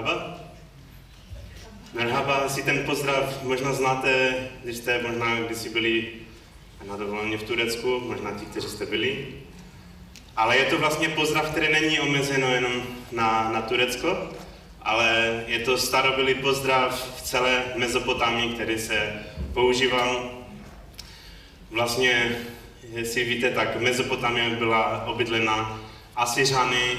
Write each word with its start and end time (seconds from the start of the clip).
Merhaba. 0.00 0.38
Merhaba 1.94 2.48
si 2.48 2.62
ten 2.62 2.84
pozdrav 2.86 3.42
možná 3.42 3.72
znáte, 3.72 4.34
když 4.64 4.76
jste 4.76 5.02
možná 5.02 5.40
kdysi 5.40 5.68
byli 5.68 6.08
na 6.88 6.96
dovoleně 6.96 7.38
v 7.38 7.42
Turecku, 7.42 8.00
možná 8.00 8.30
ti, 8.30 8.46
kteří 8.46 8.68
jste 8.68 8.86
byli. 8.86 9.26
Ale 10.36 10.56
je 10.56 10.64
to 10.64 10.78
vlastně 10.78 11.08
pozdrav, 11.08 11.50
který 11.50 11.72
není 11.72 12.00
omezeno 12.00 12.48
jenom 12.54 12.82
na, 13.12 13.50
na 13.52 13.62
Turecko, 13.62 14.30
ale 14.82 15.44
je 15.46 15.58
to 15.58 15.78
starobylý 15.78 16.34
pozdrav 16.34 17.16
v 17.18 17.22
celé 17.22 17.64
Mezopotámii, 17.76 18.54
který 18.54 18.78
se 18.78 19.26
používal. 19.54 20.30
Vlastně, 21.70 22.38
jestli 22.92 23.24
víte, 23.24 23.50
tak 23.50 23.80
Mezopotámie 23.80 24.50
byla 24.50 25.06
obydlena 25.06 25.80
Asyřany 26.16 26.98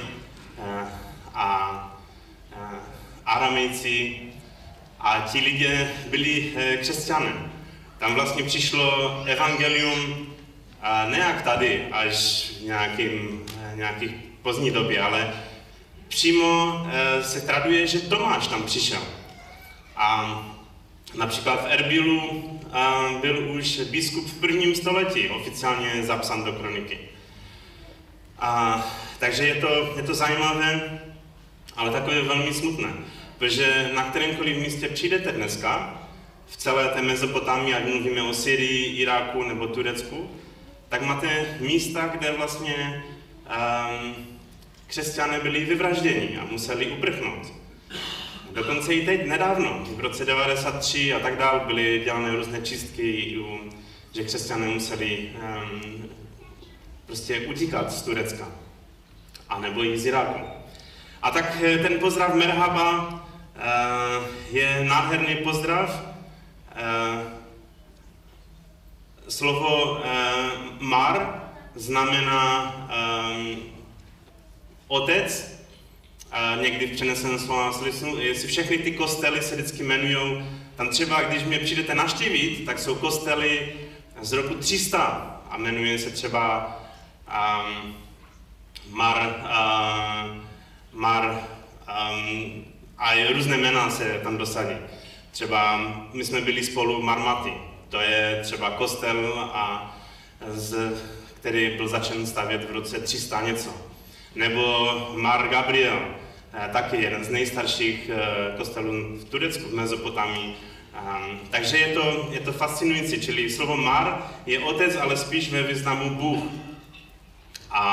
eh, 0.58 0.88
a 1.34 1.86
eh, 2.52 3.00
Aramejci 3.40 4.22
a 5.00 5.28
ti 5.32 5.40
lidé 5.40 5.92
byli 6.10 6.54
eh, 6.56 6.78
křesťané. 6.78 7.34
Tam 7.98 8.14
vlastně 8.14 8.44
přišlo 8.44 9.24
evangelium 9.28 10.28
ne 11.10 11.18
jak 11.18 11.42
tady, 11.42 11.88
až 11.92 12.50
v 12.60 12.64
nějakým, 12.64 13.46
nějakých 13.76 14.12
pozdní 14.42 14.72
době, 14.72 15.02
ale 15.02 15.34
přímo 16.08 16.82
se 17.22 17.42
traduje, 17.42 17.88
že 17.88 18.00
Tomáš 18.00 18.48
tam 18.48 18.64
přišel. 18.64 19.02
A 19.96 20.40
například 21.16 21.64
v 21.64 21.72
Erbilu 21.72 22.60
byl 23.22 23.50
už 23.50 23.80
biskup 23.80 24.28
v 24.28 24.40
prvním 24.40 24.76
století 24.76 25.30
oficiálně 25.30 26.04
zapsán 26.04 26.44
do 26.44 26.54
kroniky. 26.54 27.00
A, 28.40 28.84
takže 29.20 29.48
je 29.48 29.56
to, 29.56 29.94
je 29.98 30.04
to 30.04 30.14
zajímavé, 30.14 31.00
ale 31.76 31.92
takové 31.92 32.22
velmi 32.22 32.54
smutné. 32.54 32.90
Protože 33.40 33.92
na 33.94 34.04
kterémkoliv 34.04 34.58
místě 34.58 34.88
přijdete 34.88 35.32
dneska, 35.32 36.02
v 36.48 36.58
celé 36.58 36.88
té 36.88 37.02
Mezopotámii, 37.02 37.74
ať 37.74 37.86
mluvíme 37.86 38.24
o 38.24 38.34
Syrii, 38.34 39.02
Iráku 39.02 39.44
nebo 39.44 39.68
Turecku, 39.68 40.30
tak 40.90 41.02
máte 41.02 41.58
místa, 41.60 42.08
kde 42.08 42.32
vlastně 42.32 43.04
um, 43.46 44.16
křesťané 44.88 45.40
byli 45.40 45.66
vyvražděni 45.66 46.38
a 46.38 46.46
museli 46.46 46.88
uprchnout. 46.88 47.54
Dokonce 48.52 48.94
i 48.94 49.06
teď 49.06 49.26
nedávno, 49.26 49.86
v 49.96 50.00
roce 50.00 50.26
93 50.26 51.14
a 51.14 51.20
tak 51.20 51.38
dále, 51.38 51.62
byly 51.68 52.02
dělané 52.04 52.36
různé 52.36 52.62
čistky, 52.62 53.38
že 54.16 54.24
křesťané 54.24 54.68
museli 54.68 55.30
um, 55.64 56.10
prostě 57.06 57.40
utíkat 57.40 57.92
z 57.92 58.02
Turecka. 58.02 58.48
A 59.50 59.60
nebo 59.60 59.84
i 59.84 59.98
z 59.98 60.06
Iráku. 60.06 60.40
A 61.22 61.32
tak 61.32 61.58
eh, 61.64 61.78
ten 61.78 62.00
pozdrav 62.00 62.34
Merhaba 62.34 63.20
je 64.52 64.84
nádherný 64.84 65.36
pozdrav. 65.36 66.06
Uh, 66.70 67.32
slovo 69.30 69.92
uh, 69.92 70.02
mar 70.80 71.44
znamená 71.76 72.76
otec, 74.88 75.60
někdy 76.62 76.88
v 76.88 76.96
přeneseném 76.96 77.40
slova 77.40 77.72
smyslu, 77.72 78.20
jestli 78.20 78.48
všechny 78.48 78.78
ty 78.78 78.92
kostely 78.92 79.42
se 79.42 79.56
vždycky 79.56 79.84
jmenují, 79.84 80.46
tam 80.76 80.90
třeba, 80.90 81.22
když 81.22 81.44
mě 81.44 81.60
přijdete 81.60 81.96
naštívit, 81.96 82.66
tak 82.66 82.80
jsou 82.80 82.96
kostely 82.96 83.74
z 84.22 84.32
roku 84.32 84.56
300 84.56 85.00
a 85.50 85.58
jmenuje 85.58 86.00
se 86.00 86.10
třeba 86.10 86.76
um, 87.28 87.96
Mar, 88.90 89.36
Mar 90.94 91.48
um, 92.12 92.66
a 93.00 93.34
různé 93.34 93.58
jména 93.58 93.90
se 93.90 94.20
tam 94.24 94.38
dosadí. 94.38 94.76
Třeba 95.32 95.82
my 96.14 96.26
jsme 96.26 96.42
byli 96.42 96.64
spolu 96.64 97.02
Marmaty, 97.02 97.54
to 97.90 98.02
je 98.02 98.40
třeba 98.44 98.70
kostel, 98.70 99.50
a 99.54 99.96
z, 100.48 100.76
který 101.34 101.78
byl 101.78 101.88
začen 101.88 102.28
stavět 102.28 102.70
v 102.70 102.74
roce 102.74 103.00
300 103.00 103.42
něco. 103.42 103.70
Nebo 104.36 104.92
Mar 105.16 105.48
Gabriel, 105.48 106.00
eh, 106.54 106.70
taky 106.74 107.02
jeden 107.02 107.24
z 107.24 107.30
nejstarších 107.30 108.10
eh, 108.14 108.58
kostelů 108.58 108.92
v 108.92 109.24
Turecku, 109.24 109.70
v 109.70 109.74
Mezopotámii. 109.74 110.56
Um, 111.00 111.40
takže 111.50 111.78
je 111.78 111.94
to, 111.94 112.30
je 112.32 112.40
to 112.40 112.52
fascinující, 112.52 113.22
čili 113.22 113.50
slovo 113.50 113.78
Mar 113.78 114.32
je 114.46 114.60
otec, 114.60 114.96
ale 114.96 115.18
spíš 115.18 115.52
ve 115.52 115.64
významu 115.64 116.10
Bůh. 116.10 116.44
A, 117.72 117.84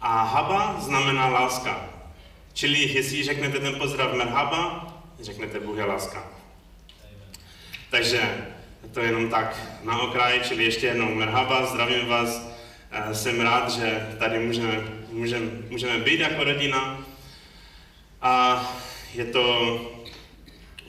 a 0.00 0.22
haba 0.22 0.76
znamená 0.80 1.28
láska. 1.28 1.91
Čili 2.52 2.78
jestli 2.78 3.24
řeknete 3.24 3.58
ten 3.58 3.74
pozdrav 3.74 4.14
merhaba, 4.14 4.86
řeknete 5.20 5.60
Bůh 5.60 5.76
je 5.78 5.84
láska. 5.84 6.30
Takže 7.90 8.46
to 8.92 9.00
je 9.00 9.06
jenom 9.06 9.30
tak 9.30 9.78
na 9.82 9.98
okraji, 9.98 10.40
čili 10.48 10.64
ještě 10.64 10.86
jednou 10.86 11.14
merhaba, 11.14 11.66
zdravím 11.66 12.06
vás. 12.06 12.48
Eh, 12.90 13.14
jsem 13.14 13.40
rád, 13.40 13.70
že 13.70 14.16
tady 14.18 14.38
můžeme, 14.38 14.84
můžeme, 15.12 15.46
můžeme 15.70 15.98
být 15.98 16.20
jako 16.20 16.44
rodina. 16.44 17.06
A 18.22 18.64
je 19.14 19.24
to, 19.24 19.76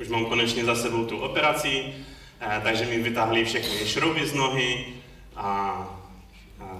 už 0.01 0.07
mám 0.07 0.25
konečně 0.25 0.65
za 0.65 0.75
sebou 0.75 1.05
tu 1.05 1.17
operaci, 1.17 1.93
eh, 2.39 2.61
takže 2.63 2.85
mi 2.85 2.99
vytáhli 2.99 3.45
všechny 3.45 3.87
šrouby 3.87 4.27
z 4.27 4.33
nohy 4.33 4.85
a 5.35 6.03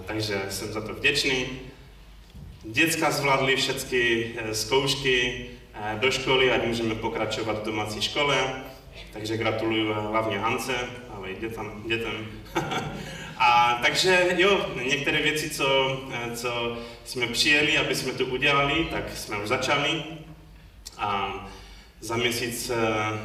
takže 0.06 0.42
jsem 0.50 0.74
za 0.74 0.82
to 0.82 0.94
vděčný. 0.94 1.46
Děcka 2.66 3.12
zvládly 3.12 3.56
všechny 3.56 4.32
eh, 4.38 4.56
zkoušky 4.56 5.46
eh, 5.74 5.98
do 6.00 6.12
školy, 6.12 6.52
ať 6.52 6.66
můžeme 6.66 6.96
pokračovat 6.96 7.62
v 7.62 7.66
domácí 7.66 8.02
škole, 8.02 8.64
takže 9.14 9.38
gratuluju 9.38 9.94
hlavně 9.94 10.40
Hance, 10.40 10.74
ale 11.10 11.32
i 11.32 11.36
dětem. 11.36 11.84
dětem. 11.86 12.28
A 13.38 13.80
takže 13.84 14.28
jo, 14.38 14.66
některé 14.84 15.22
věci, 15.22 15.50
co, 15.50 16.00
eh, 16.14 16.36
co 16.36 16.78
jsme 17.06 17.28
přijeli, 17.28 17.78
aby 17.78 17.96
jsme 17.96 18.12
to 18.12 18.26
udělali, 18.26 18.88
tak 18.92 19.18
jsme 19.18 19.38
už 19.38 19.48
začali. 19.48 20.04
A 20.98 21.40
za 22.00 22.16
měsíc 22.16 22.72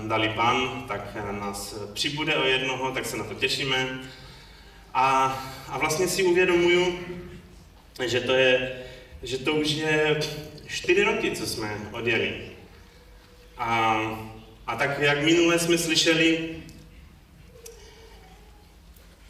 dali 0.06 0.28
pan, 0.28 0.84
tak 0.88 1.16
nás 1.30 1.74
přibude 1.92 2.36
o 2.36 2.44
jednoho, 2.44 2.90
tak 2.90 3.06
se 3.06 3.16
na 3.16 3.24
to 3.24 3.34
těšíme. 3.34 3.98
A, 4.94 5.38
a 5.68 5.78
vlastně 5.78 6.08
si 6.08 6.22
uvědomuju, 6.22 6.98
že 8.06 8.20
to, 8.20 8.32
je, 8.32 8.84
že 9.22 9.38
to 9.38 9.54
už 9.54 9.70
je 9.70 10.20
čtyři 10.66 11.02
roky, 11.02 11.30
co 11.30 11.46
jsme 11.46 11.76
odjeli. 11.92 12.40
A, 13.58 14.00
a 14.66 14.76
tak 14.76 14.98
jak 14.98 15.24
minule 15.24 15.58
jsme 15.58 15.78
slyšeli, 15.78 16.56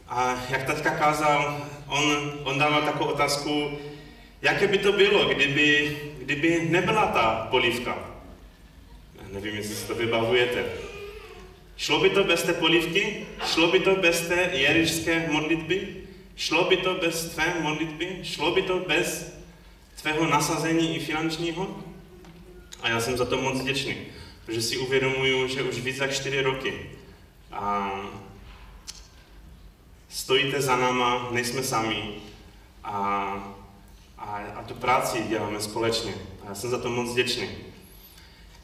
a 0.08 0.44
jak 0.50 0.66
taťka 0.66 0.90
kázal, 0.90 1.66
on, 1.86 2.32
on 2.44 2.58
dával 2.58 2.82
takovou 2.82 3.10
otázku, 3.10 3.78
jaké 4.42 4.66
by 4.66 4.78
to 4.78 4.92
bylo, 4.92 5.24
kdyby, 5.24 5.98
kdyby 6.18 6.66
nebyla 6.70 7.06
ta 7.06 7.46
polívka. 7.50 7.98
Já 9.22 9.28
nevím, 9.32 9.56
jestli 9.56 9.74
si 9.74 9.86
to 9.86 9.94
vybavujete. 9.94 10.64
Šlo 11.76 12.00
by 12.00 12.10
to 12.10 12.24
bez 12.24 12.42
té 12.42 12.52
polivky? 12.52 13.26
Šlo 13.46 13.70
by 13.70 13.80
to 13.80 13.96
bez 13.96 14.28
té 14.28 14.50
jerišské 14.52 15.28
modlitby? 15.28 15.96
Šlo 16.36 16.64
by 16.64 16.76
to 16.76 16.94
bez 16.94 17.24
tvé 17.24 17.54
modlitby? 17.60 18.18
Šlo 18.22 18.50
by 18.50 18.62
to 18.62 18.78
bez 18.78 19.38
tvého 20.02 20.26
nasazení 20.26 20.96
i 20.96 21.00
finančního? 21.00 21.76
A 22.82 22.88
já 22.88 23.00
jsem 23.00 23.16
za 23.16 23.24
to 23.24 23.36
moc 23.36 23.60
vděčný, 23.60 23.96
protože 24.46 24.62
si 24.62 24.76
uvědomuju, 24.76 25.48
že 25.48 25.62
už 25.62 25.78
víc 25.78 25.98
jak 25.98 26.12
čtyři 26.14 26.42
roky 26.42 26.90
a 27.52 27.92
stojíte 30.08 30.62
za 30.62 30.76
náma, 30.76 31.28
nejsme 31.32 31.62
sami 31.62 32.14
a, 32.84 32.94
a, 34.18 34.40
a 34.54 34.62
tu 34.62 34.74
práci 34.74 35.18
děláme 35.28 35.60
společně. 35.60 36.14
A 36.42 36.48
já 36.48 36.54
jsem 36.54 36.70
za 36.70 36.78
to 36.78 36.90
moc 36.90 37.12
vděčný. 37.12 37.48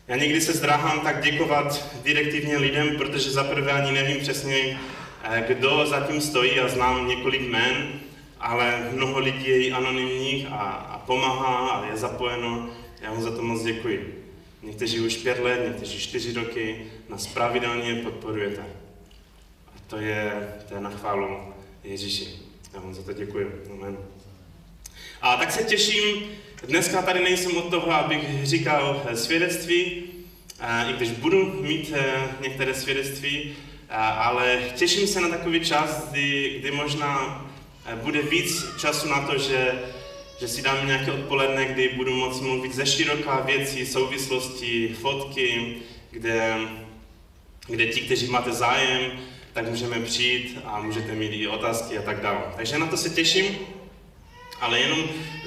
Já 0.09 0.17
někdy 0.17 0.41
se 0.41 0.53
zdráhám 0.53 1.01
tak 1.01 1.25
děkovat 1.25 1.95
direktivně 2.03 2.59
lidem, 2.59 2.97
protože 2.97 3.31
za 3.31 3.45
prvé 3.45 3.73
ani 3.73 3.93
nevím 3.93 4.21
přesně, 4.21 4.81
eh, 5.23 5.45
kdo 5.49 5.87
zatím 5.87 6.21
stojí 6.21 6.61
a 6.61 6.69
znám 6.69 7.09
několik 7.09 7.41
jmen, 7.41 8.01
ale 8.45 8.91
mnoho 8.93 9.19
lidí 9.19 9.49
je 9.49 9.67
i 9.67 9.73
anonymních 9.73 10.47
a, 10.47 10.61
a 10.71 10.99
pomáhá 10.99 11.69
a 11.69 11.87
je 11.87 11.97
zapojeno. 11.97 12.71
Já 13.01 13.11
vám 13.11 13.23
za 13.23 13.31
to 13.37 13.43
moc 13.43 13.63
děkuji. 13.63 14.25
Někteří 14.63 15.01
už 15.01 15.17
pět 15.17 15.39
let, 15.39 15.65
někteří 15.67 15.99
čtyři 15.99 16.33
roky 16.33 16.87
nás 17.09 17.27
pravidelně 17.27 17.95
podporujete. 17.95 18.63
A 19.67 19.73
to 19.87 19.97
je, 19.97 20.49
to 20.69 20.75
je 20.75 20.81
na 20.81 20.91
chválu 20.91 21.39
Ježíši. 21.85 22.29
Já 22.75 22.81
vám 22.81 22.95
za 22.95 23.03
to 23.03 23.13
děkuji. 23.13 23.65
Amen. 23.73 23.97
A 25.23 25.37
tak 25.37 25.53
se 25.53 25.65
těším, 25.65 26.23
dneska 26.67 27.03
tady 27.03 27.23
nejsem 27.23 27.57
od 27.57 27.71
toho, 27.71 27.93
abych 27.93 28.47
říkal 28.47 29.03
eh, 29.07 29.17
svědectví, 29.17 30.05
i 30.89 30.93
když 30.97 31.11
budu 31.11 31.63
mít 31.63 31.93
eh, 31.97 32.29
některé 32.41 32.75
svědectví, 32.75 33.57
ale 33.91 34.63
těším 34.75 35.07
se 35.07 35.21
na 35.21 35.29
takový 35.29 35.61
čas, 35.61 36.09
kdy, 36.11 36.57
kdy 36.61 36.71
možná 36.71 37.41
eh, 37.41 37.44
bude 37.95 38.23
víc 38.23 38.65
času 38.79 39.09
na 39.09 39.21
to, 39.21 39.39
že, 39.39 39.83
že 40.41 40.49
si 40.49 40.63
dám 40.63 40.87
nějaké 40.87 41.13
odpoledne, 41.13 41.65
kdy 41.65 41.89
budu 41.89 42.15
moci 42.15 42.45
mluvit 42.45 42.75
ze 42.75 42.87
široká 42.87 43.41
věcí, 43.41 43.87
souvislosti, 43.87 44.97
fotky, 45.01 45.77
kde, 46.11 46.59
kde 47.67 47.87
ti, 47.87 48.01
kteří 48.01 48.27
máte 48.27 48.53
zájem, 48.53 49.13
tak 49.53 49.69
můžeme 49.69 50.01
přijít 50.01 50.59
a 50.65 50.81
můžete 50.81 51.13
mít 51.13 51.33
i 51.33 51.49
otázky 51.49 51.99
a 51.99 52.03
tak 52.03 52.21
dále. 52.21 52.43
Takže 52.57 52.79
na 52.79 52.87
to 52.87 52.97
se 52.97 53.11
těším, 53.11 53.59
ale 54.61 54.81
jenom 54.81 54.99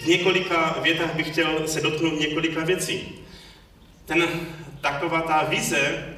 v 0.01 0.07
několika 0.07 0.79
větách 0.81 1.15
bych 1.15 1.31
chtěl 1.31 1.67
se 1.67 1.81
dotknout 1.81 2.19
několika 2.19 2.63
věcí. 2.63 3.19
Ten, 4.05 4.29
taková 4.81 5.21
ta 5.21 5.43
vize 5.43 6.13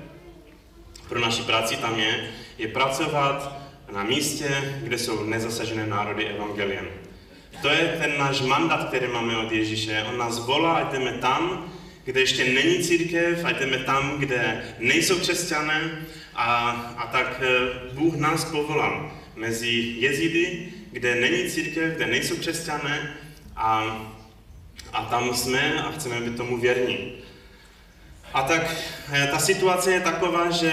pro 1.09 1.19
naši 1.19 1.41
práci 1.41 1.75
tam 1.75 1.99
je, 1.99 2.31
je 2.57 2.67
pracovat 2.67 3.58
na 3.91 4.03
místě, 4.03 4.73
kde 4.83 4.97
jsou 4.97 5.25
nezasažené 5.25 5.87
národy 5.87 6.25
evangeliem. 6.25 6.87
To 7.61 7.69
je 7.69 7.97
ten 8.01 8.17
náš 8.17 8.41
mandát, 8.41 8.87
který 8.87 9.07
máme 9.07 9.37
od 9.37 9.51
Ježíše. 9.51 10.05
On 10.09 10.17
nás 10.17 10.39
volá, 10.39 10.73
ať 10.73 10.91
jdeme 10.91 11.11
tam, 11.11 11.71
kde 12.03 12.19
ještě 12.19 12.43
není 12.53 12.83
církev, 12.83 13.45
ať 13.45 13.59
jdeme 13.59 13.77
tam, 13.77 14.19
kde 14.19 14.63
nejsou 14.79 15.19
křesťané. 15.19 16.05
A, 16.35 16.71
a 16.97 17.07
tak 17.07 17.41
eh, 17.43 17.93
Bůh 17.93 18.15
nás 18.15 18.45
povolal 18.45 19.11
mezi 19.35 19.95
jezidy, 19.97 20.67
kde 20.91 21.15
není 21.15 21.49
církev, 21.49 21.95
kde 21.95 22.05
nejsou 22.07 22.35
křesťané 22.35 23.15
a, 23.55 24.01
a 24.93 25.05
tam 25.05 25.35
jsme 25.35 25.83
a 25.83 25.91
chceme 25.91 26.21
být 26.21 26.37
tomu 26.37 26.57
věrní. 26.57 27.11
A 28.33 28.41
tak 28.41 28.75
eh, 29.11 29.27
ta 29.31 29.39
situace 29.39 29.91
je 29.91 29.99
taková, 29.99 30.51
že 30.51 30.71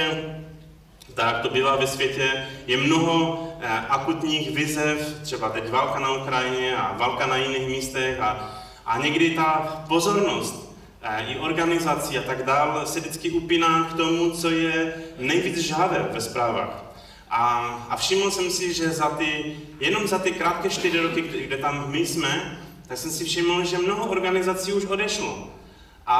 tak 1.17 1.41
to 1.41 1.51
bývá 1.51 1.77
ve 1.77 1.87
světě, 1.87 2.47
je 2.67 2.77
mnoho 2.77 3.49
eh, 3.61 3.69
akutních 3.89 4.51
vizev, 4.51 5.19
třeba 5.23 5.49
teď 5.49 5.71
válka 5.71 5.99
na 5.99 6.13
Ukrajině 6.13 6.77
a 6.77 6.97
válka 6.97 7.27
na 7.27 7.37
jiných 7.37 7.69
místech 7.69 8.21
a, 8.21 8.61
a 8.87 8.99
někdy 8.99 9.31
ta 9.31 9.85
pozornost 9.89 10.77
eh, 11.03 11.27
i 11.29 11.39
organizací 11.39 12.19
a 12.19 12.23
tak 12.23 12.45
dále 12.45 12.87
se 12.87 13.01
vždycky 13.01 13.31
upíná 13.31 13.85
k 13.85 13.97
tomu, 13.97 14.31
co 14.31 14.51
je 14.51 14.95
nejvíc 15.19 15.59
žávé 15.59 16.09
ve 16.13 16.21
zprávách. 16.21 16.85
A, 17.31 17.59
a 17.91 17.97
všiml 17.97 18.31
jsem 18.31 18.51
si, 18.51 18.75
že 18.75 18.89
za 18.89 19.11
ty, 19.11 19.57
jenom 19.81 20.09
za 20.09 20.19
ty 20.19 20.31
krátké 20.31 20.71
čtyři 20.71 21.01
roky, 21.01 21.23
kde 21.23 21.57
tam 21.57 21.91
my 21.91 22.07
jsme, 22.07 22.59
tak 22.89 22.99
jsem 22.99 23.11
si 23.11 23.25
všiml, 23.25 23.65
že 23.65 23.79
mnoho 23.79 24.07
organizací 24.07 24.73
už 24.73 24.85
odešlo 24.85 25.49
a, 26.07 26.17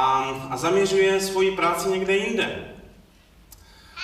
a 0.49 0.57
zaměřuje 0.57 1.21
svoji 1.21 1.51
práci 1.51 1.89
někde 1.89 2.17
jinde 2.17 2.76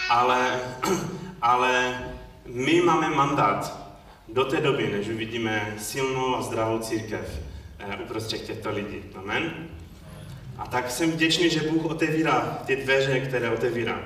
ale, 0.10 0.60
ale 1.42 2.04
my 2.46 2.82
máme 2.82 3.10
mandát 3.10 3.84
do 4.28 4.46
té 4.46 4.62
doby, 4.62 4.90
než 4.92 5.08
uvidíme 5.08 5.76
silnou 5.78 6.36
a 6.36 6.42
zdravou 6.42 6.80
církev 6.80 7.40
eh, 7.80 7.98
uprostřed 8.04 8.42
těchto 8.42 8.70
lidí. 8.72 8.98
Amen? 9.16 9.68
A 10.58 10.68
tak 10.68 10.92
jsem 10.92 11.12
vděčný, 11.12 11.50
že 11.50 11.70
Bůh 11.70 11.86
otevírá 11.86 12.62
ty 12.66 12.76
dveře, 12.76 13.20
které 13.20 13.50
otevírá. 13.50 14.04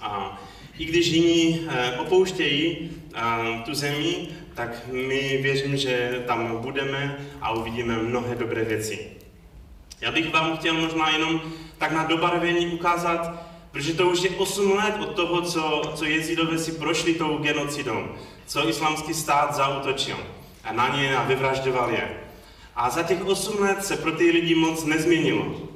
A 0.00 0.40
i 0.78 0.84
když 0.84 1.06
jiní 1.06 1.68
eh, 1.68 1.96
opouštějí 1.96 2.90
eh, 3.14 3.20
tu 3.64 3.74
zemi, 3.74 4.28
tak 4.54 4.86
my 4.92 5.38
věřím, 5.42 5.76
že 5.76 6.22
tam 6.26 6.56
budeme 6.56 7.18
a 7.40 7.52
uvidíme 7.52 7.96
mnohé 7.96 8.34
dobré 8.34 8.64
věci. 8.64 9.06
Já 10.00 10.12
bych 10.12 10.32
vám 10.32 10.56
chtěl 10.56 10.74
možná 10.74 11.10
jenom 11.10 11.40
tak 11.78 11.92
na 11.92 12.04
dobarvení 12.04 12.66
ukázat 12.66 13.45
Protože 13.76 13.94
to 13.94 14.10
už 14.10 14.22
je 14.22 14.30
8 14.30 14.72
let 14.72 14.94
od 15.00 15.14
toho, 15.14 15.42
co, 15.42 15.82
co 15.94 16.04
jezidové 16.04 16.58
si 16.58 16.72
prošli 16.72 17.14
tou 17.14 17.38
genocidou, 17.38 18.08
co 18.46 18.68
islámský 18.68 19.14
stát 19.14 19.54
zautočil 19.54 20.16
a 20.64 20.72
na 20.72 20.96
ně 20.96 21.16
a 21.16 21.24
vyvražďoval 21.24 21.90
je. 21.90 22.20
A 22.76 22.90
za 22.90 23.02
těch 23.02 23.26
8 23.26 23.60
let 23.60 23.84
se 23.84 23.96
pro 23.96 24.12
ty 24.12 24.30
lidi 24.30 24.54
moc 24.54 24.84
nezměnilo. 24.84 25.68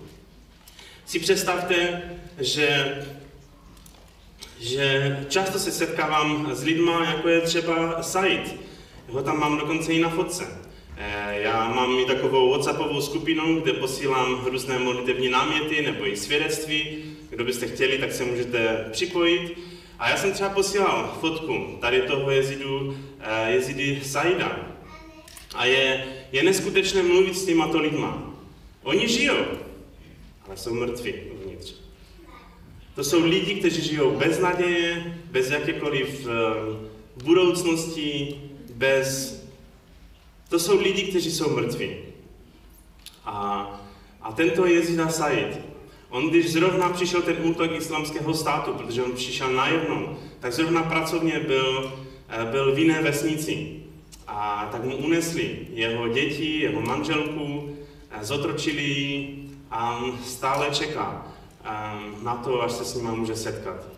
Si 1.06 1.18
představte, 1.18 2.02
že, 2.38 2.98
že 4.60 5.18
často 5.28 5.58
se 5.58 5.72
setkávám 5.72 6.54
s 6.54 6.62
lidma, 6.62 7.04
jako 7.04 7.28
je 7.28 7.40
třeba 7.40 8.02
Said. 8.02 8.56
Ho 9.08 9.22
tam 9.22 9.40
mám 9.40 9.58
dokonce 9.58 9.92
i 9.92 10.00
na 10.00 10.08
fotce. 10.08 10.46
Eh, 10.96 11.40
já 11.40 11.68
mám 11.68 11.98
i 11.98 12.04
takovou 12.04 12.50
WhatsAppovou 12.50 13.00
skupinu, 13.00 13.60
kde 13.60 13.72
posílám 13.72 14.44
různé 14.44 14.78
modlitevní 14.78 15.28
náměty 15.28 15.82
nebo 15.82 16.06
i 16.06 16.16
svědectví. 16.16 17.09
Kdo 17.30 17.44
byste 17.44 17.66
chtěli, 17.66 17.98
tak 17.98 18.12
se 18.12 18.24
můžete 18.24 18.88
připojit. 18.92 19.58
A 19.98 20.10
já 20.10 20.16
jsem 20.16 20.32
třeba 20.32 20.50
posílal 20.50 21.16
fotku 21.20 21.78
tady 21.80 22.02
toho 22.02 22.30
jezidu, 22.30 22.96
eh, 23.20 23.52
jezidy 23.52 24.00
Saida. 24.04 24.58
A 25.54 25.64
je, 25.64 26.04
je 26.32 26.42
neskutečné 26.42 27.02
mluvit 27.02 27.36
s 27.36 27.44
těmato 27.44 27.78
lidma. 27.78 28.34
Oni 28.82 29.08
žijou, 29.08 29.44
ale 30.46 30.56
jsou 30.56 30.74
mrtví 30.74 31.14
uvnitř. 31.14 31.74
To 32.94 33.04
jsou 33.04 33.24
lidi, 33.24 33.54
kteří 33.54 33.82
žijou 33.82 34.16
bez 34.16 34.38
naděje, 34.38 35.18
bez 35.30 35.50
jakékoliv 35.50 36.26
uh, 36.26 37.22
budoucnosti, 37.24 38.40
bez 38.74 39.40
to 40.48 40.58
jsou 40.58 40.80
lidi, 40.80 41.02
kteří 41.02 41.30
jsou 41.30 41.50
mrtví. 41.56 41.96
A, 43.24 43.64
a 44.22 44.32
tento 44.32 44.66
Jezida 44.66 45.08
Said, 45.08 45.60
on 46.10 46.30
když 46.30 46.52
zrovna 46.52 46.88
přišel 46.88 47.22
ten 47.22 47.36
útok 47.42 47.70
islamského 47.76 48.34
státu, 48.34 48.72
protože 48.72 49.02
on 49.02 49.12
přišel 49.12 49.52
najednou, 49.52 50.16
tak 50.40 50.52
zrovna 50.52 50.82
pracovně 50.82 51.40
byl, 51.40 51.92
eh, 52.28 52.44
byl 52.44 52.74
v 52.74 52.78
jiné 52.78 53.02
vesnici. 53.02 53.76
A 54.26 54.68
tak 54.72 54.84
mu 54.84 54.96
unesli 54.96 55.58
jeho 55.72 56.08
děti, 56.08 56.60
jeho 56.60 56.80
manželku, 56.80 57.76
eh, 58.10 58.24
zotročili 58.24 58.82
ji 58.82 59.44
a 59.70 59.96
on 59.96 60.18
stále 60.24 60.70
čeká 60.70 61.26
eh, 61.64 61.68
na 62.22 62.34
to, 62.34 62.62
až 62.62 62.72
se 62.72 62.84
s 62.84 62.94
ním 62.94 63.10
může 63.10 63.36
setkat. 63.36 63.88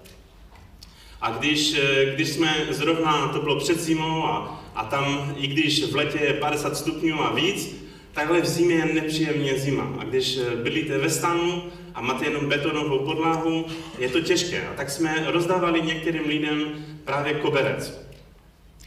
A 1.20 1.30
když, 1.30 1.76
když 2.14 2.28
jsme 2.28 2.66
zrovna, 2.70 3.28
to 3.28 3.40
bylo 3.40 3.56
před 3.56 3.80
zimou 3.80 4.24
a 4.24 4.62
a 4.74 4.84
tam, 4.84 5.34
i 5.38 5.46
když 5.46 5.92
v 5.92 5.96
letě 5.96 6.18
je 6.18 6.32
50 6.32 6.76
stupňů 6.76 7.22
a 7.22 7.32
víc, 7.32 7.76
takhle 8.12 8.40
v 8.40 8.46
zimě 8.46 8.74
je 8.74 8.94
nepříjemně 8.94 9.58
zima. 9.58 9.94
A 9.98 10.04
když 10.04 10.38
bydlíte 10.62 10.98
ve 10.98 11.10
stanu 11.10 11.62
a 11.94 12.00
máte 12.00 12.24
jenom 12.24 12.48
betonovou 12.48 12.98
podlahu, 12.98 13.66
je 13.98 14.08
to 14.08 14.20
těžké. 14.20 14.68
A 14.68 14.74
tak 14.74 14.90
jsme 14.90 15.24
rozdávali 15.26 15.82
některým 15.82 16.24
lidem 16.24 16.84
právě 17.04 17.34
koberec. 17.34 18.06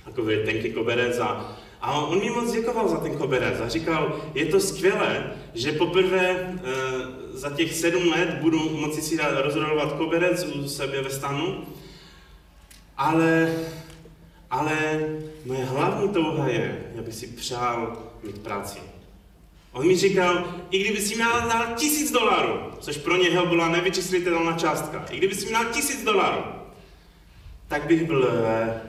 Takový 0.05 0.35
tenký 0.45 0.73
koberec 0.73 1.19
a, 1.19 1.57
a 1.81 1.93
on 1.93 2.19
mi 2.19 2.29
moc 2.29 2.51
děkoval 2.51 2.87
za 2.87 2.97
ten 2.97 3.17
koberec 3.17 3.61
a 3.61 3.69
říkal, 3.69 4.21
je 4.33 4.45
to 4.45 4.59
skvělé, 4.59 5.31
že 5.53 5.71
poprvé 5.71 6.29
e, 6.29 6.57
za 7.33 7.49
těch 7.49 7.73
sedm 7.73 8.07
let 8.07 8.29
budu 8.41 8.69
moci 8.69 9.01
si 9.01 9.17
rozrolovat 9.31 9.93
koberec 9.93 10.45
u 10.45 10.67
sebe 10.67 11.01
ve 11.01 11.09
stanu, 11.09 11.65
ale 12.97 13.55
ale 14.49 14.99
moje 15.45 15.65
hlavní 15.65 16.09
touha 16.09 16.47
je, 16.47 16.91
já 16.95 17.01
bych 17.01 17.13
si 17.13 17.27
přál 17.27 17.97
mít 18.23 18.39
práci. 18.39 18.79
On 19.75 19.87
mi 19.87 19.97
říkal, 19.97 20.55
i 20.71 20.79
kdyby 20.79 21.01
si 21.01 21.15
měl 21.15 21.31
dal 21.31 21.65
tisíc 21.75 22.11
dolarů, 22.11 22.59
což 22.79 22.97
pro 22.97 23.15
něho 23.15 23.45
byla 23.45 23.69
nevyčíslitelná 23.69 24.57
částka, 24.57 25.05
i 25.11 25.17
kdyby 25.17 25.35
si 25.35 25.45
měl 25.45 25.65
tisíc 25.65 26.03
dolarů, 26.03 26.43
tak 27.67 27.85
bych 27.85 28.05
byl 28.05 28.29
eh, 28.29 28.81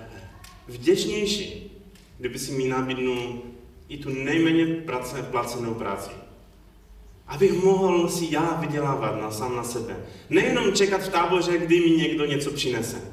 vděčnější, 0.68 1.70
kdyby 2.18 2.38
si 2.38 2.52
mi 2.52 2.68
nabídnul 2.68 3.42
i 3.88 3.96
tu 3.96 4.08
nejméně 4.10 4.66
placenou 5.30 5.74
práci. 5.74 6.10
Abych 7.26 7.52
mohl 7.52 8.08
si 8.08 8.26
já 8.30 8.58
vydělávat 8.60 9.20
na 9.20 9.30
sám 9.30 9.56
na 9.56 9.64
sebe. 9.64 9.96
Nejenom 10.30 10.72
čekat 10.72 11.02
v 11.02 11.08
táboře, 11.08 11.58
kdy 11.58 11.80
mi 11.80 11.90
někdo 11.90 12.24
něco 12.24 12.50
přinese. 12.50 13.12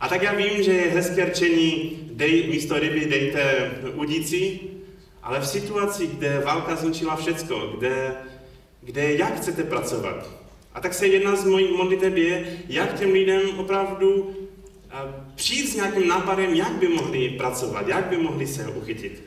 A 0.00 0.08
tak 0.08 0.22
já 0.22 0.34
vím, 0.34 0.62
že 0.62 0.72
je 0.72 0.90
hezké 0.90 1.24
rčení, 1.24 1.98
dej, 2.12 2.46
místo 2.50 2.78
ryby 2.78 3.06
dejte 3.06 3.70
udíci, 3.94 4.60
ale 5.30 5.40
v 5.40 5.46
situaci, 5.46 6.06
kde 6.06 6.42
válka 6.44 6.76
zničila 6.76 7.16
všecko, 7.16 7.72
kde, 7.78 8.14
kde 8.82 9.14
jak 9.14 9.36
chcete 9.36 9.62
pracovat. 9.62 10.30
A 10.74 10.80
tak 10.80 10.94
se 10.94 11.06
jedna 11.06 11.36
z 11.36 11.44
mojich 11.44 11.70
modliteb 11.70 12.16
je, 12.16 12.58
jak 12.68 12.98
těm 12.98 13.12
lidem 13.12 13.40
opravdu 13.58 14.36
přijít 15.34 15.66
s 15.66 15.74
nějakým 15.74 16.08
nápadem, 16.08 16.54
jak 16.54 16.72
by 16.72 16.88
mohli 16.88 17.28
pracovat, 17.28 17.88
jak 17.88 18.04
by 18.04 18.16
mohli 18.16 18.46
se 18.46 18.68
uchytit. 18.68 19.22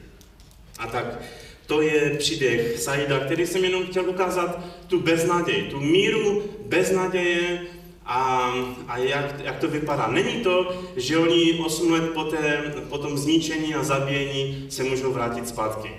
A 0.80 0.88
tak 0.88 1.22
to 1.68 1.82
je 1.82 2.10
příběh 2.10 2.80
Saida, 2.80 3.20
který 3.20 3.46
jsem 3.46 3.64
jenom 3.64 3.86
chtěl 3.86 4.10
ukázat 4.10 4.60
tu 4.88 5.00
beznaděj, 5.00 5.64
tu 5.64 5.80
míru 5.80 6.44
beznaděje, 6.66 7.62
a, 8.06 8.54
a 8.88 8.98
jak, 8.98 9.40
jak 9.44 9.60
to 9.60 9.68
vypadá? 9.68 10.08
Není 10.08 10.44
to, 10.44 10.84
že 10.96 11.18
oni 11.18 11.54
8 11.66 11.92
let 11.92 12.10
poté, 12.14 12.74
po 12.90 12.98
tom 12.98 13.18
zničení 13.18 13.76
a 13.76 13.84
zabíjení 13.84 14.66
se 14.70 14.84
můžou 14.84 15.14
vrátit 15.14 15.48
zpátky. 15.48 15.92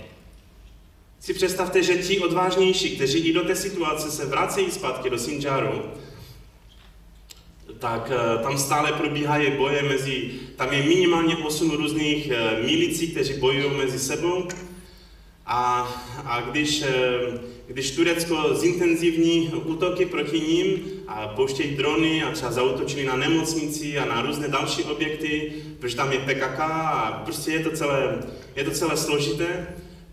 Si 1.21 1.35
představte, 1.35 1.83
že 1.83 1.97
ti 1.97 2.21
odvážnější, 2.21 2.97
kteří 2.97 3.19
i 3.19 3.33
do 3.33 3.43
té 3.43 3.57
situace 3.57 4.11
se 4.11 4.27
vracejí 4.27 4.71
zpátky 4.71 5.11
do 5.11 5.19
Sinjaru, 5.19 5.83
tak 7.79 8.13
eh, 8.15 8.43
tam 8.43 8.59
stále 8.59 8.93
probíhají 8.93 9.51
boje 9.51 9.83
mezi, 9.83 10.31
tam 10.57 10.73
je 10.73 10.83
minimálně 10.83 11.37
8 11.37 11.71
různých 11.71 12.31
eh, 12.31 12.63
milicí, 12.63 13.09
kteří 13.09 13.35
bojují 13.35 13.77
mezi 13.77 13.99
sebou. 13.99 14.49
A, 15.47 15.83
a 16.25 16.41
když, 16.41 16.83
eh, 16.83 17.41
když 17.67 17.91
Turecko 17.91 18.55
zintenzivní 18.55 19.49
útoky 19.49 20.07
proti 20.07 20.41
ním 20.41 20.94
a 21.09 21.29
pouštějí 21.29 21.77
drony 21.77 22.23
a 22.23 22.31
třeba 22.31 22.53
zautočili 22.53 23.05
na 23.05 23.17
nemocnici 23.17 23.99
a 23.99 24.05
na 24.05 24.23
různé 24.23 24.49
další 24.49 24.85
objekty, 24.85 25.53
protože 25.79 25.97
tam 25.97 26.13
je 26.13 26.19
PKK 26.19 26.61
a 26.61 27.23
prostě 27.25 27.51
je 27.51 27.61
to 27.61 27.71
celé, 27.71 28.19
je 28.57 28.65
to 28.65 28.71
celé 28.71 28.97
složité, 28.97 29.67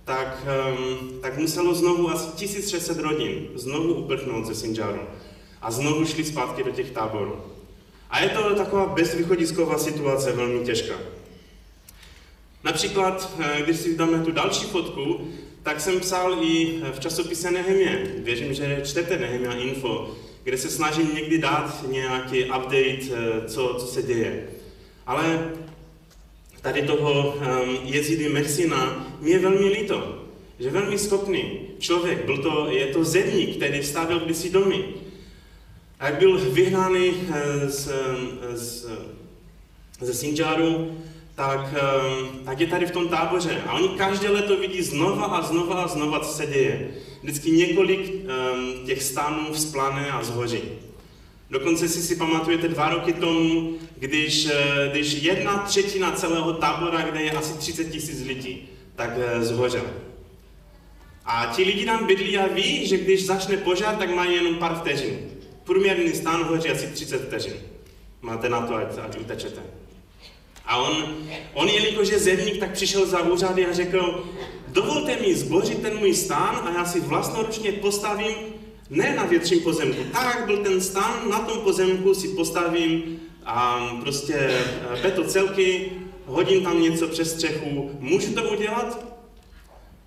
tak, 0.05 0.47
um, 0.77 1.21
tak 1.21 1.37
muselo 1.37 1.73
znovu 1.73 2.09
asi 2.09 2.37
1600 2.37 2.99
rodin 2.99 3.47
znovu 3.55 3.93
uprchnout 3.93 4.45
ze 4.45 4.55
Sinjaru 4.55 5.01
a 5.61 5.71
znovu 5.71 6.05
šli 6.05 6.23
zpátky 6.23 6.63
do 6.63 6.71
těch 6.71 6.91
táborů. 6.91 7.35
A 8.09 8.19
je 8.19 8.29
to 8.29 8.55
taková 8.55 8.85
bezvýchodisková 8.85 9.77
situace, 9.77 10.31
velmi 10.31 10.65
těžká. 10.65 10.95
Například, 12.63 13.31
eh, 13.39 13.61
když 13.63 13.77
si 13.77 13.97
dáme 13.97 14.19
tu 14.19 14.31
další 14.31 14.65
fotku, 14.65 15.27
tak 15.63 15.81
jsem 15.81 15.99
psal 15.99 16.43
i 16.43 16.81
v 16.93 16.99
časopise 16.99 17.51
Nehemie. 17.51 18.15
Věřím, 18.17 18.53
že 18.53 18.81
čtete 18.85 19.17
Nehemia 19.17 19.53
Info, 19.53 20.15
kde 20.43 20.57
se 20.57 20.69
snažím 20.69 21.15
někdy 21.15 21.37
dát 21.37 21.85
nějaký 21.87 22.43
update, 22.43 22.99
eh, 23.13 23.47
co, 23.47 23.75
co 23.79 23.85
se 23.85 24.03
děje. 24.03 24.47
Ale 25.05 25.51
tady 26.61 26.81
toho 26.81 27.33
um, 27.33 27.77
Jezidy 27.83 28.29
Mersina 28.29 29.07
mi 29.21 29.29
je 29.29 29.39
velmi 29.39 29.65
líto, 29.65 30.25
že 30.59 30.69
velmi 30.69 30.97
schopný 30.97 31.59
člověk, 31.79 32.25
byl 32.25 32.37
to, 32.37 32.67
je 32.71 32.85
to 32.87 33.03
zedník, 33.03 33.55
který 33.55 33.83
stavil 33.83 34.19
kdysi 34.19 34.49
domy. 34.49 34.83
A 35.99 36.05
jak 36.05 36.19
byl 36.19 36.37
vyhnány 36.37 37.13
eh, 37.33 37.69
z, 37.69 37.89
z, 38.53 38.87
ze 40.01 40.13
Sinjaru, 40.13 40.97
tak, 41.35 41.73
tak 42.45 42.59
je 42.59 42.67
tady 42.67 42.85
v 42.85 42.91
tom 42.91 43.09
táboře. 43.09 43.61
A 43.67 43.73
oni 43.73 43.89
každé 43.89 44.29
leto 44.29 44.57
vidí 44.57 44.81
znova 44.81 45.25
a 45.25 45.41
znova 45.41 45.83
a 45.83 45.87
znova, 45.87 46.19
co 46.19 46.33
se 46.33 46.45
děje. 46.45 46.91
Vždycky 47.23 47.51
několik 47.51 47.99
um, 47.99 48.85
těch 48.85 49.03
stánů 49.03 49.53
vzplane 49.53 50.11
a 50.11 50.23
zhoří. 50.23 50.61
Dokonce 51.51 51.87
si 51.87 52.01
si 52.01 52.15
pamatujete 52.15 52.67
dva 52.67 52.89
roky 52.89 53.13
tomu, 53.13 53.73
když, 53.97 54.47
eh, 54.53 54.89
když 54.91 55.13
jedna 55.13 55.57
třetina 55.57 56.11
celého 56.11 56.53
tábora, 56.53 57.01
kde 57.01 57.21
je 57.21 57.31
asi 57.31 57.57
30 57.57 57.83
tisíc 57.83 58.27
lidí, 58.27 58.69
tak 58.95 59.09
eh, 59.17 59.43
zhořel. 59.43 59.85
A 61.25 61.53
ti 61.55 61.63
lidi 61.63 61.85
tam 61.85 62.07
bydlí 62.07 62.37
a 62.37 62.47
ví, 62.47 62.87
že 62.87 62.97
když 62.97 63.25
začne 63.25 63.57
požár, 63.57 63.95
tak 63.95 64.15
mají 64.15 64.35
jenom 64.35 64.55
pár 64.55 64.75
vteřin. 64.75 65.19
Průměrný 65.63 66.13
stán 66.13 66.43
hoří 66.43 66.69
asi 66.69 66.87
30 66.87 67.27
vteřin. 67.27 67.53
Máte 68.21 68.49
na 68.49 68.61
to, 68.61 68.75
ať, 68.75 68.87
ať 69.01 69.19
utečete. 69.19 69.61
A 70.65 70.77
on, 70.77 71.17
on 71.53 71.69
jelikož 71.69 72.09
je 72.09 72.19
zemník, 72.19 72.59
tak 72.59 72.71
přišel 72.71 73.05
za 73.05 73.21
úřady 73.21 73.65
a 73.65 73.73
řekl, 73.73 74.23
dovolte 74.71 75.17
mi 75.21 75.35
zbořit 75.35 75.81
ten 75.81 75.97
můj 75.97 76.13
stán 76.13 76.61
a 76.63 76.71
já 76.77 76.85
si 76.85 76.99
vlastnoručně 76.99 77.71
postavím 77.71 78.35
ne 78.89 79.15
na 79.15 79.25
větším 79.25 79.59
pozemku. 79.59 80.03
Tak, 80.13 80.35
jak 80.35 80.45
byl 80.45 80.57
ten 80.57 80.81
stán, 80.81 81.29
na 81.29 81.39
tom 81.39 81.59
pozemku 81.59 82.13
si 82.13 82.27
postavím 82.27 83.19
a 83.45 83.87
prostě 84.01 84.33
eh, 84.35 85.01
beto 85.01 85.23
celky, 85.23 85.91
hodím 86.25 86.63
tam 86.63 86.81
něco 86.81 87.07
přes 87.07 87.33
střechu. 87.33 87.91
Můžu 87.99 88.33
to 88.33 88.43
udělat? 88.43 89.05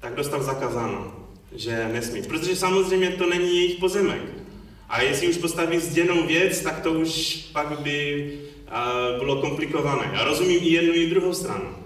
Tak 0.01 0.15
dostal 0.15 0.43
zakázáno, 0.43 1.15
že 1.53 1.89
nesmí. 1.93 2.23
Protože 2.23 2.57
samozřejmě 2.57 3.11
to 3.11 3.27
není 3.27 3.57
jejich 3.57 3.79
pozemek. 3.79 4.23
A 4.89 5.03
jestli 5.03 5.29
už 5.29 5.37
postaví 5.37 5.79
zděnou 5.79 6.27
věc, 6.27 6.61
tak 6.61 6.81
to 6.81 6.93
už 6.93 7.37
pak 7.53 7.81
by 7.81 8.33
bylo 9.19 9.37
komplikované. 9.37 10.11
Já 10.13 10.25
rozumím 10.25 10.61
i 10.63 10.69
jednu, 10.69 10.95
i 10.95 11.11
druhou 11.11 11.35
stranu. 11.35 11.84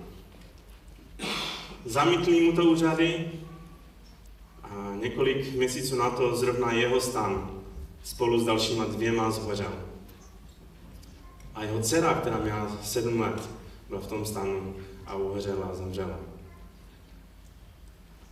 Zamítli 1.88 2.40
mu 2.40 2.52
to 2.52 2.64
úřady 2.64 3.30
a 4.62 4.94
několik 5.00 5.54
měsíců 5.54 5.96
na 5.96 6.10
to 6.10 6.36
zrovna 6.36 6.72
jeho 6.72 7.00
stan 7.00 7.50
spolu 8.04 8.40
s 8.40 8.44
dalšíma 8.44 8.84
dvěma 8.84 9.30
zhořel. 9.30 9.72
A 11.54 11.64
jeho 11.64 11.80
dcera, 11.80 12.14
která 12.14 12.38
měla 12.38 12.76
sedm 12.82 13.20
let, 13.20 13.48
byla 13.88 14.00
v 14.00 14.06
tom 14.06 14.26
stanu 14.26 14.74
a 15.06 15.14
uhořela 15.14 15.66
a 15.66 15.74
zemřela. 15.74 16.18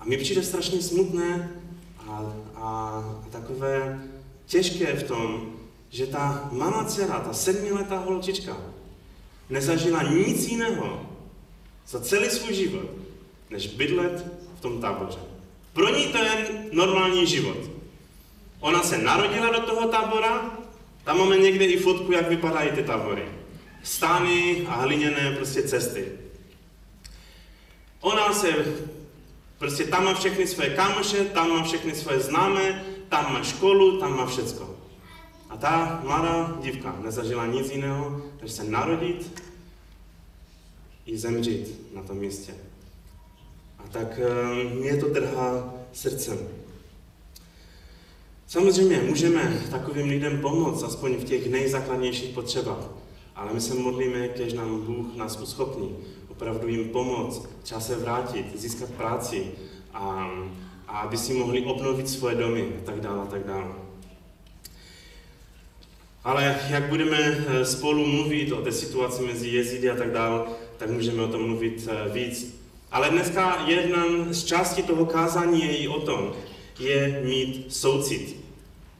A 0.01 0.05
mi 0.05 0.17
přijde 0.17 0.43
strašně 0.43 0.83
smutné 0.83 1.61
a, 1.99 2.33
a, 2.55 2.63
a 3.25 3.29
takové 3.31 4.03
těžké 4.47 4.97
v 4.97 5.03
tom, 5.03 5.53
že 5.91 6.07
ta 6.07 6.49
malá 6.53 6.85
dcera, 6.85 7.21
ta 7.21 7.33
sedmiletá 7.33 7.99
holčička, 7.99 8.57
nezažila 9.51 10.03
nic 10.03 10.49
jiného 10.49 11.07
za 11.87 12.01
celý 12.01 12.31
svůj 12.31 12.55
život, 12.55 13.06
než 13.51 13.67
bydlet 13.67 14.27
v 14.59 14.61
tom 14.61 14.81
táboře. 14.81 15.19
Pro 15.73 15.89
ní 15.97 16.07
to 16.07 16.19
je 16.19 16.47
normální 16.73 17.27
život. 17.27 17.57
Ona 18.61 18.83
se 18.83 18.99
narodila 18.99 19.51
do 19.51 19.61
toho 19.61 19.89
tábora, 19.89 20.59
tam 21.05 21.19
máme 21.19 21.37
někde 21.37 21.65
i 21.65 21.77
fotku, 21.77 22.13
jak 22.13 22.29
vypadají 22.29 22.71
ty 22.71 22.83
tábory. 22.83 23.25
Stány 23.83 24.67
a 24.69 24.75
hliněné 24.75 25.35
prostě 25.37 25.63
cesty. 25.63 26.13
Ona 28.01 28.33
se, 28.33 28.53
prostě 29.59 29.85
tam 29.85 30.05
má 30.05 30.15
všechny 30.15 30.47
své 30.47 30.71
kámoše, 30.71 31.25
tam 31.25 31.51
má 31.51 31.63
všechny 31.63 31.95
své 31.95 32.21
známé, 32.21 32.85
tam 33.09 33.33
má 33.33 33.43
školu, 33.43 34.01
tam 34.01 34.17
má 34.17 34.27
všecko. 34.27 34.77
A 35.51 35.57
ta 35.57 36.01
mladá 36.05 36.57
dívka 36.61 36.97
nezažila 37.03 37.47
nic 37.47 37.71
jiného, 37.71 38.23
než 38.43 38.53
se 38.53 38.65
narodit 38.65 39.43
i 41.07 41.19
zemřít 41.19 41.95
na 41.95 42.03
tom 42.03 42.19
místě. 42.19 42.55
Tak 43.91 44.21
ehm, 44.23 44.79
mě 44.79 44.97
to 44.97 45.09
trhá 45.09 45.75
srdcem. 45.93 46.39
Samozřejmě 48.47 49.03
můžeme 49.03 49.63
takovým 49.71 50.09
lidem 50.09 50.41
pomoct, 50.41 50.83
aspoň 50.83 51.17
v 51.17 51.25
těch 51.25 51.51
nejzákladnějších 51.51 52.35
potřebách, 52.35 52.89
ale 53.35 53.53
my 53.53 53.61
se 53.61 53.75
modlíme, 53.75 54.29
kež 54.29 54.53
nám 54.53 54.81
Bůh 54.81 55.17
nás 55.17 55.41
uschopní 55.41 55.97
opravdu 56.37 56.69
jim 56.69 56.89
pomoct, 56.89 57.49
třeba 57.63 57.81
se 57.81 57.97
vrátit, 57.97 58.61
získat 58.61 58.91
práci 58.91 59.47
a, 59.95 60.31
a 60.89 60.99
aby 60.99 61.17
si 61.17 61.35
mohli 61.35 61.63
obnovit 61.63 62.09
svoje 62.09 62.35
domy 62.35 62.69
a 62.83 62.85
tak 62.85 63.01
dále 63.01 63.23
a 63.23 63.27
tak 63.27 63.45
dále. 63.45 63.73
Ale 66.25 66.61
jak 66.71 66.89
budeme 66.89 67.19
eh, 67.19 67.65
spolu 67.65 68.07
mluvit 68.07 68.53
o 68.53 68.63
té 68.63 68.73
situaci 68.73 69.23
mezi 69.23 69.49
jezidy 69.49 69.91
a 69.91 69.97
tak 69.97 70.13
dále, 70.13 70.45
tak 70.77 70.91
můžeme 70.91 71.23
o 71.23 71.29
tom 71.29 71.47
mluvit 71.47 71.89
eh, 71.91 72.09
víc. 72.13 72.61
Ale 72.91 73.11
dneska 73.11 73.65
jedna 73.67 74.05
z 74.31 74.45
částí 74.45 74.83
toho 74.83 75.07
kázání 75.07 75.63
je 75.63 75.77
i 75.77 75.89
o 75.89 76.01
tom, 76.01 76.33
je 76.79 77.21
mít 77.25 77.67
soucit. 77.69 78.37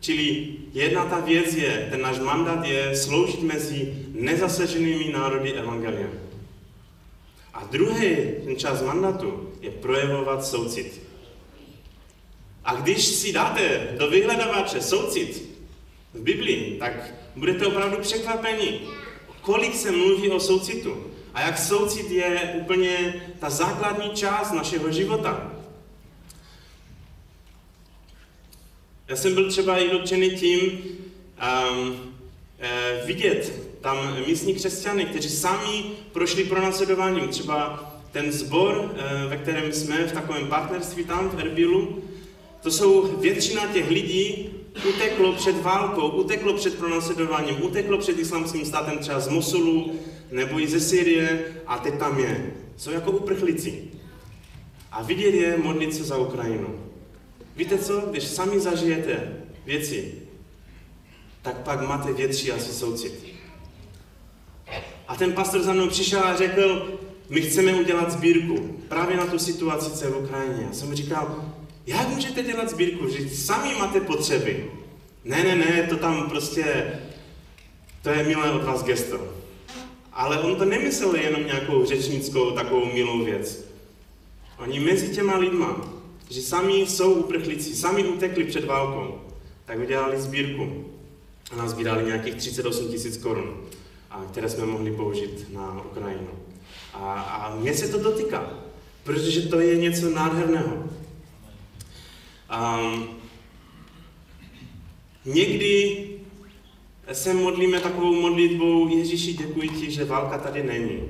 Čili 0.01 0.47
jedna 0.73 1.05
ta 1.05 1.21
věc 1.21 1.55
je, 1.55 1.89
ten 1.91 2.01
náš 2.01 2.19
mandát 2.19 2.67
je 2.67 2.97
sloužit 2.97 3.43
mezi 3.43 3.95
nezasaženými 4.13 5.13
národy 5.13 5.53
evangeliem. 5.53 6.11
A 7.55 7.65
druhý 7.65 8.17
ten 8.45 8.57
čas 8.57 8.83
mandátu 8.83 9.53
je 9.61 9.71
projevovat 9.71 10.45
soucit. 10.45 11.03
A 12.65 12.75
když 12.75 13.05
si 13.05 13.33
dáte 13.33 13.89
do 13.99 14.11
vyhledavače 14.11 14.81
soucit, 14.83 15.57
v 16.17 16.21
Biblii, 16.21 16.77
tak 16.79 17.15
budete 17.37 17.67
opravdu 17.67 17.97
překvapeni, 17.97 18.81
kolik 19.41 19.75
se 19.75 19.93
mluví 19.93 20.31
o 20.31 20.41
soucitu. 20.41 21.05
A 21.37 21.41
jak 21.41 21.59
soucit 21.59 22.11
je 22.11 22.55
úplně 22.61 23.15
ta 23.39 23.51
základní 23.51 24.11
část 24.11 24.53
našeho 24.53 24.93
života. 24.93 25.53
Já 29.09 29.17
jsem 29.17 29.35
byl 29.35 29.51
třeba 29.51 29.79
i 29.79 29.91
dotčený 29.91 30.31
tím 30.31 30.71
um, 30.71 32.15
e, 32.59 33.03
vidět 33.07 33.53
tam 33.81 34.17
místní 34.27 34.55
křesťany, 34.55 35.05
kteří 35.05 35.31
sami 35.31 35.85
prošli 36.13 36.45
pronásledováním. 36.45 37.29
Třeba 37.29 37.93
ten 38.13 38.33
sbor, 38.33 38.95
e, 38.97 39.27
ve 39.27 39.37
kterém 39.37 39.73
jsme 39.73 40.07
v 40.07 40.13
takovém 40.13 40.47
partnerství 40.47 41.05
tam 41.05 41.31
v 41.31 41.41
Erbilu, 41.41 42.03
to 42.63 42.71
jsou 42.71 43.17
většina 43.17 43.67
těch 43.67 43.91
lidí, 43.91 44.51
uteklo 44.89 45.33
před 45.33 45.63
válkou, 45.63 46.09
uteklo 46.09 46.53
před 46.55 46.79
pronásledováním, 46.79 47.65
uteklo 47.65 47.99
před 47.99 48.19
islamským 48.19 48.67
státem 48.67 48.99
třeba 48.99 49.21
z 49.21 49.29
Mosulu 49.29 49.99
nebo 50.37 50.61
i 50.61 50.69
ze 50.69 50.81
Syrie 50.81 51.45
a 51.67 51.79
teď 51.79 51.99
tam 51.99 52.19
je. 52.19 52.53
Jsou 52.77 52.91
jako 52.91 53.11
uprchlíci. 53.11 53.83
A 54.93 55.03
vidět 55.03 55.35
je 55.35 55.57
modlit 55.57 55.95
se 55.95 56.05
za 56.05 56.17
Ukrajinu. 56.17 56.81
Víte 57.57 57.79
co? 57.79 58.01
Když 58.01 58.25
sami 58.25 58.61
zažijete 58.61 59.37
věci, 59.65 60.15
tak 61.43 61.57
pak 61.63 61.89
máte 61.89 62.13
větší 62.13 62.53
asi 62.53 62.73
soucit. 62.73 63.25
A 65.09 65.17
ten 65.17 65.33
pastor 65.33 65.63
za 65.63 65.73
mnou 65.73 65.89
přišel 65.89 66.25
a 66.25 66.37
řekl, 66.37 66.99
my 67.29 67.41
chceme 67.41 67.75
udělat 67.75 68.13
sbírku 68.13 68.81
právě 68.89 69.17
na 69.17 69.27
tu 69.27 69.39
situaci, 69.39 69.91
co 69.91 70.05
je 70.05 70.11
v 70.11 70.25
Ukrajině. 70.25 70.65
Já 70.67 70.73
jsem 70.73 70.95
říkal, 70.95 71.45
jak 71.87 72.09
můžete 72.09 72.43
dělat 72.43 72.71
sbírku, 72.71 73.09
že 73.09 73.29
sami 73.29 73.75
máte 73.75 74.01
potřeby? 74.01 74.71
Ne, 75.25 75.45
ne, 75.45 75.57
ne, 75.57 75.87
to 75.89 75.97
tam 75.97 76.31
prostě, 76.31 76.93
to 78.03 78.11
je 78.11 78.23
milé 78.25 78.53
od 78.53 78.65
vás 78.65 78.83
gesto. 78.85 79.46
Ale 80.17 80.41
on 80.41 80.57
to 80.57 80.65
nemyslel 80.65 81.15
jenom 81.15 81.47
nějakou 81.47 81.85
řečnickou 81.85 82.51
takovou 82.51 82.85
milou 82.85 83.25
věc. 83.25 83.65
Oni 84.59 84.81
mezi 84.81 85.09
těma 85.09 85.37
lidma 85.37 85.97
že 86.31 86.43
sami 86.43 86.75
jsou 86.75 87.13
uprchlíci, 87.13 87.77
sami 87.77 88.05
utekli 88.05 88.45
před 88.45 88.65
válkou, 88.65 89.21
tak 89.65 89.79
udělali 89.79 90.21
sbírku 90.21 90.85
a 91.53 91.57
nazbírali 91.57 92.05
nějakých 92.05 92.35
38 92.35 92.89
tisíc 92.89 93.17
korun, 93.17 93.57
které 94.31 94.49
jsme 94.49 94.67
mohli 94.67 94.91
použít 94.91 95.55
na 95.55 95.83
Ukrajinu. 95.91 96.29
A, 96.95 97.21
a 97.21 97.57
mě 97.57 97.75
se 97.75 97.89
to 97.89 97.99
dotýká, 97.99 98.51
protože 99.05 99.49
to 99.49 99.61
je 99.61 99.77
něco 99.77 100.11
nádherného. 100.11 100.85
Um, 102.59 103.09
někdy 105.25 106.07
se 107.15 107.35
modlíme 107.35 107.81
takovou 107.81 108.15
modlitbou, 108.15 108.89
Ježíši, 108.89 109.33
děkuji 109.33 109.69
ti, 109.69 109.91
že 109.91 110.05
válka 110.05 110.39
tady 110.39 110.63
není. 110.63 111.03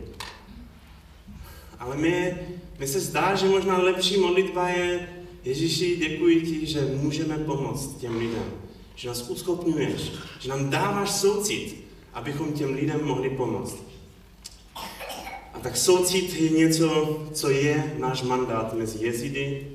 Ale 1.78 1.96
mě, 1.96 2.38
mě 2.78 2.86
se 2.86 3.00
zdá, 3.00 3.34
že 3.34 3.48
možná 3.48 3.78
lepší 3.78 4.20
modlitba 4.20 4.68
je, 4.68 5.08
Ježíši, 5.44 5.96
děkuji 5.96 6.40
ti, 6.40 6.66
že 6.66 6.80
můžeme 6.80 7.38
pomoct 7.38 7.96
těm 8.00 8.16
lidem, 8.18 8.52
že 8.94 9.08
nás 9.08 9.30
uschopňuješ, 9.30 10.12
že 10.40 10.48
nám 10.48 10.70
dáváš 10.70 11.10
soucit, 11.10 11.84
abychom 12.14 12.52
těm 12.52 12.74
lidem 12.74 13.04
mohli 13.04 13.30
pomoct. 13.30 13.76
A 15.54 15.58
tak 15.62 15.76
soucit 15.76 16.40
je 16.40 16.50
něco, 16.50 17.20
co 17.32 17.50
je 17.50 17.94
náš 17.98 18.22
mandát 18.22 18.74
mezi 18.74 19.04
jezidy 19.04 19.66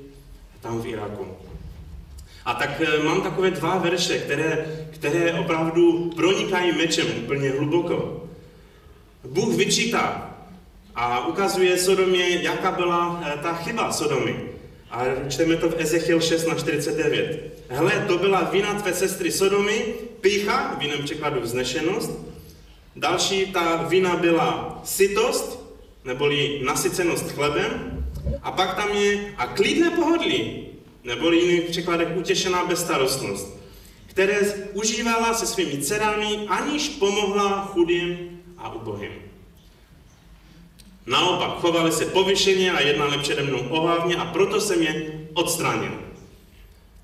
a 0.54 0.58
tam 0.60 0.82
v 0.82 0.86
Iraku. 0.86 1.26
A 2.44 2.54
tak 2.54 2.80
eh, 2.80 3.02
mám 3.02 3.22
takové 3.22 3.50
dva 3.50 3.78
verše, 3.78 4.18
které, 4.18 4.66
které 4.90 5.34
opravdu 5.34 6.10
pronikají 6.16 6.72
mečem 6.72 7.06
úplně 7.24 7.50
hluboko. 7.50 8.26
Bůh 9.24 9.54
vyčítá 9.54 10.34
a 10.94 11.26
ukazuje 11.26 11.78
Sodomě, 11.78 12.28
jaká 12.28 12.70
byla 12.70 13.22
eh, 13.26 13.38
ta 13.42 13.54
chyba 13.54 13.92
Sodomy. 13.92 14.36
A 14.90 15.04
čteme 15.28 15.56
to 15.56 15.68
v 15.68 15.80
Ezechiel 15.80 16.20
6 16.20 16.46
na 16.46 16.54
49. 16.54 17.52
Hele, 17.68 18.04
to 18.08 18.18
byla 18.18 18.42
vina 18.42 18.74
tvé 18.74 18.94
sestry 18.94 19.32
Sodomy, 19.32 19.84
pícha, 20.20 20.76
v 20.78 20.82
jiném 20.82 21.02
překladu 21.02 21.40
vznešenost. 21.40 22.10
Další 22.96 23.46
ta 23.46 23.76
vina 23.76 24.16
byla 24.16 24.80
sytost, 24.84 25.76
neboli 26.04 26.60
nasycenost 26.64 27.30
chlebem. 27.30 28.04
A 28.42 28.52
pak 28.52 28.76
tam 28.76 28.88
je 28.88 29.34
a 29.36 29.46
klidné 29.46 29.90
pohodlí, 29.90 30.66
neboli 31.04 31.36
jiný 31.36 31.60
překladek 31.60 32.16
utěšená 32.16 32.64
bezstarostnost, 32.64 33.58
které 34.06 34.40
užívala 34.72 35.34
se 35.34 35.46
svými 35.46 35.78
dcerami, 35.78 36.38
aniž 36.48 36.88
pomohla 36.88 37.64
chudým 37.64 38.40
a 38.58 38.74
ubohým. 38.74 39.12
Naopak, 41.06 41.60
chovali 41.60 41.92
se 41.92 42.06
povyšeně 42.06 42.72
a 42.72 42.80
jednali 42.80 43.18
přede 43.18 43.42
mnou 43.42 43.68
ohávně 43.68 44.16
a 44.16 44.24
proto 44.24 44.60
jsem 44.60 44.82
je 44.82 45.26
odstranil. 45.34 45.92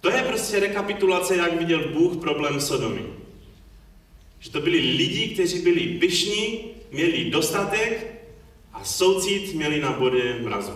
To 0.00 0.10
je 0.10 0.22
prostě 0.22 0.60
rekapitulace, 0.60 1.36
jak 1.36 1.58
viděl 1.58 1.88
Bůh 1.88 2.16
problém 2.16 2.60
Sodomy. 2.60 3.02
Že 4.40 4.50
to 4.50 4.60
byli 4.60 4.78
lidi, 4.78 5.28
kteří 5.28 5.58
byli 5.58 5.80
pyšní, 5.80 6.64
měli 6.90 7.30
dostatek 7.30 8.22
a 8.72 8.84
soucit 8.84 9.54
měli 9.54 9.80
na 9.80 9.92
bodě 9.92 10.38
mrazu. 10.42 10.72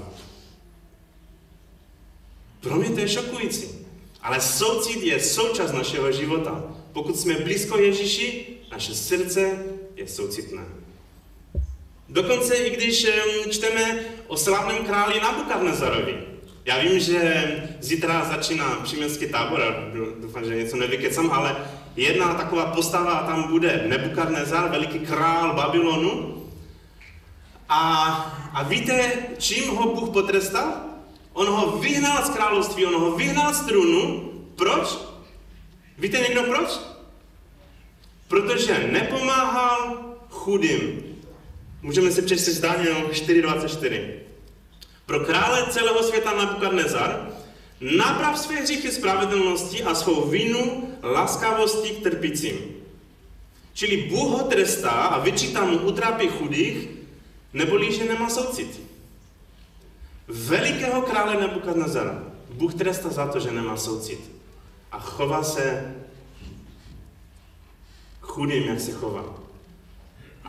Pro 2.62 2.76
mě 2.76 2.90
to 2.90 3.00
je 3.00 3.08
šokující. 3.08 3.68
Ale 4.22 4.40
soucit 4.40 5.02
je 5.02 5.20
součást 5.20 5.72
našeho 5.72 6.12
života. 6.12 6.64
Pokud 6.92 7.18
jsme 7.18 7.34
blízko 7.34 7.78
Ježíši, 7.78 8.46
naše 8.72 8.94
srdce 8.94 9.64
je 9.96 10.08
soucitné. 10.08 10.62
Dokonce 12.08 12.54
i 12.54 12.76
když 12.76 13.06
čteme 13.50 14.00
o 14.26 14.36
slavném 14.36 14.84
králi 14.84 15.20
Nabukadnezarovi. 15.20 16.18
Já 16.64 16.78
vím, 16.78 17.00
že 17.00 17.46
zítra 17.80 18.24
začíná 18.24 18.64
příměstský 18.82 19.26
tábor, 19.26 19.90
doufám, 20.20 20.44
že 20.44 20.56
něco 20.56 20.76
nevykecám, 20.76 21.30
ale 21.30 21.56
jedna 21.96 22.34
taková 22.34 22.66
postava 22.66 23.22
tam 23.22 23.50
bude 23.50 23.84
Nebukadnezar, 23.88 24.70
veliký 24.70 24.98
král 24.98 25.54
Babylonu. 25.54 26.42
A, 27.68 28.04
a 28.54 28.62
víte, 28.62 29.12
čím 29.38 29.68
ho 29.68 29.94
Bůh 29.94 30.10
potrestal? 30.10 30.91
On 31.32 31.46
ho 31.46 31.78
vyhnal 31.78 32.26
z 32.26 32.30
království, 32.30 32.86
on 32.86 33.00
ho 33.00 33.16
vyhnal 33.16 33.54
z 33.54 33.60
trůnu. 33.60 34.32
Proč? 34.56 34.98
Víte 35.98 36.18
někdo 36.18 36.42
proč? 36.42 36.80
Protože 38.28 38.88
nepomáhal 38.92 39.98
chudým. 40.30 41.02
Můžeme 41.82 42.10
si 42.10 42.22
přečíst 42.22 42.60
Daniel 42.60 43.08
4.24. 43.08 44.10
Pro 45.06 45.20
krále 45.20 45.66
celého 45.70 46.02
světa 46.02 46.32
Nabukadnezar 46.32 47.32
naprav 47.80 48.38
své 48.38 48.54
hříchy 48.54 48.90
spravedlnosti 48.90 49.82
a 49.82 49.94
svou 49.94 50.28
vinu 50.28 50.88
laskavosti 51.02 51.90
k 51.90 52.02
trpícím. 52.02 52.58
Čili 53.74 53.96
Bůh 53.96 54.28
ho 54.28 54.42
trestá 54.42 54.90
a 54.90 55.18
vyčítá 55.18 55.64
mu 55.64 55.78
utrápy 55.78 56.28
chudých, 56.28 56.88
neboli 57.52 57.92
že 57.92 58.04
nemá 58.04 58.28
soucit. 58.28 58.91
Velikého 60.28 61.02
krále 61.02 61.40
Nebukadnezara 61.40 62.32
Bůh 62.52 62.74
trestá 62.74 63.08
za 63.08 63.26
to, 63.26 63.40
že 63.40 63.50
nemá 63.50 63.76
soucit. 63.76 64.30
A 64.92 64.98
chová 64.98 65.42
se 65.42 65.94
chudým, 68.20 68.62
jak 68.62 68.80
se 68.80 68.92
chová. 68.92 69.24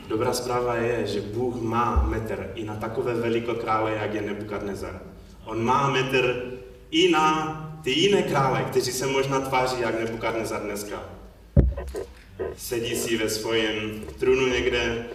Dobrá 0.08 0.34
zpráva 0.34 0.76
je, 0.76 1.08
že 1.08 1.22
Bůh 1.22 1.62
má 1.62 2.04
metr 2.08 2.52
i 2.56 2.64
na 2.64 2.76
takové 2.76 3.14
veliko 3.14 3.56
krále, 3.56 3.92
jak 3.92 4.14
je 4.14 4.22
Nebukadnezar. 4.22 5.02
On 5.46 5.64
má 5.64 5.90
metr 5.90 6.52
i 6.92 7.12
na 7.12 7.60
ty 7.84 7.92
jiné 7.92 8.24
krále, 8.24 8.64
kteří 8.64 8.92
se 8.92 9.08
možná 9.08 9.40
tváří 9.40 9.82
jak 9.82 10.00
Nebukadnezar 10.00 10.62
dneska. 10.62 11.04
Sedí 12.58 12.96
si 12.96 13.18
ve 13.18 13.30
svém 13.30 14.02
trůnu 14.20 14.48
někde 14.48 15.06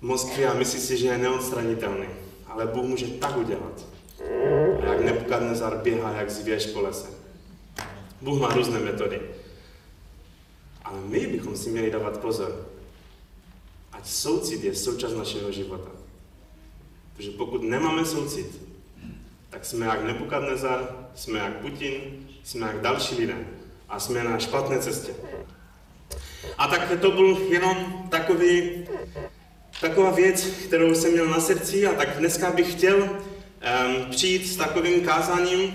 v 0.00 0.02
Moskvě 0.02 0.48
a 0.48 0.54
myslí 0.54 0.80
si, 0.80 0.96
že 0.96 1.06
je 1.06 1.18
neodstranitelný. 1.18 2.06
Ale 2.56 2.66
Bůh 2.66 2.84
může 2.84 3.06
tak 3.06 3.36
udělat. 3.36 3.86
A 4.80 4.84
jak 4.84 5.00
Nebukadnezar 5.00 5.80
běhá 5.82 6.10
jak 6.10 6.30
zvěř 6.30 6.72
po 6.72 6.80
lese. 6.80 7.08
Bůh 8.20 8.40
má 8.40 8.48
různé 8.48 8.78
metody. 8.78 9.20
Ale 10.84 10.98
my 11.00 11.26
bychom 11.26 11.56
si 11.56 11.70
měli 11.70 11.90
dávat 11.90 12.20
pozor, 12.20 12.66
Ať 13.92 14.06
soucit 14.06 14.64
je 14.64 14.74
součást 14.74 15.16
našeho 15.16 15.52
života. 15.52 15.90
Protože 17.16 17.30
pokud 17.30 17.62
nemáme 17.62 18.04
soucit, 18.04 18.60
tak 19.50 19.64
jsme 19.64 19.86
jak 19.86 20.04
Nebukadnezar, 20.04 21.08
jsme 21.14 21.38
jak 21.38 21.56
Putin, 21.56 22.28
jsme 22.44 22.66
jak 22.66 22.80
další 22.80 23.14
lidé 23.14 23.46
a 23.88 24.00
jsme 24.00 24.24
na 24.24 24.38
špatné 24.38 24.78
cestě. 24.78 25.14
A 26.58 26.68
tak 26.68 27.00
to 27.00 27.10
byl 27.10 27.38
jenom 27.48 28.08
takový, 28.10 28.85
taková 29.80 30.10
věc, 30.10 30.44
kterou 30.44 30.94
jsem 30.94 31.12
měl 31.12 31.26
na 31.26 31.40
srdci 31.40 31.86
a 31.86 31.92
tak 31.92 32.18
dneska 32.18 32.50
bych 32.50 32.72
chtěl 32.72 32.96
um, 32.96 34.10
přijít 34.10 34.46
s 34.46 34.56
takovým 34.56 35.00
kázáním 35.00 35.74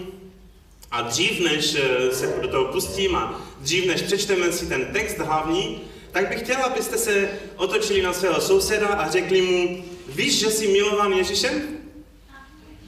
a 0.91 1.01
dřív, 1.01 1.39
než 1.39 1.75
eh, 1.75 2.15
se 2.15 2.33
do 2.41 2.47
toho 2.47 2.65
pustím 2.65 3.15
a 3.15 3.41
dřív, 3.59 3.85
než 3.85 4.01
přečteme 4.01 4.51
si 4.51 4.65
ten 4.65 4.85
text 4.85 5.17
hlavní, 5.17 5.81
tak 6.11 6.29
bych 6.29 6.39
chtěla, 6.39 6.63
abyste 6.63 6.97
se 6.97 7.29
otočili 7.55 8.01
na 8.01 8.13
svého 8.13 8.41
souseda 8.41 8.87
a 8.87 9.09
řekli 9.09 9.41
mu, 9.41 9.83
víš, 10.07 10.39
že 10.39 10.49
jsi 10.49 10.67
milovan 10.67 11.13
Ježíšem? 11.13 11.61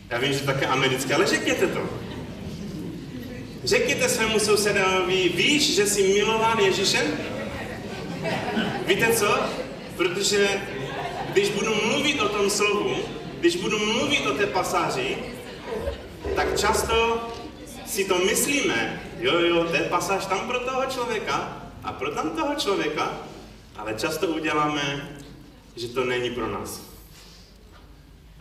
Já 0.09 0.19
vím, 0.19 0.33
že 0.33 0.39
také 0.39 0.65
americké, 0.65 1.15
ale 1.15 1.27
řekněte 1.27 1.67
to. 1.67 1.89
Řekněte 3.63 4.09
svému 4.09 4.39
sousedovi, 4.39 5.29
víš, 5.35 5.75
že 5.75 5.85
jsi 5.85 6.13
milován 6.13 6.59
Ježíšem? 6.59 7.05
Víte 8.87 9.13
co? 9.13 9.39
Protože 9.97 10.47
když 11.33 11.49
budu 11.49 11.75
mluvit 11.75 12.21
o 12.21 12.29
tom 12.29 12.49
slovu, 12.49 12.95
když 13.39 13.55
budu 13.55 13.79
mluvit 13.79 14.25
o 14.27 14.33
té 14.33 14.45
pasáži, 14.47 15.17
tak 16.35 16.59
často 16.59 17.27
si 17.85 18.05
to 18.05 18.17
myslíme, 18.17 19.01
jo, 19.19 19.39
jo, 19.39 19.63
to 19.63 19.75
je 19.75 19.81
pasáž 19.81 20.25
tam 20.25 20.39
pro 20.47 20.59
toho 20.59 20.85
člověka, 20.85 21.63
a 21.83 21.91
pro 21.91 22.11
tam 22.11 22.29
toho 22.29 22.55
člověka, 22.55 23.17
ale 23.77 23.93
často 23.93 24.27
uděláme, 24.27 25.09
že 25.75 25.87
to 25.87 26.05
není 26.05 26.29
pro 26.29 26.47
nás. 26.47 26.81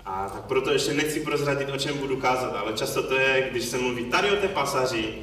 A 0.04 0.28
tak 0.34 0.44
proto 0.44 0.72
ještě 0.72 0.94
nechci 0.94 1.20
prozradit, 1.20 1.68
o 1.70 1.78
čem 1.78 1.98
budu 1.98 2.16
kázat, 2.16 2.56
ale 2.56 2.72
často 2.72 3.02
to 3.02 3.14
je, 3.14 3.48
když 3.50 3.64
se 3.64 3.78
mluví 3.78 4.04
tady 4.04 4.30
o 4.30 4.36
té 4.36 4.48
pasaži, 4.48 5.14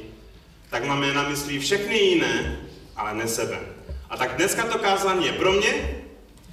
tak 0.70 0.84
máme 0.84 1.14
na 1.14 1.28
mysli 1.28 1.58
všechny 1.58 1.98
jiné, 1.98 2.60
ale 2.96 3.14
ne 3.14 3.28
sebe. 3.28 3.58
A 4.10 4.16
tak 4.16 4.36
dneska 4.36 4.62
to 4.62 4.78
kázání 4.78 5.26
je 5.26 5.32
pro 5.32 5.52
mě 5.52 5.99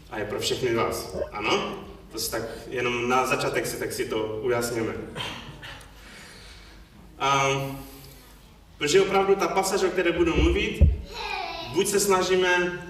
a 0.10 0.20
je 0.20 0.26
pro 0.26 0.39
všechny 0.39 0.74
vás. 0.74 1.15
Ano? 1.32 1.84
To 2.12 2.20
si 2.20 2.32
tak 2.32 2.43
jenom 2.70 3.10
na 3.10 3.26
začátek 3.26 3.67
si 3.67 3.80
tak 3.80 3.93
si 3.93 4.06
to 4.06 4.39
ujasněme. 4.43 4.93
Um, 7.22 7.80
protože 8.78 9.02
opravdu 9.02 9.36
ta 9.36 9.48
pasáž, 9.48 9.84
o 9.84 9.89
které 9.89 10.12
budu 10.12 10.36
mluvit, 10.36 10.80
buď 11.74 11.88
se 11.88 12.00
snažíme 12.00 12.84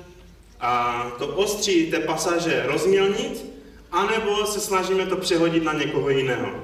a, 0.60 1.04
to 1.18 1.28
ostří 1.28 1.92
té 1.92 2.00
pasáže 2.00 2.64
rozmělnit, 2.66 3.46
anebo 3.92 4.46
se 4.46 4.60
snažíme 4.60 5.06
to 5.06 5.18
přehodit 5.18 5.64
na 5.64 5.74
někoho 5.74 6.10
jiného. 6.10 6.64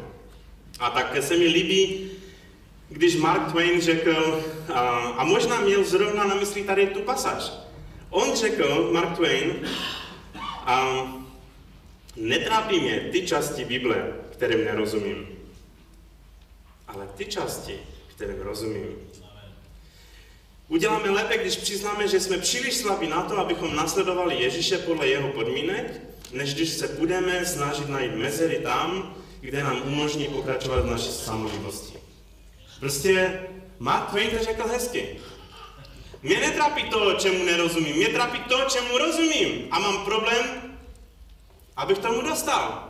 A 0.79 0.89
tak 0.89 1.23
se 1.23 1.37
mi 1.37 1.45
líbí 1.45 2.11
když 2.93 3.15
Mark 3.15 3.51
Twain 3.51 3.81
řekl, 3.81 4.43
a, 4.73 4.79
a 5.17 5.23
možná 5.23 5.61
měl 5.61 5.83
zrovna 5.83 6.23
na 6.23 6.35
mysli 6.35 6.63
tady 6.63 6.87
tu 6.87 6.99
pasáž. 6.99 7.51
On 8.09 8.35
řekl, 8.35 8.89
Mark 8.93 9.15
Twain, 9.15 9.53
a, 10.65 11.07
netrápí 12.15 12.79
mě 12.79 12.99
ty 12.99 13.27
části 13.27 13.65
Bible, 13.65 14.13
kterým 14.31 14.65
nerozumím, 14.65 15.27
ale 16.87 17.07
ty 17.17 17.25
části, 17.25 17.79
kterým 18.07 18.41
rozumím. 18.41 18.95
Uděláme 20.67 21.09
lépe, 21.09 21.37
když 21.37 21.55
přiznáme, 21.55 22.07
že 22.07 22.19
jsme 22.19 22.37
příliš 22.37 22.73
slabí 22.77 23.07
na 23.07 23.21
to, 23.21 23.37
abychom 23.37 23.75
nasledovali 23.75 24.35
Ježíše 24.35 24.77
podle 24.77 25.07
jeho 25.07 25.29
podmínek, 25.29 26.01
než 26.31 26.53
když 26.53 26.69
se 26.69 26.87
budeme 26.87 27.45
snažit 27.45 27.89
najít 27.89 28.15
mezery 28.15 28.59
tam, 28.63 29.15
kde 29.41 29.63
nám 29.63 29.81
umožní 29.85 30.27
pokračovat 30.27 30.85
v 30.85 30.91
naší 30.91 31.11
samolivosti. 31.11 31.97
Prostě 32.79 33.39
Mark 33.79 34.09
Twain 34.09 34.29
to 34.29 34.43
řekl 34.43 34.67
hezky. 34.67 35.19
Mě 36.23 36.39
netrápí 36.39 36.83
to, 36.89 37.13
čemu 37.13 37.43
nerozumím, 37.43 37.95
mě 37.95 38.07
trápí 38.07 38.39
to, 38.39 38.61
čemu 38.69 38.97
rozumím. 38.97 39.67
A 39.71 39.79
mám 39.79 40.05
problém, 40.05 40.45
abych 41.75 41.97
tomu 41.97 42.21
dostal. 42.21 42.89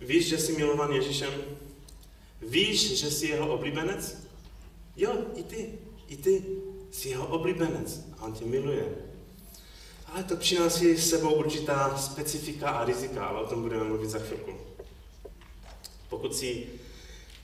Víš, 0.00 0.28
že 0.28 0.38
jsi 0.38 0.52
milovan 0.52 0.92
Ježíšem? 0.92 1.34
Víš, 2.42 2.98
že 2.98 3.10
jsi 3.10 3.26
jeho 3.26 3.54
oblíbenec? 3.54 4.16
Jo, 4.96 5.12
i 5.36 5.42
ty, 5.42 5.78
i 6.08 6.16
ty 6.16 6.44
jsi 6.90 7.08
jeho 7.08 7.26
oblíbenec 7.26 8.00
a 8.18 8.22
on 8.22 8.32
tě 8.32 8.44
miluje. 8.44 8.86
Ale 10.06 10.24
to 10.24 10.36
přináší 10.36 10.96
s 10.96 11.10
sebou 11.10 11.34
určitá 11.34 11.98
specifika 11.98 12.70
a 12.70 12.84
rizika, 12.84 13.26
ale 13.26 13.40
o 13.40 13.46
tom 13.46 13.62
budeme 13.62 13.84
mluvit 13.84 14.10
za 14.10 14.18
chvilku. 14.18 14.52
Pokud 16.08 16.36
si 16.36 16.66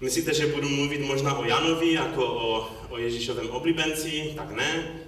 myslíte, 0.05 0.35
že 0.35 0.47
budu 0.47 0.69
mluvit 0.69 1.01
možná 1.01 1.39
o 1.39 1.45
Janovi 1.45 1.93
jako 1.93 2.27
o, 2.27 2.71
o 2.91 2.99
Ježíšovém 2.99 3.51
oblíbenci, 3.51 4.33
tak 4.37 4.51
ne. 4.51 5.01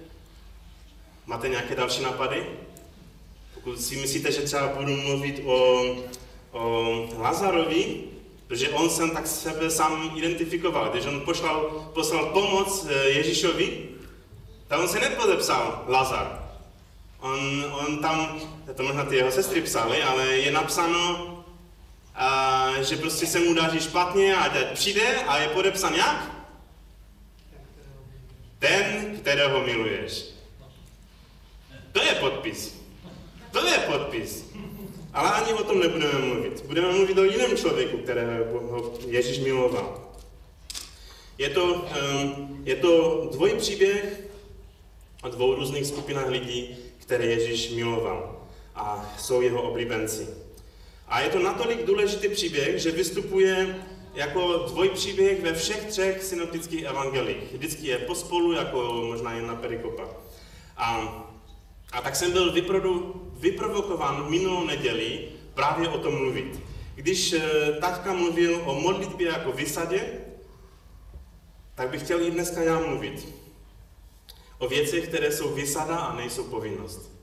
Máte 1.25 1.49
nějaké 1.49 1.75
další 1.75 2.03
nápady? 2.03 2.43
Pokud 3.53 3.81
si 3.81 3.95
myslíte, 3.95 4.31
že 4.31 4.41
třeba 4.41 4.67
budu 4.67 4.95
mluvit 4.95 5.41
o, 5.45 5.85
o 6.51 7.09
Lazarovi, 7.17 8.03
protože 8.47 8.69
on 8.69 8.89
jsem 8.89 9.09
tak 9.09 9.27
sebe 9.27 9.69
sám 9.69 10.13
identifikoval. 10.15 10.89
Když 10.89 11.05
on 11.05 11.21
poslal, 11.21 11.89
poslal 11.93 12.25
pomoc 12.25 12.87
eh, 12.89 13.09
Ježíšovi, 13.09 13.89
tak 14.67 14.79
on 14.79 14.87
se 14.87 14.99
nepodepsal 14.99 15.85
Lazar. 15.87 16.43
On, 17.19 17.65
on 17.79 17.97
tam, 17.97 18.39
to 18.75 18.83
možná 18.83 19.05
ty 19.05 19.15
jeho 19.15 19.31
sestry 19.31 19.61
psali, 19.61 20.03
ale 20.03 20.25
je 20.27 20.51
napsáno, 20.51 21.36
a, 22.17 22.71
že 22.81 22.97
prostě 22.97 23.27
se 23.27 23.39
mu 23.39 23.53
daří 23.53 23.79
špatně 23.79 24.35
a 24.35 24.49
teď 24.49 24.67
přijde 24.73 25.15
a 25.15 25.37
je 25.37 25.47
podepsan 25.47 25.93
jak? 25.93 26.31
Ten, 28.59 29.17
kterého 29.21 29.63
miluješ. 29.63 30.25
To 31.91 32.03
je 32.03 32.15
podpis. 32.15 32.81
To 33.51 33.67
je 33.67 33.77
podpis. 33.77 34.45
Ale 35.13 35.31
ani 35.31 35.53
o 35.53 35.63
tom 35.63 35.79
nebudeme 35.79 36.19
mluvit. 36.19 36.65
Budeme 36.65 36.91
mluvit 36.91 37.17
o 37.17 37.23
jiném 37.23 37.57
člověku, 37.57 37.97
kterého 37.97 38.93
Ježíš 39.07 39.39
miloval. 39.39 40.11
Je 41.37 41.49
to, 41.49 41.73
um, 41.73 42.61
je 42.65 42.75
to 42.75 43.21
dvojí 43.31 43.53
příběh 43.53 44.21
o 45.23 45.29
dvou 45.29 45.55
různých 45.55 45.85
skupinách 45.85 46.29
lidí, 46.29 46.77
které 46.97 47.25
Ježíš 47.25 47.69
miloval 47.69 48.41
a 48.75 49.15
jsou 49.17 49.41
jeho 49.41 49.61
oblíbenci. 49.61 50.46
A 51.07 51.19
je 51.21 51.29
to 51.29 51.39
natolik 51.39 51.85
důležitý 51.85 52.29
příběh, 52.29 52.77
že 52.77 52.91
vystupuje 52.91 53.75
jako 54.13 54.65
dvojpříběh 54.67 55.43
ve 55.43 55.53
všech 55.53 55.85
třech 55.85 56.23
synoptických 56.23 56.83
evangelích. 56.83 57.53
Vždycky 57.53 57.87
je 57.87 57.97
pospolu, 57.97 58.53
jako 58.53 58.93
možná 59.07 59.33
jedna 59.33 59.55
perikopa. 59.55 60.07
A 60.77 61.23
a 61.91 62.01
tak 62.01 62.15
jsem 62.15 62.31
byl 62.31 62.51
vyprodu, 62.51 63.21
vyprovokován 63.39 64.29
minulou 64.29 64.65
neděli 64.65 65.29
právě 65.53 65.89
o 65.89 65.97
tom 65.97 66.15
mluvit. 66.15 66.59
Když 66.95 67.33
e, 67.33 67.41
taťka 67.81 68.13
mluvil 68.13 68.61
o 68.65 68.75
modlitbě 68.79 69.27
jako 69.27 69.51
vysadě, 69.51 70.21
tak 71.75 71.89
bych 71.89 72.03
chtěl 72.03 72.21
i 72.21 72.31
dneska 72.31 72.61
já 72.61 72.79
mluvit. 72.79 73.27
O 74.57 74.67
věcech, 74.67 75.07
které 75.07 75.31
jsou 75.31 75.53
vysada 75.53 75.95
a 75.95 76.15
nejsou 76.15 76.43
povinnost. 76.43 77.16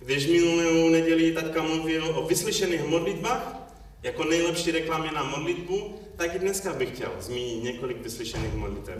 Když 0.00 0.26
minulou 0.26 0.88
neděli 0.88 1.32
taťka 1.32 1.62
mluvil 1.62 2.18
o 2.18 2.26
vyslyšených 2.26 2.84
modlitbách, 2.84 3.56
jako 4.02 4.24
nejlepší 4.24 4.70
reklamě 4.70 5.10
na 5.12 5.24
modlitbu, 5.24 6.00
tak 6.16 6.34
i 6.34 6.38
dneska 6.38 6.72
bych 6.72 6.94
chtěl 6.94 7.12
zmínit 7.20 7.64
několik 7.64 8.02
vyslyšených 8.02 8.54
modlitev. 8.54 8.98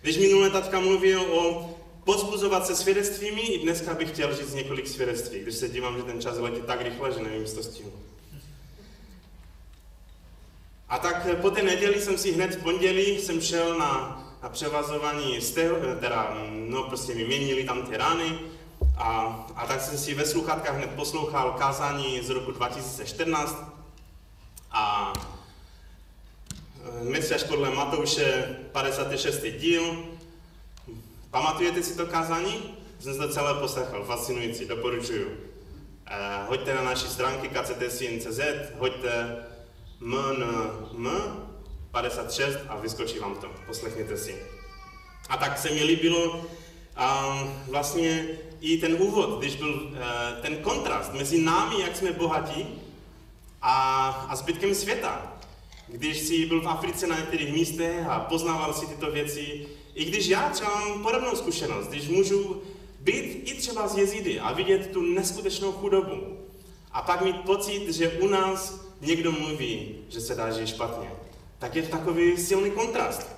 Když 0.00 0.18
minulé 0.18 0.50
taťka 0.50 0.80
mluvil 0.80 1.20
o 1.20 1.70
pozbuzovat 2.06 2.66
se 2.66 2.76
svědectvími. 2.76 3.40
I 3.40 3.58
dneska 3.58 3.94
bych 3.94 4.10
chtěl 4.10 4.36
říct 4.36 4.54
několik 4.54 4.88
svědectví, 4.88 5.40
když 5.40 5.54
se 5.54 5.68
dívám, 5.68 5.96
že 5.96 6.02
ten 6.02 6.20
čas 6.20 6.38
letí 6.38 6.60
tak 6.66 6.82
rychle, 6.82 7.12
že 7.12 7.22
nevím, 7.22 7.40
jestli 7.40 7.56
to 7.56 7.62
stihnu. 7.62 7.92
A 10.88 10.98
tak 10.98 11.26
po 11.40 11.50
té 11.50 11.62
neděli 11.62 12.00
jsem 12.00 12.18
si 12.18 12.32
hned 12.32 12.54
v 12.54 12.62
pondělí 12.62 13.18
jsem 13.18 13.40
šel 13.40 13.78
na, 13.78 14.22
na 14.42 14.48
převazování 14.48 15.40
steho, 15.40 15.76
teda, 16.00 16.36
no 16.50 16.82
prostě 16.82 17.14
mi 17.14 17.24
měnili 17.24 17.64
tam 17.64 17.82
ty 17.82 17.96
rány 17.96 18.38
a, 18.96 19.46
a 19.56 19.66
tak 19.66 19.80
jsem 19.80 19.98
si 19.98 20.14
ve 20.14 20.26
sluchátkách 20.26 20.76
hned 20.76 20.90
poslouchal 20.90 21.52
kázání 21.52 22.20
z 22.22 22.30
roku 22.30 22.50
2014 22.50 23.64
a 24.70 25.12
Mesiáš 27.02 27.42
podle 27.42 27.70
Matouše 27.70 28.56
56. 28.72 29.42
díl, 29.58 30.06
Pamatujete 31.36 31.82
si 31.82 31.96
to 31.96 32.06
kázání? 32.06 32.74
Jsem 32.98 33.14
se 33.14 33.18
to 33.18 33.28
celé 33.28 33.54
poslechl, 33.54 34.04
fascinující, 34.04 34.64
doporučuju. 34.64 35.28
Eh, 36.06 36.44
hoďte 36.46 36.74
na 36.74 36.82
naší 36.82 37.08
stránky 37.08 37.48
kctsin.cz, 37.48 38.40
hoďte 38.78 39.36
mnm 40.00 41.08
56 41.90 42.58
a 42.68 42.76
vyskočí 42.76 43.18
vám 43.18 43.36
to, 43.36 43.50
poslechněte 43.66 44.16
si. 44.16 44.42
A 45.28 45.36
tak 45.36 45.58
se 45.58 45.70
mi 45.70 45.84
líbilo 45.84 46.36
um, 46.36 47.54
vlastně 47.68 48.28
i 48.60 48.78
ten 48.78 48.96
úvod, 49.02 49.38
když 49.38 49.56
byl 49.56 49.74
uh, 49.74 49.98
ten 50.42 50.56
kontrast 50.56 51.14
mezi 51.14 51.40
námi, 51.42 51.80
jak 51.80 51.96
jsme 51.96 52.12
bohatí, 52.12 52.66
a, 53.62 54.08
a 54.28 54.36
zbytkem 54.36 54.74
světa. 54.74 55.32
Když 55.88 56.18
jsi 56.18 56.46
byl 56.46 56.60
v 56.60 56.68
Africe 56.68 57.06
na 57.06 57.16
některých 57.16 57.52
místech 57.52 58.06
a 58.08 58.20
poznával 58.20 58.74
si 58.74 58.86
tyto 58.86 59.10
věci, 59.10 59.66
i 59.94 60.04
když 60.04 60.26
já 60.26 60.50
třeba 60.50 60.80
mám 60.80 61.02
podobnou 61.02 61.36
zkušenost, 61.36 61.88
když 61.88 62.08
můžu 62.08 62.62
být 63.00 63.50
i 63.50 63.54
třeba 63.54 63.88
z 63.88 63.98
jezidy 63.98 64.40
a 64.40 64.52
vidět 64.52 64.90
tu 64.92 65.02
neskutečnou 65.02 65.72
chudobu 65.72 66.38
a 66.92 67.02
pak 67.02 67.24
mít 67.24 67.36
pocit, 67.36 67.88
že 67.88 68.08
u 68.08 68.28
nás 68.28 68.86
někdo 69.00 69.32
mluví, 69.32 69.94
že 70.08 70.20
se 70.20 70.34
dá 70.34 70.50
žít 70.50 70.68
špatně, 70.68 71.10
tak 71.58 71.76
je 71.76 71.82
to 71.82 71.88
takový 71.88 72.36
silný 72.36 72.70
kontrast. 72.70 73.35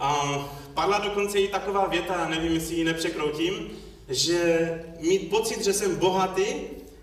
A 0.00 0.38
padla 0.74 0.98
dokonce 0.98 1.38
i 1.38 1.48
taková 1.48 1.86
věta, 1.86 2.28
nevím, 2.28 2.52
jestli 2.52 2.74
ji 2.74 2.84
nepřekroutím, 2.84 3.70
že 4.08 4.84
mít 5.00 5.30
pocit, 5.30 5.64
že 5.64 5.72
jsem 5.72 5.96
bohatý, 5.96 6.44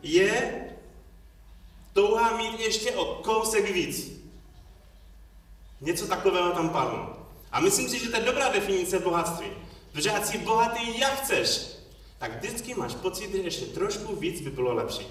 je 0.04 0.66
touha 1.94 2.38
mít 2.38 2.60
ještě 2.60 2.92
o 2.92 3.06
kousek 3.06 3.72
víc. 3.72 4.22
Něco 5.82 6.08
takového 6.08 6.52
tam 6.52 6.70
padlo. 6.70 7.18
A 7.52 7.60
myslím 7.60 7.90
si, 7.90 8.00
že 8.00 8.10
to 8.10 8.18
je 8.18 8.24
dobrá 8.24 8.50
definice 8.50 9.00
bohatství. 9.00 9.48
Protože 9.92 10.12
ať 10.12 10.26
jsi 10.26 10.38
bohatý, 10.38 11.00
jak 11.00 11.22
chceš, 11.24 11.68
tak 12.18 12.38
vždycky 12.38 12.74
máš 12.74 12.96
pocit, 12.96 13.32
že 13.32 13.38
ještě 13.38 13.66
trošku 13.66 14.16
víc 14.16 14.42
by 14.42 14.50
bylo 14.50 14.74
lepší. 14.74 15.08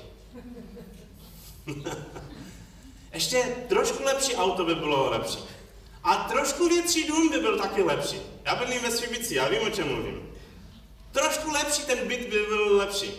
ještě 3.15 3.57
trošku 3.69 4.05
lepší 4.05 4.35
auto 4.35 4.65
by 4.65 4.75
bylo 4.75 5.11
lepší. 5.11 5.39
A 6.07 6.15
trošku 6.15 6.69
větší 6.69 7.09
dům 7.09 7.31
by 7.31 7.39
byl 7.39 7.59
taky 7.59 7.83
lepší. 7.83 8.21
Já 8.45 8.55
bydlím 8.55 8.83
ve 8.83 8.91
Svibici, 8.91 9.35
já 9.35 9.49
vím, 9.49 9.63
o 9.63 9.71
čem 9.71 9.89
mluvím. 9.89 10.29
Trošku 11.13 11.51
lepší 11.51 11.83
ten 11.83 12.09
byt 12.09 12.21
by 12.21 12.47
byl 12.49 12.77
lepší. 12.77 13.13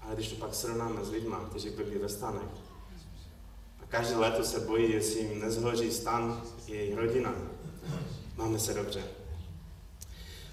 Ale 0.00 0.14
když 0.14 0.28
to 0.28 0.34
pak 0.36 0.54
srovnáme 0.54 1.04
s 1.04 1.10
lidmi, 1.10 1.34
kteří 1.50 1.70
bydlí 1.70 1.98
ve 1.98 2.08
stanech, 2.08 2.48
a 3.82 3.86
každé 3.88 4.16
léto 4.16 4.44
se 4.44 4.60
bojí, 4.60 4.92
jestli 4.92 5.20
jim 5.20 5.40
nezhoří 5.40 5.92
stan 5.92 6.42
jejich 6.66 6.96
rodina. 6.96 7.34
Máme 8.36 8.58
se 8.58 8.74
dobře. 8.74 9.04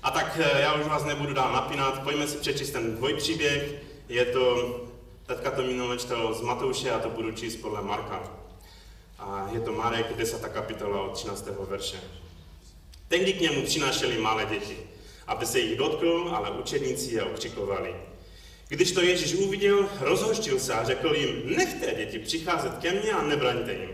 A 0.04 0.12
tak 0.12 0.40
eh, 0.42 0.62
já 0.62 0.74
už 0.74 0.88
vás 0.88 1.06
nebudu 1.06 1.34
dál 1.34 1.54
napínat, 1.54 2.04
pojďme 2.04 2.28
si 2.28 2.38
přečíst 2.38 2.72
ten 2.72 2.96
dvojpříběh. 2.96 3.84
Je 4.10 4.26
to, 4.26 4.76
teďka 5.26 5.52
to 5.52 5.62
minule 5.62 5.98
čtel 5.98 6.34
z 6.34 6.42
Matouše 6.42 6.92
a 6.92 7.00
to 7.00 7.10
budu 7.10 7.32
číst 7.32 7.56
podle 7.56 7.82
Marka. 7.82 8.43
A 9.26 9.50
je 9.54 9.60
to 9.60 9.72
Marek, 9.72 10.18
10. 10.18 10.46
kapitola 10.54 11.02
od 11.02 11.14
13. 11.14 11.48
verše. 11.70 11.98
Tehdy 13.08 13.34
k 13.34 13.42
němu 13.42 13.62
přinášeli 13.62 14.18
malé 14.18 14.46
děti, 14.46 14.78
aby 15.28 15.46
se 15.46 15.60
jich 15.60 15.78
dotkl, 15.78 16.32
ale 16.36 16.52
učedníci 16.52 17.14
je 17.14 17.24
okřikovali. 17.24 17.96
Když 18.68 18.92
to 18.92 19.02
Ježíš 19.02 19.34
uviděl, 19.34 19.90
rozhoštil 20.00 20.60
se 20.60 20.74
a 20.74 20.84
řekl 20.84 21.16
jim, 21.16 21.56
nechte 21.56 21.94
děti 21.94 22.20
přicházet 22.20 22.78
ke 22.78 22.92
mně 22.92 23.12
a 23.12 23.24
nebraňte 23.24 23.74
jim, 23.74 23.90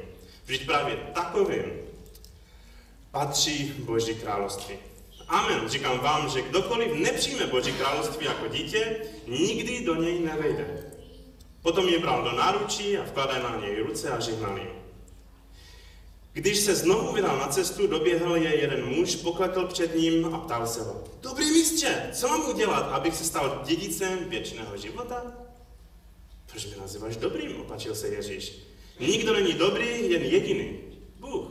Vždyť 0.45 0.65
právě 0.65 0.95
takovým 1.13 1.71
patří 3.11 3.73
Boží 3.77 4.15
království. 4.15 4.75
Amen. 5.27 5.69
Říkám 5.69 5.99
vám, 5.99 6.29
že 6.29 6.41
kdokoliv 6.41 6.93
nepřijme 6.93 7.47
Boží 7.47 7.73
království 7.73 8.25
jako 8.25 8.47
dítě, 8.47 8.97
nikdy 9.27 9.85
do 9.85 9.95
něj 9.95 10.19
nevejde. 10.19 10.91
Potom 11.61 11.87
je 11.87 11.99
bral 11.99 12.23
do 12.23 12.31
náručí 12.31 12.97
a 12.97 13.05
vkladal 13.05 13.43
na 13.43 13.61
něj 13.61 13.79
ruce 13.79 14.09
a 14.09 14.19
žehnal 14.19 14.57
jim. 14.57 14.78
Když 16.33 16.59
se 16.59 16.75
znovu 16.75 17.13
vydal 17.13 17.37
na 17.37 17.47
cestu, 17.47 17.87
doběhl 17.87 18.35
je 18.35 18.61
jeden 18.61 18.85
muž, 18.85 19.15
poklekl 19.15 19.67
před 19.67 19.95
ním 19.95 20.25
a 20.25 20.37
ptal 20.37 20.67
se 20.67 20.83
ho. 20.83 21.03
Dobrý 21.21 21.51
mistře, 21.51 22.09
co 22.13 22.27
mám 22.27 22.49
udělat, 22.49 22.81
abych 22.81 23.15
se 23.15 23.23
stal 23.23 23.61
dědicem 23.65 24.29
věčného 24.29 24.77
života? 24.77 25.23
Proč 26.45 26.65
mě 26.65 26.75
nazýváš 26.77 27.17
dobrým, 27.17 27.61
opačil 27.61 27.95
se 27.95 28.07
Ježíš. 28.07 28.59
Nikdo 28.99 29.33
není 29.33 29.53
dobrý, 29.53 30.11
jen 30.11 30.21
jediný. 30.21 30.79
Bůh. 31.19 31.45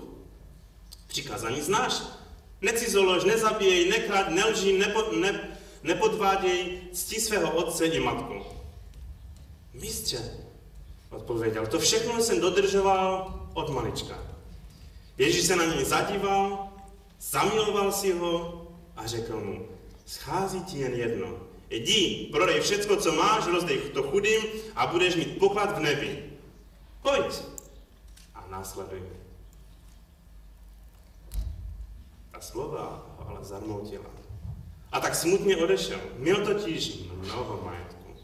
Přikázání 1.06 1.60
znáš. 1.60 2.02
Necizolož, 2.60 3.24
nezabíjej, 3.24 3.88
nekrát, 3.88 4.28
nelží, 4.28 4.78
nepo, 4.78 5.12
ne, 5.12 5.58
nepodváděj, 5.82 6.80
ctí 6.92 7.20
svého 7.20 7.50
otce 7.50 7.86
i 7.86 8.00
matku. 8.00 8.34
Mistře, 9.74 10.18
odpověděl, 11.10 11.66
to 11.66 11.78
všechno 11.78 12.22
jsem 12.22 12.40
dodržoval 12.40 13.34
od 13.54 13.68
malička. 13.68 14.27
Ježíš 15.18 15.46
se 15.46 15.56
na 15.56 15.64
něj 15.64 15.84
zadíval, 15.84 16.68
zamiloval 17.20 17.92
si 17.92 18.12
ho 18.12 18.66
a 18.96 19.06
řekl 19.06 19.40
mu, 19.40 19.68
schází 20.06 20.62
ti 20.62 20.78
jen 20.78 20.94
jedno. 20.94 21.48
Jdi, 21.70 22.28
prodej 22.32 22.60
všecko, 22.60 22.96
co 22.96 23.12
máš, 23.12 23.46
rozdej 23.46 23.78
to 23.78 24.02
chudým 24.02 24.42
a 24.74 24.86
budeš 24.86 25.16
mít 25.16 25.38
poklad 25.38 25.78
v 25.78 25.80
nebi. 25.80 26.32
Pojď 27.02 27.42
a 28.34 28.44
následuj 28.50 29.00
mě. 29.00 29.18
Ta 32.30 32.40
slova 32.40 33.06
ho 33.18 33.28
ale 33.28 33.44
zarmoutila. 33.44 34.10
A 34.92 35.00
tak 35.00 35.14
smutně 35.14 35.56
odešel. 35.56 36.00
Měl 36.16 36.46
totiž 36.46 36.98
mnoho 37.16 37.62
majetku. 37.64 38.16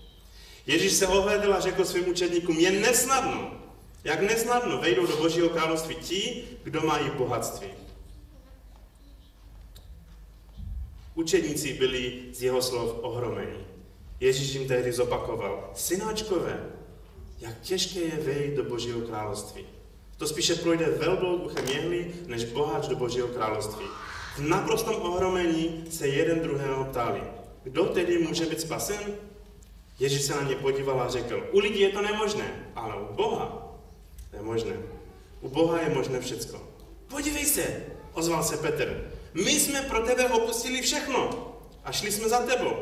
Ježíš 0.67 0.93
se 0.93 1.07
ohlédl 1.07 1.55
a 1.55 1.61
řekl 1.61 1.85
svým 1.85 2.09
učedníkům, 2.09 2.59
je 2.59 2.71
nesnadno, 2.71 3.64
jak 4.05 4.21
nesnadno 4.21 4.79
vejdou 4.79 5.07
do 5.07 5.17
Božího 5.17 5.49
království 5.49 5.95
ti, 5.95 6.45
kdo 6.63 6.81
mají 6.81 7.11
bohatství. 7.11 7.69
Učedníci 11.15 11.73
byli 11.73 12.23
z 12.33 12.43
jeho 12.43 12.63
slov 12.63 12.99
ohromeni. 13.03 13.65
Ježíš 14.21 14.55
jim 14.55 14.69
tehdy 14.69 14.93
zopakoval, 14.93 15.71
synáčkové, 15.75 16.71
jak 17.41 17.61
těžké 17.61 18.01
je 18.01 18.17
vejít 18.17 18.55
do 18.55 18.65
Božího 18.65 19.01
království. 19.01 19.67
To 20.17 20.27
spíše 20.27 20.55
projde 20.55 20.87
velbou 20.87 21.37
uchem 21.37 21.67
jehly, 21.67 22.15
než 22.27 22.45
boháč 22.45 22.87
do 22.87 22.97
Božího 22.97 23.29
království. 23.29 23.85
V 24.37 24.41
naprostom 24.41 24.95
ohromení 24.95 25.85
se 25.91 26.09
jeden 26.09 26.41
druhého 26.41 26.85
ptali, 26.85 27.23
kdo 27.63 27.85
tedy 27.85 28.19
může 28.19 28.47
být 28.47 28.61
spasen? 28.61 29.15
Ježíš 29.99 30.23
se 30.23 30.35
na 30.35 30.43
ně 30.43 30.55
podíval 30.55 31.01
a 31.01 31.09
řekl, 31.09 31.49
u 31.53 31.59
lidí 31.59 31.81
je 31.81 31.89
to 31.89 32.03
nemožné, 32.03 32.71
ale 32.75 32.95
u 33.01 33.15
Boha 33.15 33.65
je 34.37 34.43
možné. 34.43 34.77
U 35.41 35.49
Boha 35.49 35.81
je 35.81 35.95
možné 35.95 36.21
všecko. 36.21 36.61
Podívej 37.09 37.45
se, 37.45 37.85
ozval 38.13 38.43
se 38.43 38.57
Petr. 38.57 39.11
My 39.35 39.51
jsme 39.51 39.83
pro 39.83 40.01
tebe 40.01 40.25
opustili 40.29 40.83
všechno 40.83 41.31
a 41.85 41.93
šli 41.93 42.13
jsme 42.13 42.29
za 42.29 42.39
tebou. 42.39 42.77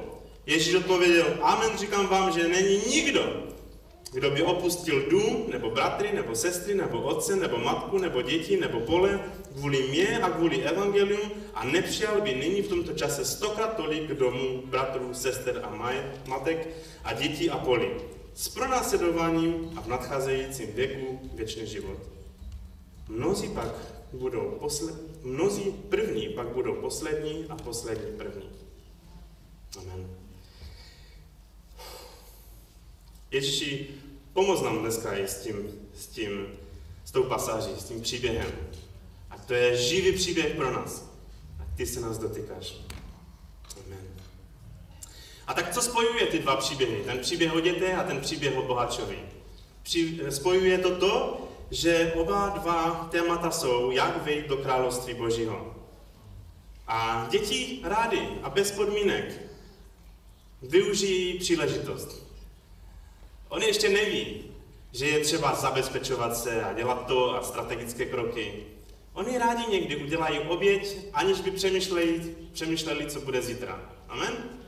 Ježíš 0.46 0.74
odpověděl, 0.74 1.38
amen, 1.42 1.78
říkám 1.78 2.06
vám, 2.06 2.32
že 2.32 2.48
není 2.48 2.76
nikdo, 2.88 3.46
kdo 4.12 4.30
by 4.30 4.42
opustil 4.42 5.10
dům, 5.10 5.46
nebo 5.52 5.70
bratry, 5.70 6.12
nebo 6.12 6.34
sestry, 6.34 6.74
nebo 6.74 7.00
otce, 7.00 7.36
nebo 7.36 7.58
matku, 7.58 7.98
nebo 7.98 8.22
děti, 8.22 8.60
nebo 8.60 8.80
pole, 8.80 9.20
kvůli 9.56 9.82
mě 9.82 10.18
a 10.18 10.30
kvůli 10.30 10.62
evangelium 10.62 11.30
a 11.54 11.64
nepřijal 11.64 12.20
by 12.20 12.34
nyní 12.34 12.62
v 12.62 12.68
tomto 12.68 12.92
čase 12.92 13.24
stokrát 13.24 13.76
tolik 13.76 14.08
domů, 14.08 14.62
bratrů, 14.64 15.14
sester 15.14 15.60
a 15.62 16.00
matek 16.26 16.68
a 17.04 17.12
dětí 17.12 17.50
a 17.50 17.58
poli 17.58 17.90
s 18.34 18.48
pronásledováním 18.48 19.72
a 19.76 19.80
v 19.80 19.86
nadcházejícím 19.86 20.72
věku 20.72 21.30
věčný 21.34 21.66
život. 21.66 21.98
Mnozí 23.08 23.48
pak 23.48 23.74
budou 24.12 24.50
posled... 24.50 25.24
mnozí 25.24 25.62
první 25.88 26.28
pak 26.28 26.48
budou 26.48 26.74
poslední 26.74 27.46
a 27.48 27.56
poslední 27.56 28.16
první. 28.16 28.50
Amen. 29.78 30.16
Ježíši, 33.30 33.88
pomoz 34.32 34.62
nám 34.62 34.78
dneska 34.78 35.16
i 35.16 35.28
s 35.28 35.42
tím, 35.42 35.56
s 35.94 36.06
tím, 36.06 36.46
s 37.04 37.10
tou 37.10 37.22
pasáží, 37.22 37.70
s 37.78 37.84
tím 37.84 38.00
příběhem. 38.00 38.50
A 39.30 39.38
to 39.38 39.54
je 39.54 39.76
živý 39.76 40.12
příběh 40.12 40.54
pro 40.54 40.72
nás. 40.72 41.10
A 41.60 41.76
ty 41.76 41.86
se 41.86 42.00
nás 42.00 42.18
dotýkáš. 42.18 42.74
A 45.52 45.54
tak 45.54 45.74
co 45.74 45.82
spojuje 45.82 46.26
ty 46.26 46.38
dva 46.38 46.56
příběhy? 46.56 47.02
Ten 47.04 47.18
příběh 47.18 47.54
o 47.54 47.60
děte 47.60 47.94
a 47.94 48.02
ten 48.02 48.20
příběh 48.20 48.56
o 48.56 48.62
bohačovi. 48.62 49.18
Při, 49.82 50.20
spojuje 50.30 50.78
to 50.78 50.96
to, 50.96 51.40
že 51.70 52.12
oba 52.16 52.48
dva 52.48 53.08
témata 53.10 53.50
jsou, 53.50 53.90
jak 53.90 54.24
vejít 54.24 54.46
do 54.46 54.56
království 54.56 55.14
Božího. 55.14 55.74
A 56.88 57.28
děti 57.30 57.80
rádi 57.82 58.28
a 58.42 58.50
bez 58.50 58.70
podmínek 58.70 59.40
využijí 60.62 61.38
příležitost. 61.38 62.26
Oni 63.48 63.66
ještě 63.66 63.88
neví, 63.88 64.44
že 64.92 65.06
je 65.08 65.20
třeba 65.20 65.54
zabezpečovat 65.54 66.36
se 66.36 66.64
a 66.64 66.72
dělat 66.72 67.06
to 67.06 67.34
a 67.34 67.42
strategické 67.42 68.06
kroky. 68.06 68.66
Oni 69.12 69.38
rádi 69.38 69.62
někdy 69.70 69.96
udělají 69.96 70.38
oběť, 70.38 70.96
aniž 71.12 71.40
by 71.40 71.50
přemýšleli, 71.50 72.36
přemýšleli 72.52 73.06
co 73.06 73.20
bude 73.20 73.42
zítra. 73.42 73.92
Amen? 74.08 74.61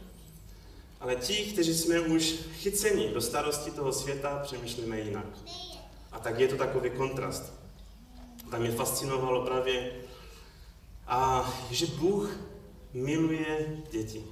Ale 1.04 1.16
ti, 1.16 1.34
kteří 1.34 1.74
jsme 1.74 2.00
už 2.00 2.34
chyceni 2.52 3.08
do 3.08 3.20
starosti 3.20 3.70
toho 3.70 3.92
světa, 3.92 4.40
přemýšlíme 4.42 5.00
jinak. 5.00 5.26
A 6.12 6.18
tak 6.18 6.38
je 6.38 6.48
to 6.48 6.56
takový 6.56 6.90
kontrast. 6.90 7.52
Tam 8.50 8.60
mě 8.60 8.70
fascinovalo 8.70 9.46
právě, 9.46 9.92
a 11.06 11.52
že 11.70 11.86
Bůh 11.86 12.36
miluje 12.92 13.82
děti. 13.90 14.24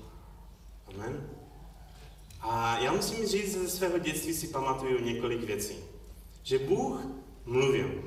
Amen. 0.86 1.30
A 2.40 2.78
já 2.78 2.92
musím 2.92 3.26
říct, 3.26 3.52
ze 3.52 3.68
svého 3.68 3.98
dětství 3.98 4.34
si 4.34 4.46
pamatuju 4.46 5.04
několik 5.04 5.40
věcí. 5.40 5.76
Že 6.42 6.58
Bůh 6.58 7.00
mluvil. 7.44 8.04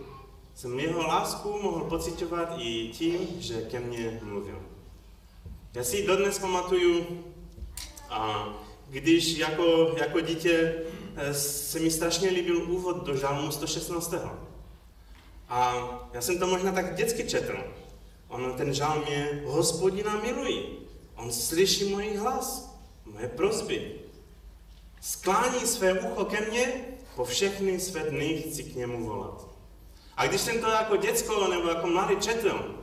Jsem 0.55 0.79
jeho 0.79 1.01
lásku 1.01 1.59
mohl 1.61 1.83
pocitovat 1.83 2.55
i 2.57 2.89
tím, 2.89 3.27
že 3.39 3.61
ke 3.61 3.79
mně 3.79 4.19
mluvil. 4.23 4.61
Já 5.73 5.83
si 5.83 6.07
dodnes 6.07 6.39
pamatuju 6.39 7.23
a 8.09 8.49
když 8.89 9.37
jako, 9.37 9.95
jako 9.97 10.19
dítě 10.21 10.75
eh, 11.15 11.33
se 11.33 11.79
mi 11.79 11.91
strašně 11.91 12.29
líbil 12.29 12.71
úvod 12.71 13.05
do 13.05 13.17
žalmu 13.17 13.51
116. 13.51 14.13
A 15.49 15.89
já 16.13 16.21
jsem 16.21 16.39
to 16.39 16.47
možná 16.47 16.71
tak 16.71 16.95
dětsky 16.95 17.29
četl. 17.29 17.57
On 18.27 18.53
ten 18.57 18.73
žalm 18.73 19.03
je, 19.07 19.43
hospodina 19.45 20.21
miluji. 20.21 20.87
On 21.15 21.31
slyší 21.31 21.89
můj 21.89 22.15
hlas, 22.15 22.75
moje 23.05 23.27
prozby. 23.27 23.95
Sklání 25.01 25.59
své 25.59 25.93
ucho 25.93 26.25
ke 26.25 26.41
mně, 26.49 26.85
po 27.15 27.25
všechny 27.25 27.79
své 27.79 28.03
dny 28.03 28.43
chci 28.47 28.63
k 28.63 28.75
němu 28.75 29.05
volat. 29.05 29.47
A 30.17 30.27
když 30.27 30.41
jsem 30.41 30.61
to 30.61 30.69
jako 30.69 30.95
děcko 30.95 31.47
nebo 31.47 31.69
jako 31.69 31.87
mladý 31.87 32.15
četl, 32.15 32.75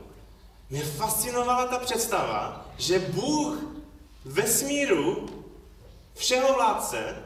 mě 0.69 0.81
fascinovala 0.83 1.65
ta 1.65 1.79
představa, 1.79 2.69
že 2.77 2.99
Bůh 2.99 3.57
vesmíru, 4.25 5.29
všeho 6.15 6.53
vládce, 6.53 7.23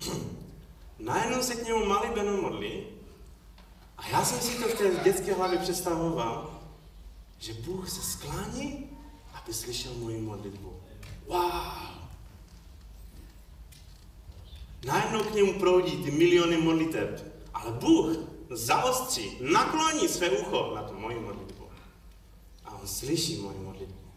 najednou 0.98 1.42
se 1.42 1.54
k 1.54 1.66
němu 1.66 1.84
malý 1.84 2.08
Beno 2.14 2.42
modlí 2.42 2.84
a 3.98 4.08
já 4.08 4.24
jsem 4.24 4.40
si 4.40 4.58
to 4.58 4.68
v 4.68 4.74
té 4.74 5.04
dětské 5.04 5.34
hlavě 5.34 5.58
představoval, 5.58 6.60
že 7.38 7.54
Bůh 7.54 7.90
se 7.90 8.02
sklání, 8.02 8.90
aby 9.34 9.54
slyšel 9.54 9.94
moji 9.94 10.20
modlitbu. 10.20 10.80
Wow! 11.26 11.98
Najednou 14.84 15.22
k 15.22 15.34
němu 15.34 15.58
proudí 15.58 16.04
ty 16.04 16.10
miliony 16.10 16.56
modliteb, 16.56 17.34
ale 17.54 17.72
Bůh 17.72 18.16
zaostří, 18.50 19.38
nakloní 19.40 20.08
své 20.08 20.30
ucho 20.30 20.72
na 20.74 20.82
tu 20.82 20.94
moji 20.94 21.20
modlitbu. 21.20 21.64
A 22.64 22.70
on 22.70 22.86
slyší 22.86 23.36
moji 23.36 23.58
modlitbu. 23.58 24.07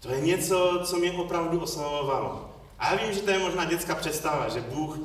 To 0.00 0.12
je 0.12 0.20
něco, 0.20 0.80
co 0.84 0.96
mě 0.96 1.12
opravdu 1.12 1.60
oslavovalo. 1.60 2.50
A 2.78 2.92
já 2.92 3.04
vím, 3.04 3.12
že 3.12 3.22
to 3.22 3.30
je 3.30 3.38
možná 3.38 3.64
dětská 3.64 3.94
představa, 3.94 4.48
že 4.48 4.60
Bůh 4.60 4.98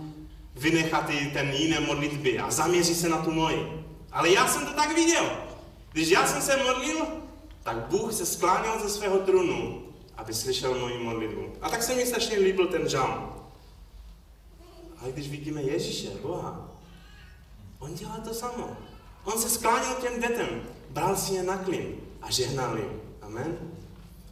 vynechá 0.56 1.02
ty, 1.02 1.32
ten 1.34 1.52
jiné 1.52 1.80
modlitby 1.80 2.40
a 2.40 2.52
zaměří 2.52 2.96
se 2.96 3.10
na 3.10 3.18
tu 3.18 3.32
moji. 3.32 3.86
Ale 4.12 4.30
já 4.30 4.48
jsem 4.48 4.66
to 4.66 4.74
tak 4.74 4.96
viděl. 4.96 5.32
Když 5.92 6.10
já 6.10 6.28
jsem 6.28 6.42
se 6.42 6.64
modlil, 6.64 7.08
tak 7.64 7.78
Bůh 7.78 8.14
se 8.14 8.26
skláněl 8.26 8.80
ze 8.80 8.90
svého 8.90 9.18
trůnu, 9.18 9.84
aby 10.18 10.34
slyšel 10.34 10.80
moji 10.80 10.98
modlitbu. 10.98 11.54
A 11.62 11.70
tak 11.70 11.84
se 11.84 11.96
mi 11.96 12.06
strašně 12.06 12.40
líbil 12.40 12.68
ten 12.68 12.90
žalm. 12.90 13.34
Ale 15.02 15.12
když 15.12 15.30
vidíme 15.30 15.62
Ježíše, 15.62 16.10
Boha, 16.22 16.70
on 17.80 17.94
dělá 17.94 18.18
to 18.18 18.34
samo. 18.34 18.78
On 19.24 19.42
se 19.42 19.50
skláněl 19.50 19.94
těm 20.02 20.22
dětem, 20.22 20.48
bral 20.90 21.16
si 21.16 21.34
je 21.34 21.44
na 21.44 21.58
klin 21.58 21.96
a 22.22 22.32
žehnal 22.32 22.78
jim. 22.78 23.02
Amen. 23.22 23.73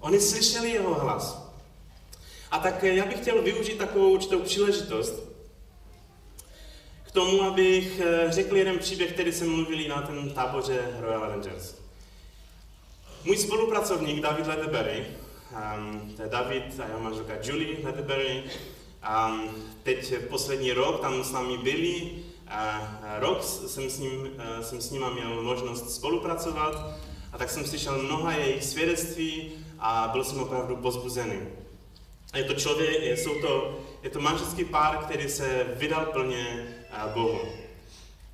Oni 0.02 0.20
slyšeli 0.20 0.70
jeho 0.70 0.94
hlas. 0.94 1.52
A 2.52 2.60
tak 2.60 2.84
já 2.84 3.06
bych 3.06 3.22
chtěl 3.22 3.42
využít 3.42 3.78
takovou 3.78 4.12
určitou 4.12 4.40
příležitost 4.40 5.24
k 7.04 7.12
tomu, 7.12 7.42
abych 7.42 8.00
eh, 8.00 8.32
řekl 8.32 8.58
jeden 8.58 8.80
příběh, 8.80 9.14
který 9.14 9.32
jsem 9.32 9.50
mluvili 9.50 9.88
na 9.88 10.02
ten 10.02 10.30
táboře 10.30 10.98
Royal 11.00 11.30
Rangers. 11.30 11.76
Můj 13.26 13.38
spolupracovník 13.38 14.22
David 14.22 14.48
Ledeberry, 14.48 15.08
um, 15.78 16.14
to 16.16 16.22
je 16.22 16.30
David 16.30 16.80
a 16.80 16.88
jeho 16.88 17.00
manželka 17.00 17.34
Julie 17.44 17.78
Ledeberry, 17.84 18.44
um, 19.28 19.50
teď 19.84 20.14
poslední 20.30 20.74
rok 20.74 21.02
tam 21.02 21.24
s 21.24 21.32
námi 21.32 21.58
byli, 21.58 22.12
a 22.52 22.92
rok 23.20 23.44
jsem 23.44 23.90
s, 23.90 24.00
ním, 24.00 24.30
eh, 24.38 24.64
jsem 24.64 24.82
s 24.82 24.92
nima 24.92 25.10
měl 25.10 25.44
možnost 25.44 25.96
spolupracovat 25.96 27.00
a 27.34 27.38
tak 27.38 27.50
jsem 27.50 27.66
slyšel 27.66 28.04
mnoha 28.04 28.34
jejich 28.34 28.64
svědectví 28.64 29.52
a 29.80 30.10
byl 30.12 30.24
jsem 30.24 30.40
opravdu 30.40 30.76
pozbuzený. 30.76 31.40
Je 32.36 32.44
to 32.44 32.54
člověk, 32.54 33.18
jsou 33.18 33.42
to, 33.42 33.80
je 34.04 34.10
to 34.10 34.20
manželský 34.20 34.66
pár, 34.66 34.98
který 34.98 35.30
se 35.30 35.68
vydal 35.76 36.06
plně 36.06 36.76
eh, 36.92 37.14
Bohu. 37.14 37.42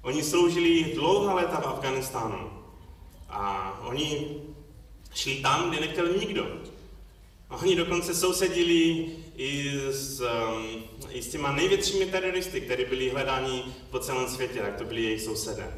Oni 0.01 0.23
sloužili 0.23 0.91
dlouhá 0.95 1.33
léta 1.33 1.61
v 1.61 1.67
Afganistánu 1.67 2.49
a 3.29 3.73
oni 3.85 4.37
šli 5.13 5.35
tam, 5.35 5.69
kde 5.69 5.79
nechtěl 5.79 6.07
nikdo. 6.07 6.47
A 7.49 7.57
oni 7.57 7.75
dokonce 7.75 8.15
sousedili 8.15 9.09
i 9.37 9.79
s, 9.91 10.21
um, 10.21 10.83
i 11.09 11.21
s 11.21 11.31
těma 11.31 11.51
největšími 11.51 12.05
teroristy, 12.05 12.61
kteří 12.61 12.85
byli 12.85 13.09
hledáni 13.09 13.63
po 13.91 13.99
celém 13.99 14.27
světě, 14.27 14.59
tak 14.59 14.75
to 14.75 14.83
byli 14.83 15.03
jejich 15.03 15.21
sousedé. 15.21 15.73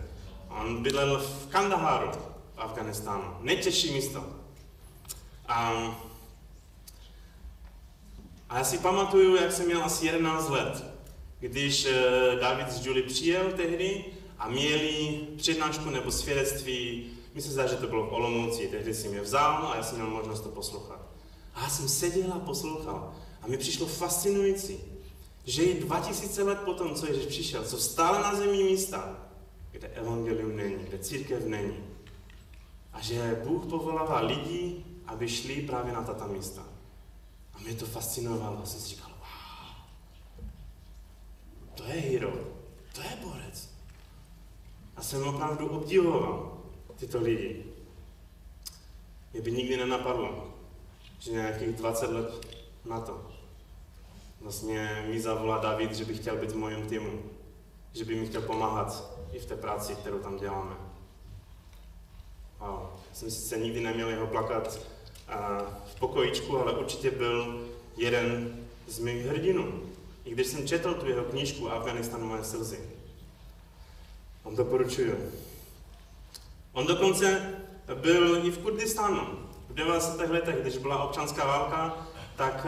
On 0.50 0.84
bydlel 0.84 1.18
v 1.20 1.48
Kandaharu, 1.48 2.12
v 2.12 2.29
Afganistánu. 2.60 3.36
Nejtěžší 3.42 3.94
místo. 3.94 4.26
A, 5.48 5.74
a 8.50 8.58
já 8.58 8.64
si 8.64 8.78
pamatuju, 8.78 9.36
jak 9.36 9.52
jsem 9.52 9.66
měl 9.66 9.84
asi 9.84 10.06
11 10.06 10.50
let, 10.50 10.86
když 11.40 11.86
uh, 11.86 11.92
David 12.40 12.72
z 12.72 12.86
Julie 12.86 13.06
přijel 13.08 13.52
tehdy 13.52 14.06
a 14.38 14.50
měli 14.50 15.20
přednášku 15.38 15.90
nebo 15.90 16.12
svědectví, 16.12 17.10
myslím 17.34 17.54
se, 17.54 17.68
že 17.68 17.76
to 17.76 17.88
bylo 17.88 18.08
v 18.08 18.14
Olomouci, 18.14 18.68
tehdy 18.68 18.94
si 18.94 19.08
mě 19.08 19.22
vzal 19.22 19.68
a 19.68 19.76
já 19.76 19.84
jsem 19.84 19.98
měl 19.98 20.10
možnost 20.10 20.42
to 20.42 20.50
poslouchat. 20.50 21.02
A 21.56 21.62
já 21.64 21.70
jsem 21.70 21.90
seděl 21.90 22.34
a 22.34 22.40
poslouchal. 22.40 23.14
A 23.42 23.48
mi 23.48 23.58
přišlo 23.58 23.88
fascinující, 23.88 24.80
že 25.46 25.64
i 25.64 25.82
2000 25.82 26.44
let 26.44 26.60
potom, 26.60 26.96
co 26.96 27.06
Ježíš 27.08 27.26
přišel, 27.26 27.64
co 27.64 27.78
stále 27.78 28.20
na 28.20 28.36
zemi 28.36 28.64
místa, 28.64 29.18
kde 29.72 29.88
evangelium 29.88 30.56
není, 30.56 30.84
kde 30.84 30.98
církev 30.98 31.46
není. 31.46 31.89
A 33.00 33.02
že 33.02 33.42
Bůh 33.44 33.66
povolává 33.66 34.20
lidi, 34.20 34.86
aby 35.06 35.30
šli 35.30 35.62
právě 35.62 35.94
na 35.94 36.04
tato 36.04 36.28
místa. 36.28 36.64
A 37.54 37.60
mě 37.60 37.74
to 37.74 37.86
fascinovalo. 37.86 38.66
Jsem 38.66 38.80
si 38.80 38.88
říkal, 38.88 39.10
wow, 39.10 39.76
to 41.76 41.84
je 41.84 42.02
hero, 42.02 42.34
to 42.94 43.02
je 43.02 43.18
borec. 43.24 43.70
A 44.96 45.02
jsem 45.02 45.28
opravdu 45.28 45.68
obdivoval 45.68 46.58
tyto 46.96 47.22
lidi. 47.22 47.66
Mě 49.34 49.42
by 49.42 49.52
nikdy 49.52 49.78
nenapadlo, 49.78 50.54
že 51.20 51.32
nějakých 51.32 51.76
20 51.76 52.12
let 52.12 52.48
na 52.86 53.00
to 53.00 53.30
vlastně 54.42 55.06
mi 55.08 55.22
zavolá 55.22 55.58
David, 55.58 55.96
že 55.96 56.06
by 56.06 56.14
chtěl 56.14 56.38
být 56.38 56.52
v 56.52 56.56
mojím 56.56 56.88
týmu, 56.88 57.24
že 57.94 58.06
by 58.06 58.16
mi 58.16 58.28
chtěl 58.28 58.42
pomáhat 58.42 59.20
i 59.32 59.40
v 59.40 59.46
té 59.46 59.56
práci, 59.56 59.96
kterou 59.96 60.20
tam 60.20 60.38
děláme. 60.38 60.89
Wow. 62.60 62.80
Jsem 63.14 63.32
sice 63.32 63.58
nikdy 63.58 63.80
neměl 63.80 64.10
jeho 64.10 64.28
plakat 64.28 64.80
v 65.86 66.00
pokojičku, 66.00 66.58
ale 66.58 66.74
určitě 66.74 67.12
byl 67.12 67.68
jeden 67.98 68.60
z 68.88 69.00
mých 69.00 69.26
hrdinů. 69.26 69.84
I 70.26 70.32
když 70.32 70.48
jsem 70.48 70.68
četl 70.68 70.94
tu 70.94 71.10
jeho 71.10 71.24
knížku 71.24 71.72
Afganistan 71.72 72.24
moje 72.24 72.44
slzy. 72.44 72.80
On 74.44 74.56
doporučuju. 74.56 75.16
On 76.74 76.86
dokonce 76.86 77.56
byl 77.94 78.46
i 78.46 78.52
v 78.52 78.58
Kurdistánu. 78.58 79.28
V 79.70 79.74
90. 79.74 80.30
letech, 80.30 80.62
když 80.62 80.78
byla 80.78 81.04
občanská 81.04 81.46
válka, 81.46 82.08
tak 82.36 82.68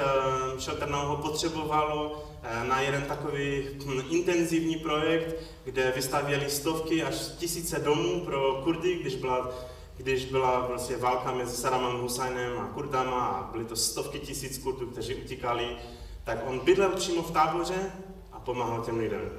Šelternou 0.60 1.06
ho 1.06 1.18
potřebovalo 1.18 2.24
eh, 2.44 2.68
na 2.68 2.82
jeden 2.82 3.02
takový 3.02 3.68
hm, 3.86 4.02
intenzivní 4.10 4.76
projekt, 4.76 5.36
kde 5.64 5.92
vystavěli 5.96 6.50
stovky 6.50 7.04
až 7.04 7.16
tisíce 7.16 7.80
domů 7.80 8.26
pro 8.26 8.62
Kurdy, 8.64 8.96
když 8.96 9.16
byla, 9.16 9.52
když 9.98 10.26
byla 10.26 10.62
prostě 10.62 10.98
válka 10.98 11.32
mezi 11.32 11.58
Saddamem 11.58 12.02
Husajnem 12.02 12.60
a 12.60 12.68
Kurdama 12.68 13.26
a 13.26 13.52
byly 13.52 13.66
to 13.66 13.76
stovky 13.76 14.20
tisíc 14.20 14.58
Kurdů, 14.58 14.88
kteří 14.88 15.16
utíkali, 15.16 15.78
tak 16.24 16.38
on 16.48 16.60
bydlel 16.60 16.92
přímo 16.92 17.22
v 17.22 17.32
táboře 17.32 17.92
a 18.32 18.40
pomáhal 18.40 18.82
těm 18.82 18.98
lidem. 18.98 19.32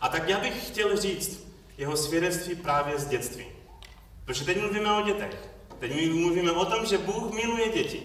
A 0.00 0.08
tak 0.08 0.28
já 0.28 0.40
bych 0.40 0.66
chtěl 0.68 0.96
říct 0.96 1.46
jeho 1.78 1.96
svědectví 1.96 2.54
právě 2.54 2.98
z 2.98 3.08
dětství. 3.08 3.46
Protože 4.24 4.44
teď 4.44 4.60
mluvíme 4.60 4.92
o 4.92 5.02
dětech. 5.02 5.48
Teď 5.78 6.12
mluvíme 6.12 6.52
o 6.52 6.64
tom, 6.64 6.86
že 6.86 6.98
Bůh 6.98 7.32
miluje 7.32 7.68
děti. 7.68 8.02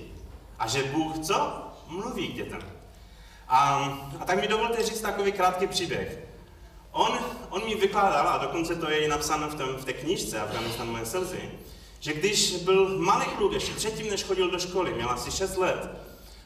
A 0.59 0.67
že 0.67 0.83
Bůh 0.83 1.19
co? 1.19 1.51
Mluví 1.87 2.27
k 2.27 2.35
dětem. 2.35 2.59
A, 3.47 3.75
a 4.19 4.25
tak 4.25 4.41
mi 4.41 4.47
dovolte 4.47 4.83
říct 4.83 5.01
takový 5.01 5.31
krátký 5.31 5.67
příběh. 5.67 6.24
On, 6.95 7.19
on 7.49 7.65
mi 7.65 7.75
vykládal, 7.75 8.27
a 8.27 8.37
dokonce 8.37 8.75
to 8.75 8.89
je 8.89 8.97
i 8.97 9.07
napsáno 9.07 9.49
v, 9.49 9.55
tom, 9.55 9.67
v 9.67 9.85
té 9.85 9.93
knižce 9.93 10.39
Afganistan 10.39 10.87
moje 10.87 11.05
slzy, 11.05 11.51
že 11.99 12.13
když 12.13 12.55
byl 12.55 12.99
malý 12.99 13.25
kluk, 13.25 13.53
ještě 13.53 13.73
předtím, 13.73 14.09
než 14.09 14.23
chodil 14.23 14.51
do 14.51 14.59
školy, 14.59 14.93
měl 14.93 15.09
asi 15.09 15.31
6 15.31 15.57
let, 15.57 15.89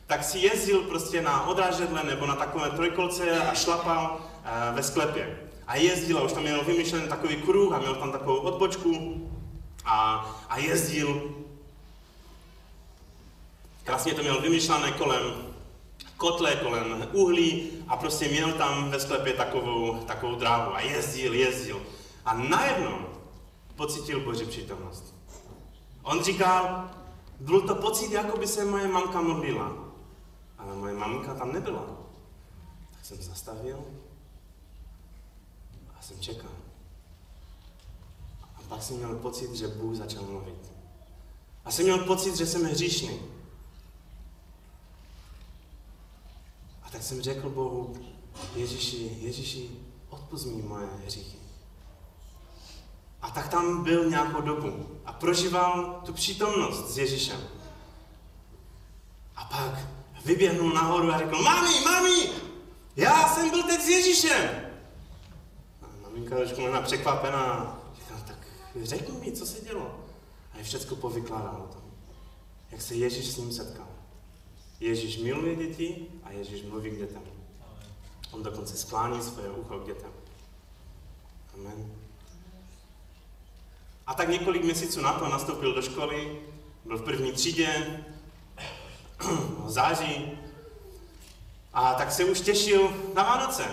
tak 0.07 0.23
si 0.23 0.39
jezdil 0.39 0.81
prostě 0.81 1.21
na 1.21 1.47
odrážedle 1.47 2.03
nebo 2.03 2.25
na 2.25 2.35
takové 2.35 2.69
trojkolce 2.69 3.39
a 3.39 3.53
šlapal 3.53 4.17
uh, 4.19 4.75
ve 4.75 4.83
sklepě. 4.83 5.39
A 5.67 5.75
jezdil, 5.75 6.17
a 6.17 6.21
už 6.21 6.31
tam 6.31 6.43
měl 6.43 6.63
vymyšlený 6.63 7.07
takový 7.07 7.35
kruh 7.35 7.73
a 7.73 7.79
měl 7.79 7.95
tam 7.95 8.11
takovou 8.11 8.37
odbočku 8.37 9.21
a, 9.85 10.25
a 10.49 10.57
jezdil 10.57 11.35
Krásně 13.89 14.13
to 14.13 14.21
měl 14.21 14.41
vymyšlené 14.41 14.91
kolem 14.91 15.48
kotle, 16.19 16.55
kolem 16.55 17.07
uhlí 17.13 17.69
a 17.87 17.97
prostě 17.97 18.27
měl 18.27 18.53
tam 18.53 18.91
ve 18.91 18.99
sklepě 18.99 19.33
takovou, 19.33 19.97
takovou 19.97 20.35
dráhu 20.35 20.75
a 20.75 20.81
jezdil, 20.81 21.33
jezdil. 21.33 21.81
A 22.25 22.33
najednou 22.33 22.97
pocitil 23.75 24.19
Boží 24.19 24.45
přítomnost. 24.45 25.15
On 26.03 26.23
říkal, 26.23 26.89
byl 27.39 27.61
to 27.61 27.75
pocit, 27.75 28.11
jako 28.11 28.37
by 28.37 28.47
se 28.47 28.65
moje 28.65 28.87
mamka 28.87 29.21
modlila. 29.21 29.73
Ale 30.57 30.75
moje 30.75 30.93
mamka 30.93 31.33
tam 31.33 31.53
nebyla. 31.53 31.85
Tak 32.91 33.05
jsem 33.05 33.21
zastavil 33.21 33.79
a 35.99 36.01
jsem 36.01 36.19
čekal. 36.19 36.51
A 38.55 38.59
pak 38.69 38.83
jsem 38.83 38.97
měl 38.97 39.15
pocit, 39.15 39.55
že 39.55 39.67
Bůh 39.67 39.95
začal 39.95 40.23
mluvit. 40.23 40.71
A 41.65 41.71
jsem 41.71 41.85
měl 41.85 41.97
pocit, 41.97 42.35
že 42.35 42.45
jsem 42.45 42.63
hříšný. 42.63 43.38
A 46.89 46.91
tak 46.91 47.03
jsem 47.03 47.21
řekl 47.21 47.49
Bohu, 47.49 47.93
Ježíši, 48.55 49.17
Ježíši, 49.21 49.69
odpust 50.09 50.45
mi 50.45 50.61
moje 50.61 50.87
hříchy. 51.05 51.37
A 53.21 53.29
tak 53.29 53.47
tam 53.47 53.83
byl 53.83 54.09
nějakou 54.09 54.41
dobu 54.41 54.87
a 55.05 55.13
prožíval 55.13 56.01
tu 56.05 56.13
přítomnost 56.13 56.93
s 56.93 56.97
Ježíšem. 56.97 57.41
A 59.35 59.43
pak 59.43 59.79
vyběhnul 60.25 60.73
nahoru 60.73 61.11
a 61.11 61.17
řekl, 61.17 61.41
mami, 61.41 61.69
mami, 61.85 62.29
já 62.95 63.29
jsem 63.29 63.49
byl 63.49 63.63
teď 63.63 63.81
s 63.81 63.87
Ježíšem. 63.87 64.49
A 65.81 65.85
maminka 66.01 66.35
trošku 66.35 66.61
možná 66.61 66.81
překvapená, 66.81 67.77
říkala, 67.95 68.21
tak 68.27 68.47
řekni 68.81 69.19
mi, 69.19 69.31
co 69.31 69.45
se 69.45 69.61
dělo. 69.61 69.99
A 70.53 70.57
je 70.57 70.63
všechno 70.63 70.95
povykládal 70.95 71.67
o 71.69 71.73
tom, 71.73 71.83
jak 72.71 72.81
se 72.81 72.95
Ježíš 72.95 73.27
s 73.27 73.37
ním 73.37 73.53
setkal. 73.53 73.98
Ježíš 74.79 75.17
miluje 75.17 75.55
děti 75.55 76.07
a 76.23 76.31
Ježíš 76.31 76.63
mluví 76.63 76.89
k 76.89 76.97
dětem. 76.97 77.21
On 78.31 78.43
dokonce 78.43 78.77
sklání 78.77 79.21
svoje 79.21 79.49
ucho 79.49 79.79
k 79.79 79.85
dětem. 79.85 80.11
Amen. 81.53 81.91
A 84.07 84.13
tak 84.13 84.29
několik 84.29 84.63
měsíců 84.63 85.01
na 85.01 85.13
to 85.13 85.29
nastoupil 85.29 85.73
do 85.73 85.81
školy, 85.81 86.41
byl 86.85 86.97
v 86.97 87.03
první 87.03 87.31
třídě, 87.31 88.03
v 89.65 89.69
září, 89.69 90.31
a 91.73 91.93
tak 91.93 92.11
se 92.11 92.25
už 92.25 92.41
těšil 92.41 92.89
na 93.15 93.23
Vánoce. 93.23 93.63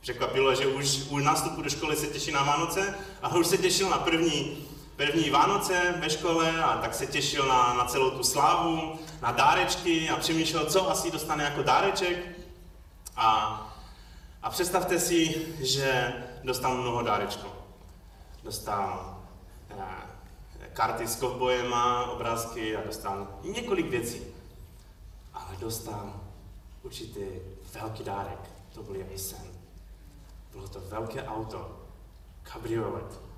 Překvapilo, 0.00 0.54
že 0.54 0.66
už 0.66 1.00
u 1.08 1.18
nástupu 1.18 1.62
do 1.62 1.70
školy 1.70 1.96
se 1.96 2.06
těší 2.06 2.32
na 2.32 2.42
Vánoce, 2.42 2.98
a 3.22 3.36
už 3.36 3.46
se 3.46 3.58
těšil 3.58 3.90
na 3.90 3.98
první 3.98 4.66
první 5.06 5.30
Vánoce 5.30 5.94
ve 5.98 6.10
škole 6.10 6.64
a 6.64 6.78
tak 6.78 6.94
se 6.94 7.06
těšil 7.06 7.48
na, 7.48 7.74
na 7.74 7.84
celou 7.84 8.10
tu 8.10 8.24
slávu, 8.24 8.98
na 9.22 9.32
dárečky 9.32 10.10
a 10.10 10.16
přemýšlel, 10.16 10.66
co 10.66 10.90
asi 10.90 11.10
dostane 11.10 11.44
jako 11.44 11.62
dáreček. 11.62 12.38
A, 13.16 13.26
a 14.42 14.50
představte 14.50 15.00
si, 15.00 15.46
že 15.60 16.12
dostal 16.44 16.76
mnoho 16.76 17.02
dárečků. 17.02 17.48
dostal 18.44 19.18
eh, 19.70 20.68
karty 20.72 21.06
s 21.06 21.16
kovbojema, 21.16 22.10
obrázky 22.10 22.76
a 22.76 22.86
dostal 22.86 23.28
několik 23.42 23.86
věcí. 23.86 24.22
Ale 25.34 25.56
dostal 25.60 26.20
určitý 26.82 27.24
velký 27.72 28.04
dárek. 28.04 28.50
To 28.74 28.82
byl 28.82 28.96
jeho 28.96 29.18
sen. 29.18 29.46
Bylo 30.52 30.68
to 30.68 30.80
velké 30.80 31.24
auto, 31.24 31.80
kabriolet, 32.42 33.29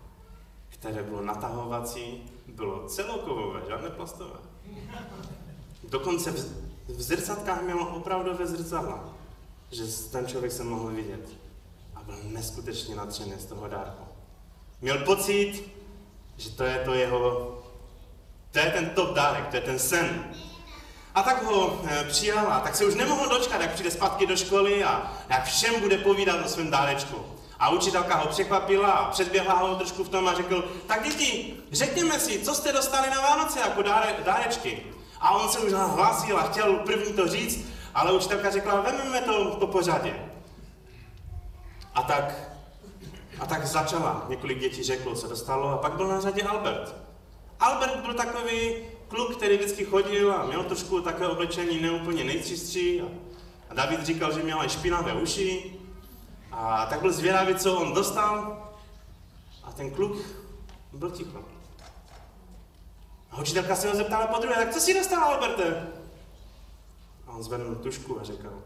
které 0.83 1.03
bylo 1.03 1.23
natahovací, 1.23 2.31
bylo 2.47 2.89
celokovové, 2.89 3.61
žádné 3.69 3.91
plastové. 3.91 4.39
Dokonce 5.89 6.31
v, 6.31 6.37
v 6.89 7.03
zrcadkách 7.03 7.63
mělo 7.63 7.89
opravdové 7.97 8.47
zrcadla, 8.47 9.09
že 9.71 9.85
ten 10.13 10.27
člověk 10.27 10.53
se 10.53 10.65
mohl 10.65 10.89
vidět. 10.89 11.29
A 11.95 12.03
byl 12.03 12.15
neskutečně 12.25 12.97
nadšený 12.97 13.33
z 13.39 13.45
toho 13.45 13.69
dárku. 13.69 14.05
Měl 14.81 14.99
pocit, 14.99 15.63
že 16.37 16.51
to 16.51 16.65
je 16.65 16.79
to 16.79 16.95
jeho, 16.95 17.59
to 18.51 18.59
je 18.59 18.71
ten 18.71 18.91
top 18.91 19.15
dárek, 19.15 19.49
to 19.49 19.57
je 19.57 19.63
ten 19.63 19.79
sen. 19.79 20.35
A 21.15 21.23
tak 21.23 21.43
ho 21.43 21.81
e, 21.85 22.05
přijala, 22.05 22.61
tak 22.61 22.77
se 22.77 22.85
už 22.85 22.95
nemohl 22.95 23.29
dočkat, 23.29 23.61
jak 23.61 23.73
přijde 23.73 23.91
zpátky 23.91 24.27
do 24.27 24.37
školy 24.37 24.85
a 24.85 25.13
jak 25.29 25.45
všem 25.45 25.81
bude 25.81 25.99
povídat 25.99 26.47
o 26.47 26.49
svém 26.49 26.71
dárečku. 26.71 27.32
A 27.63 27.71
učitelka 27.71 28.17
ho 28.17 28.29
překvapila 28.29 28.89
a 28.89 29.11
předběhla 29.11 29.55
ho 29.55 29.75
trošku 29.75 30.05
v 30.05 30.09
tom 30.09 30.29
a 30.29 30.35
řekl, 30.35 30.69
tak 30.87 31.05
děti, 31.05 31.57
řekněme 31.73 32.21
si, 32.21 32.39
co 32.39 32.55
jste 32.55 32.73
dostali 32.73 33.11
na 33.11 33.21
Vánoce 33.21 33.61
jako 33.61 33.83
dáre, 33.83 34.17
dárečky. 34.25 34.83
A 35.21 35.31
on 35.31 35.49
se 35.49 35.59
už 35.59 35.73
hlásil 35.73 36.39
a 36.39 36.43
chtěl 36.43 36.75
první 36.75 37.13
to 37.13 37.29
říct, 37.29 37.67
ale 37.95 38.13
učitelka 38.13 38.51
řekla, 38.51 38.81
vezmeme 38.81 39.21
to 39.21 39.57
po 39.61 39.67
pořadě. 39.67 40.15
A 41.95 42.03
tak, 42.03 42.35
a 43.41 43.47
tak 43.47 43.67
začala. 43.67 44.27
Několik 44.29 44.59
dětí 44.59 44.83
řeklo, 44.83 45.15
co 45.15 45.29
dostalo 45.29 45.69
a 45.69 45.79
pak 45.79 45.93
byl 45.93 46.09
na 46.09 46.21
řadě 46.21 46.43
Albert. 46.43 46.95
Albert 47.61 47.97
byl 47.97 48.15
takový 48.15 48.75
kluk, 49.09 49.37
který 49.37 49.57
vždycky 49.57 49.85
chodil 49.85 50.33
a 50.33 50.47
měl 50.47 50.65
trošku 50.65 51.01
takové 51.01 51.29
oblečení 51.29 51.81
neúplně 51.81 52.25
nejčistší. 52.25 53.03
A, 53.71 53.75
David 53.75 54.07
říkal, 54.07 54.33
že 54.33 54.43
měl 54.43 54.65
i 54.65 54.69
špinavé 54.69 55.13
uši. 55.13 55.82
A 56.53 56.87
tak 56.87 57.01
byl 57.01 57.13
zvědavý, 57.13 57.55
co 57.55 57.81
on 57.81 57.95
dostal. 57.95 58.63
A 59.63 59.73
ten 59.73 59.91
kluk 59.91 60.17
byl 60.93 61.11
ticho. 61.11 61.45
A 63.31 63.41
učitelka 63.41 63.77
se 63.77 63.89
ho 63.89 63.97
zeptala 63.97 64.27
po 64.27 64.41
druhé, 64.41 64.55
tak 64.55 64.75
co 64.75 64.81
jsi 64.81 64.95
dostal, 64.95 65.25
Alberte? 65.25 65.89
A 67.27 67.33
on 67.33 67.43
zvednul 67.43 67.75
tušku 67.75 68.21
a 68.21 68.25
řekl, 68.25 68.63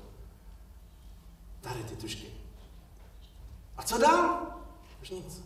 tady 1.61 1.85
ty 1.85 1.97
tušky. 1.97 2.27
A 3.77 3.83
co 3.83 3.99
dál? 3.99 4.47
Už 5.03 5.11
nic. 5.11 5.43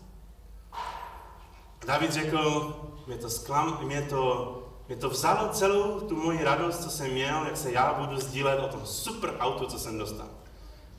David 1.86 2.12
řekl, 2.12 2.74
mě 3.07 3.16
to 3.16 3.30
sklam, 3.30 3.78
mě 3.84 4.03
to, 4.03 4.57
mě 4.88 4.97
to 4.97 5.11
vzalo 5.11 5.49
celou 5.49 6.01
tu 6.01 6.16
moji 6.16 6.45
radost, 6.45 6.82
co 6.82 6.91
jsem 6.91 7.11
měl, 7.11 7.45
jak 7.45 7.57
se 7.57 7.72
já 7.72 7.95
budu 7.95 8.20
sdílet 8.20 8.61
o 8.61 8.68
tom 8.68 8.86
super 8.86 9.36
autu, 9.41 9.66
co 9.66 9.78
jsem 9.78 9.99
dostal. 9.99 10.28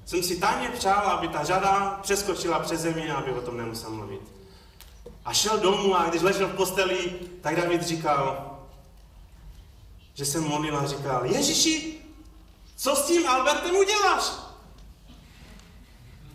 Jsem 0.05 0.23
si 0.23 0.35
tajně 0.35 0.69
přál, 0.69 1.07
aby 1.09 1.27
ta 1.27 1.43
řada 1.43 1.99
přeskočila 2.01 2.59
přes 2.59 2.81
zemi, 2.81 3.11
aby 3.11 3.31
o 3.31 3.41
tom 3.41 3.57
nemusel 3.57 3.89
mluvit. 3.89 4.21
A 5.25 5.33
šel 5.33 5.59
domů 5.59 5.95
a 5.95 6.09
když 6.09 6.21
ležel 6.21 6.47
v 6.47 6.55
posteli, 6.55 7.19
tak 7.41 7.55
David 7.55 7.83
říkal, 7.83 8.57
že 10.13 10.25
se 10.25 10.39
modlil 10.39 10.77
a 10.77 10.87
říkal, 10.87 11.25
Ježíši, 11.25 12.01
co 12.75 12.95
s 12.95 13.07
tím 13.07 13.27
Albertem 13.27 13.75
uděláš? 13.75 14.31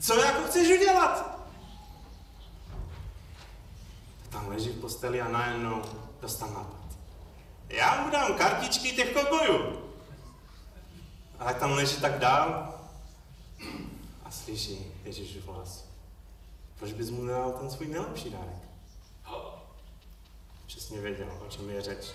Co 0.00 0.14
jako 0.14 0.42
chceš 0.42 0.78
udělat? 0.78 1.40
Tam 4.30 4.48
leží 4.48 4.68
v 4.68 4.80
posteli 4.80 5.20
a 5.20 5.28
najednou 5.28 5.82
dostal 6.20 6.48
nápad. 6.48 6.86
Já 7.68 8.02
mu 8.02 8.10
dám 8.10 8.34
kartičky 8.34 8.92
těch 8.92 9.12
kobojů. 9.12 9.82
A 11.38 11.44
tak 11.44 11.58
tam 11.58 11.72
leží 11.72 11.96
tak 11.96 12.18
dál 12.18 12.75
slyší 14.46 14.92
Ježíš 15.04 15.44
hlas. 15.46 15.84
Proč 16.78 16.92
bys 16.92 17.10
mu 17.10 17.26
dal 17.26 17.52
ten 17.52 17.70
svůj 17.70 17.88
nejlepší 17.88 18.30
dárek? 18.30 18.62
Přesně 20.66 21.00
věděl, 21.00 21.28
o 21.46 21.50
čem 21.50 21.70
je 21.70 21.82
řeč. 21.82 22.06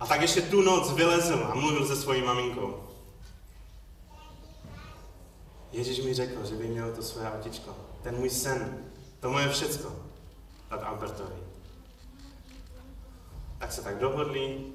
A 0.00 0.06
tak 0.06 0.20
ještě 0.20 0.42
tu 0.42 0.62
noc 0.62 0.92
vylezl 0.92 1.44
a 1.50 1.54
mluvil 1.54 1.86
se 1.86 1.96
svojí 1.96 2.22
maminkou. 2.22 2.88
Ježíš 5.72 6.04
mi 6.04 6.14
řekl, 6.14 6.46
že 6.46 6.54
by 6.54 6.68
měl 6.68 6.94
to 6.94 7.02
své 7.02 7.32
autičko, 7.32 7.76
ten 8.02 8.16
můj 8.16 8.30
sen, 8.30 8.90
to 9.20 9.30
moje 9.30 9.48
všecko, 9.48 9.92
dát 10.70 10.82
Albertovi. 10.82 11.34
Tak 13.58 13.72
se 13.72 13.82
tak 13.82 13.98
dohodli, 13.98 14.66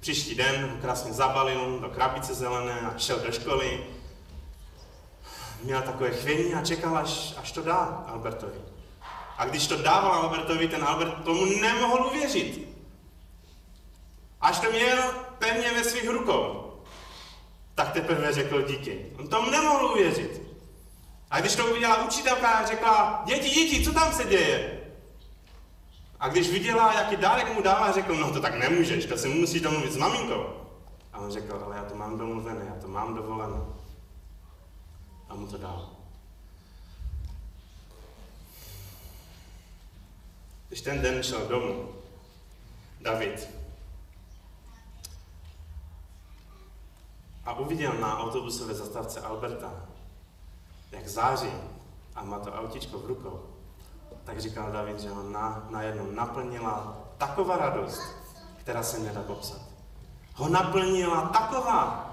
příští 0.00 0.34
den 0.34 0.70
ho 0.70 0.76
krásně 0.76 1.12
zabalil 1.12 1.80
do 1.80 1.88
krabice 1.88 2.34
zelené 2.34 2.80
a 2.80 2.98
šel 2.98 3.20
do 3.20 3.32
školy. 3.32 3.86
Měl 5.62 5.82
takové 5.82 6.10
chvění 6.10 6.54
a 6.54 6.64
čekal, 6.64 6.96
až, 6.96 7.34
až 7.36 7.52
to 7.52 7.62
dá 7.62 8.04
Albertovi. 8.08 8.60
A 9.38 9.46
když 9.46 9.66
to 9.66 9.82
dával 9.82 10.12
Albertovi, 10.12 10.68
ten 10.68 10.84
Albert 10.84 11.24
tomu 11.24 11.44
nemohl 11.44 12.06
uvěřit. 12.06 12.68
Až 14.40 14.60
to 14.60 14.70
měl 14.70 14.98
pevně 15.38 15.72
ve 15.72 15.84
svých 15.84 16.08
rukou, 16.08 16.72
tak 17.74 17.92
teprve 17.92 18.32
řekl 18.32 18.62
díky. 18.62 19.06
On 19.18 19.28
tomu 19.28 19.50
nemohl 19.50 19.86
uvěřit. 19.86 20.42
A 21.30 21.40
když 21.40 21.56
to 21.56 21.66
uviděla 21.66 22.04
učitelka, 22.04 22.66
řekla, 22.66 23.22
děti, 23.26 23.50
děti, 23.50 23.84
co 23.84 23.92
tam 23.92 24.12
se 24.12 24.24
děje? 24.24 24.80
A 26.20 26.28
když 26.28 26.50
viděla, 26.50 26.94
jaký 26.94 27.16
dárek 27.16 27.54
mu 27.54 27.62
dává, 27.62 27.92
řekl, 27.92 28.14
no 28.14 28.32
to 28.32 28.40
tak 28.40 28.54
nemůžeš, 28.58 29.06
to 29.06 29.18
si 29.18 29.28
musíš 29.28 29.60
domluvit 29.60 29.92
s 29.92 29.96
maminkou. 29.96 30.46
A 31.12 31.18
on 31.18 31.30
řekl, 31.30 31.62
ale 31.66 31.76
já 31.76 31.84
to 31.84 31.94
mám 31.94 32.18
domluvené, 32.18 32.64
já 32.74 32.82
to 32.82 32.88
mám 32.88 33.14
dovolené. 33.14 33.81
A 35.32 35.34
mu 35.34 35.46
to 35.46 35.58
dal. 35.58 35.88
Když 40.68 40.80
ten 40.80 41.02
den 41.02 41.22
šel 41.22 41.46
domů, 41.46 41.88
David 43.00 43.48
a 47.44 47.54
uviděl 47.54 47.92
na 47.92 48.18
autobusové 48.18 48.74
zastávce 48.74 49.20
Alberta, 49.20 49.72
jak 50.90 51.08
září 51.08 51.52
a 52.14 52.24
má 52.24 52.38
to 52.38 52.52
autičko 52.52 52.98
v 52.98 53.06
rukou, 53.06 53.42
tak 54.24 54.40
říkal 54.40 54.72
David, 54.72 55.00
že 55.00 55.10
ho 55.10 55.22
na, 55.22 55.66
najednou 55.70 56.10
naplnila 56.10 56.96
taková 57.18 57.56
radost, 57.56 58.02
která 58.60 58.82
se 58.82 58.98
nedá 58.98 59.22
popsat. 59.22 59.60
Ho 60.34 60.48
naplnila 60.48 61.28
taková 61.28 62.11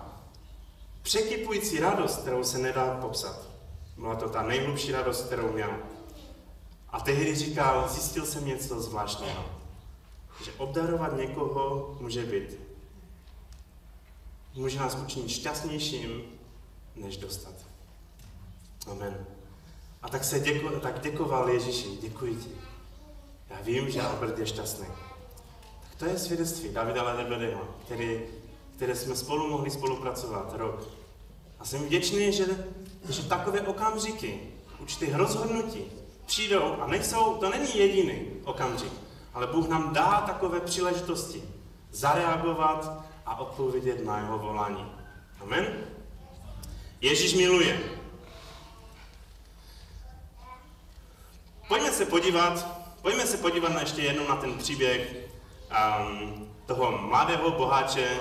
překypující 1.02 1.80
radost, 1.80 2.22
kterou 2.22 2.44
se 2.44 2.58
nedá 2.58 2.98
popsat. 3.02 3.48
Byla 3.98 4.16
to 4.16 4.30
ta 4.30 4.42
nejhlubší 4.42 4.92
radost, 4.92 5.26
kterou 5.26 5.52
měl. 5.52 5.72
A 6.90 7.00
tehdy 7.00 7.36
říkal, 7.36 7.90
zjistil 7.90 8.26
jsem 8.26 8.46
něco 8.46 8.82
zvláštního. 8.82 9.46
Že 10.44 10.52
obdarovat 10.58 11.18
někoho 11.18 11.98
může 12.00 12.26
být. 12.26 12.60
Může 14.56 14.80
nás 14.80 14.96
učinit 14.96 15.30
šťastnějším, 15.30 16.24
než 16.96 17.18
dostat. 17.18 17.54
Amen. 18.92 19.26
A 20.02 20.10
tak 20.10 20.24
se 20.24 20.40
děko, 20.40 20.80
tak 20.80 21.02
děkoval 21.02 21.50
Ježíši, 21.50 21.98
děkuji 22.02 22.36
ti. 22.36 22.50
Já 23.50 23.62
vím, 23.62 23.90
že 23.90 24.02
Albert 24.02 24.40
je 24.40 24.48
šťastný. 24.48 24.88
Tak 25.82 25.96
to 25.98 26.06
je 26.06 26.20
svědectví 26.20 26.70
Davida 26.70 27.04
Ledebedyho, 27.04 27.68
který, 27.86 28.22
které 28.80 28.96
jsme 28.96 29.16
spolu 29.16 29.50
mohli 29.50 29.70
spolupracovat 29.70 30.54
rok. 30.58 30.88
A 31.60 31.66
jsem 31.66 31.84
vděčný, 31.84 32.34
že, 32.34 32.46
že 33.10 33.24
takové 33.24 33.62
okamžiky, 33.62 34.40
určitých 34.80 35.16
rozhodnutí 35.16 35.84
přijdou 36.26 36.76
a 36.82 36.88
nejsou, 36.88 37.36
to 37.36 37.50
není 37.50 37.78
jediný 37.78 38.22
okamžik, 38.44 38.94
ale 39.34 39.48
Bůh 39.48 39.68
nám 39.68 39.94
dá 39.94 40.24
takové 40.28 40.60
příležitosti 40.60 41.44
zareagovat 41.92 43.04
a 43.26 43.40
odpovědět 43.40 44.06
na 44.06 44.18
jeho 44.18 44.38
volání. 44.38 44.92
Amen? 45.42 45.66
Ježíš 47.02 47.34
miluje. 47.34 47.80
Pojďme 51.68 51.92
se 51.92 52.06
podívat, 52.06 52.68
pojďme 53.02 53.26
se 53.26 53.38
podívat 53.38 53.70
na 53.74 53.80
ještě 53.80 54.02
jednou 54.02 54.28
na 54.28 54.36
ten 54.36 54.58
příběh 54.58 55.16
um, 55.70 56.50
toho 56.66 56.98
mladého 56.98 57.52
boháče, 57.52 58.20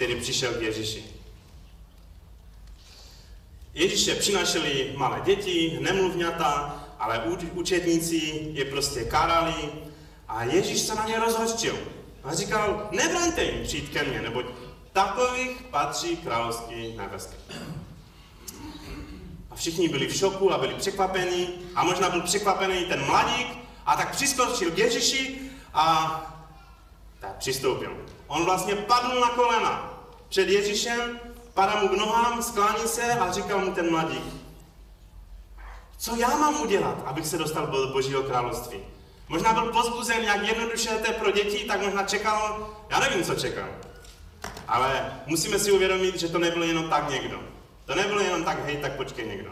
který 0.00 0.20
přišel 0.20 0.54
k 0.54 0.62
Ježíši. 0.62 1.04
Ježíše 3.74 4.14
přinašeli 4.14 4.92
malé 4.96 5.20
děti, 5.24 5.78
nemluvňata, 5.80 6.84
ale 6.98 7.22
učetníci 7.54 8.48
je 8.52 8.64
prostě 8.64 9.04
karali 9.04 9.72
a 10.28 10.44
Ježíš 10.44 10.80
se 10.80 10.94
na 10.94 11.06
ně 11.06 11.18
rozhořčil. 11.18 11.78
A 12.24 12.34
říkal, 12.34 12.88
nebraňte 12.90 13.44
jim 13.44 13.64
přijít 13.64 13.88
ke 13.88 14.04
mně, 14.04 14.22
neboť 14.22 14.46
takových 14.92 15.62
patří 15.70 16.16
království 16.16 16.94
nebeské. 16.96 17.36
A 19.50 19.54
všichni 19.54 19.88
byli 19.88 20.08
v 20.08 20.16
šoku 20.16 20.52
a 20.52 20.58
byli 20.58 20.74
překvapení 20.74 21.48
a 21.74 21.84
možná 21.84 22.10
byl 22.10 22.20
překvapený 22.20 22.84
ten 22.84 23.06
mladík 23.06 23.48
A 23.86 23.96
tak 23.96 24.10
přiskočil 24.10 24.70
k 24.70 24.78
Ježíši 24.78 25.40
a 25.74 26.29
tak 27.20 27.36
přistoupil. 27.36 27.96
On 28.26 28.44
vlastně 28.44 28.74
padl 28.74 29.20
na 29.20 29.28
kolena 29.28 30.00
před 30.28 30.48
Ježíšem, 30.48 31.20
padá 31.54 31.82
mu 31.82 31.88
k 31.88 31.92
nohám, 31.92 32.42
sklání 32.42 32.88
se 32.88 33.02
a 33.02 33.32
říkal 33.32 33.60
mu 33.60 33.74
ten 33.74 33.90
mladík, 33.90 34.40
co 35.98 36.16
já 36.16 36.28
mám 36.28 36.60
udělat, 36.62 37.02
abych 37.04 37.26
se 37.26 37.38
dostal 37.38 37.66
do 37.66 37.92
Božího 37.92 38.22
království? 38.22 38.78
Možná 39.28 39.52
byl 39.52 39.72
pozbuzen, 39.72 40.24
jak 40.24 40.42
jednoduše 40.42 40.88
to 40.88 41.06
je 41.06 41.18
pro 41.18 41.30
děti, 41.30 41.64
tak 41.64 41.82
možná 41.82 42.02
čekal, 42.02 42.70
já 42.90 43.00
nevím, 43.00 43.24
co 43.24 43.34
čekal. 43.34 43.68
Ale 44.68 45.20
musíme 45.26 45.58
si 45.58 45.72
uvědomit, 45.72 46.20
že 46.20 46.28
to 46.28 46.38
nebylo 46.38 46.64
jenom 46.64 46.90
tak 46.90 47.10
někdo. 47.10 47.40
To 47.86 47.94
nebylo 47.94 48.20
jenom 48.20 48.44
tak, 48.44 48.64
hej, 48.64 48.76
tak 48.76 48.96
počkej 48.96 49.28
někdo. 49.28 49.50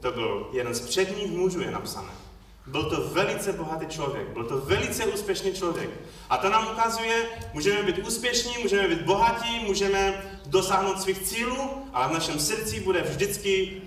To 0.00 0.12
byl 0.12 0.48
jeden 0.52 0.74
z 0.74 0.80
předních 0.80 1.32
mužů, 1.32 1.60
je 1.60 1.70
napsané. 1.70 2.21
Byl 2.66 2.90
to 2.90 3.08
velice 3.08 3.52
bohatý 3.52 3.86
člověk, 3.86 4.28
byl 4.28 4.44
to 4.44 4.60
velice 4.60 5.06
úspěšný 5.06 5.52
člověk. 5.52 5.90
A 6.30 6.36
to 6.36 6.50
nám 6.50 6.68
ukazuje, 6.72 7.26
můžeme 7.52 7.82
být 7.82 7.98
úspěšní, 7.98 8.52
můžeme 8.62 8.88
být 8.88 9.02
bohatí, 9.02 9.60
můžeme 9.60 10.22
dosáhnout 10.46 11.00
svých 11.00 11.18
cílů, 11.18 11.88
ale 11.92 12.08
v 12.08 12.12
našem 12.12 12.38
srdci 12.38 12.80
bude 12.80 13.02
vždycky 13.02 13.82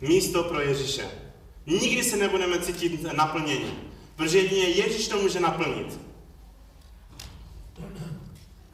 místo 0.00 0.44
pro 0.44 0.60
Ježíše. 0.60 1.10
Nikdy 1.66 2.04
se 2.04 2.16
nebudeme 2.16 2.58
cítit 2.58 3.02
naplnění, 3.12 3.78
protože 4.16 4.38
jedině 4.38 4.64
Ježíš 4.64 5.08
to 5.08 5.18
může 5.18 5.40
naplnit. 5.40 6.00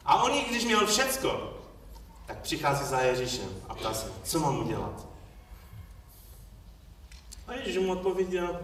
A 0.05 0.23
on, 0.23 0.31
když 0.49 0.65
měl 0.65 0.87
všecko, 0.87 1.53
tak 2.25 2.41
přichází 2.41 2.85
za 2.85 2.99
Ježíšem 2.99 3.49
a 3.69 3.75
ptá 3.75 3.93
se, 3.93 4.11
co 4.23 4.39
mám 4.39 4.59
udělat. 4.59 5.07
A 7.47 7.53
Ježíš 7.53 7.77
mu 7.77 7.91
odpověděl, 7.91 8.59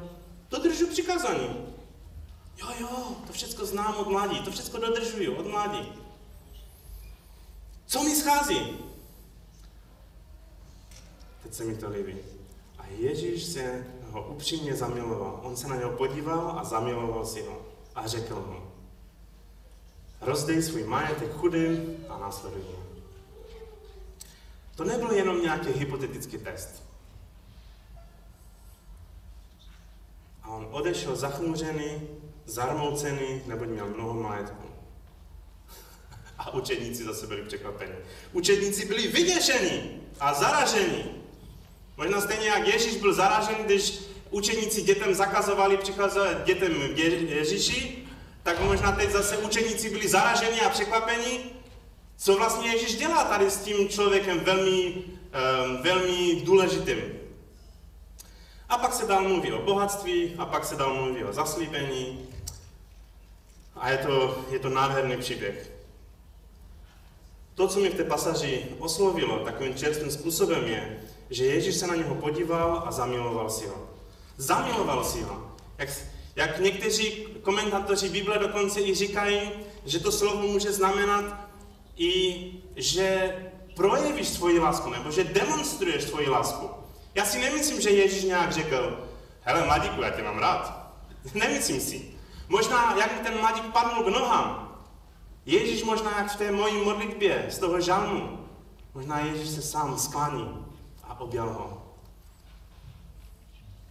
dodržu 0.57 0.87
přikázání. 0.87 1.75
Jo, 2.57 2.67
jo, 2.79 3.15
to 3.27 3.33
všechno 3.33 3.65
znám 3.65 3.95
od 3.95 4.07
mládí, 4.07 4.39
to 4.39 4.51
všechno 4.51 4.79
dodržuju 4.79 5.35
od 5.35 5.47
mládí. 5.47 5.93
Co 7.85 8.03
mi 8.03 8.15
schází? 8.15 8.77
Teď 11.43 11.53
se 11.53 11.63
mi 11.63 11.75
to 11.75 11.89
líbí. 11.89 12.15
A 12.77 12.85
Ježíš 12.87 13.43
se 13.43 13.87
ho 14.11 14.27
upřímně 14.27 14.75
zamiloval. 14.75 15.39
On 15.43 15.57
se 15.57 15.67
na 15.67 15.75
něho 15.75 15.91
podíval 15.91 16.59
a 16.59 16.63
zamiloval 16.63 17.25
si 17.25 17.41
ho. 17.41 17.61
A 17.95 18.07
řekl 18.07 18.35
mu, 18.35 18.71
rozdej 20.21 20.63
svůj 20.63 20.83
majetek 20.83 21.33
chudým 21.33 22.05
a 22.09 22.17
následuj 22.17 22.61
mě. 22.61 22.85
To 24.75 24.83
nebyl 24.83 25.11
jenom 25.11 25.41
nějaký 25.41 25.69
hypotetický 25.69 26.37
test. 26.37 26.84
A 30.45 30.49
on 30.49 30.67
odešel 30.71 31.15
zachmuřený, 31.15 32.01
zarmoucený, 32.45 33.41
neboť 33.45 33.67
měl 33.67 33.87
mnoho 33.87 34.13
majetku. 34.13 34.63
A 36.37 36.53
učedníci 36.53 37.03
zase 37.03 37.27
byli 37.27 37.41
překvapeni. 37.41 37.95
Učedníci 38.33 38.85
byli 38.85 39.07
vyděšení 39.07 40.01
a 40.19 40.33
zaražení. 40.33 41.03
Možná 41.97 42.21
stejně 42.21 42.47
jak 42.47 42.67
Ježíš 42.67 42.97
byl 42.97 43.13
zaražen, 43.13 43.55
když 43.65 43.99
učeníci 44.29 44.81
dětem 44.81 45.13
zakazovali 45.13 45.77
přicházet 45.77 46.43
dětem 46.45 46.73
Ježíši, 47.27 48.05
tak 48.43 48.59
možná 48.59 48.91
teď 48.91 49.11
zase 49.11 49.37
učeníci 49.37 49.89
byli 49.89 50.07
zaraženi 50.07 50.61
a 50.61 50.69
překvapeni, 50.69 51.39
co 52.17 52.35
vlastně 52.35 52.69
Ježíš 52.69 52.95
dělá 52.95 53.23
tady 53.23 53.51
s 53.51 53.57
tím 53.57 53.89
člověkem 53.89 54.39
velmi, 54.39 54.93
um, 54.95 55.81
velmi 55.81 56.41
důležitým. 56.43 57.24
A 58.69 58.77
pak 58.77 58.93
se 58.93 59.05
dál 59.05 59.21
mluví 59.21 59.51
o 59.53 59.61
bohatství, 59.61 60.35
a 60.37 60.45
pak 60.45 60.65
se 60.65 60.75
dál 60.75 60.93
mluví 60.93 61.23
o 61.23 61.33
zaslíbení. 61.33 62.27
A 63.75 63.89
je 63.89 63.97
to, 63.97 64.45
je 64.49 64.59
to 64.59 64.69
nádherný 64.69 65.17
příběh. 65.17 65.71
To, 67.55 67.67
co 67.67 67.79
mě 67.79 67.89
v 67.89 67.95
té 67.95 68.03
pasaži 68.03 68.65
oslovilo 68.79 69.39
takovým 69.39 69.75
čerstvým 69.75 70.11
způsobem 70.11 70.63
je, 70.63 71.03
že 71.29 71.45
Ježíš 71.45 71.75
se 71.75 71.87
na 71.87 71.95
něho 71.95 72.15
podíval 72.15 72.83
a 72.85 72.91
zamiloval 72.91 73.49
si 73.49 73.67
ho. 73.67 73.89
Zamiloval 74.37 75.03
si 75.03 75.21
ho. 75.21 75.55
Jak, 75.77 75.89
jak 76.35 76.59
někteří 76.59 77.27
komentátoři 77.41 78.09
Bible 78.09 78.39
dokonce 78.39 78.81
i 78.81 78.95
říkají, 78.95 79.51
že 79.85 79.99
to 79.99 80.11
slovo 80.11 80.41
může 80.41 80.71
znamenat 80.71 81.49
i, 81.97 82.51
že 82.75 83.35
projevíš 83.75 84.27
svoji 84.27 84.59
lásku, 84.59 84.89
nebo 84.89 85.11
že 85.11 85.23
demonstruješ 85.23 86.03
svoji 86.03 86.29
lásku. 86.29 86.69
Já 87.15 87.25
si 87.25 87.39
nemyslím, 87.39 87.81
že 87.81 87.89
Ježíš 87.89 88.23
nějak 88.23 88.51
řekl, 88.51 89.07
hele 89.41 89.65
mladíku, 89.65 90.01
já 90.01 90.09
tě 90.09 90.23
mám 90.23 90.37
rád. 90.37 90.91
nemyslím 91.33 91.81
si. 91.81 92.11
Možná, 92.49 92.97
jak 92.97 93.19
ten 93.19 93.39
mladík 93.39 93.65
padl 93.65 94.03
k 94.03 94.07
nohám. 94.07 94.75
Ježíš 95.45 95.83
možná 95.83 96.17
jak 96.17 96.31
v 96.31 96.35
té 96.35 96.51
mojí 96.51 96.83
modlitbě 96.83 97.47
z 97.49 97.57
toho 97.57 97.81
žalmu. 97.81 98.45
Možná 98.93 99.19
Ježíš 99.19 99.49
se 99.49 99.61
sám 99.61 99.99
sklání 99.99 100.65
a 101.03 101.19
objal 101.19 101.49
ho. 101.49 101.81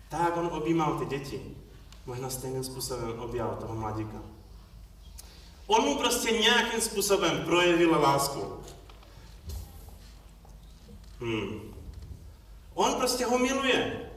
Tak, 0.08 0.20
jak 0.20 0.36
on 0.36 0.46
objímal 0.46 0.98
ty 0.98 1.04
děti, 1.06 1.56
možná 2.06 2.30
stejným 2.30 2.64
způsobem 2.64 3.18
objal 3.18 3.56
toho 3.60 3.74
mladíka. 3.74 4.18
On 5.66 5.84
mu 5.84 5.98
prostě 5.98 6.30
nějakým 6.30 6.80
způsobem 6.80 7.44
projevil 7.44 8.00
lásku. 8.00 8.52
Hmm. 11.20 11.73
On 12.74 12.94
prostě 12.94 13.26
ho 13.26 13.38
miluje. 13.38 14.10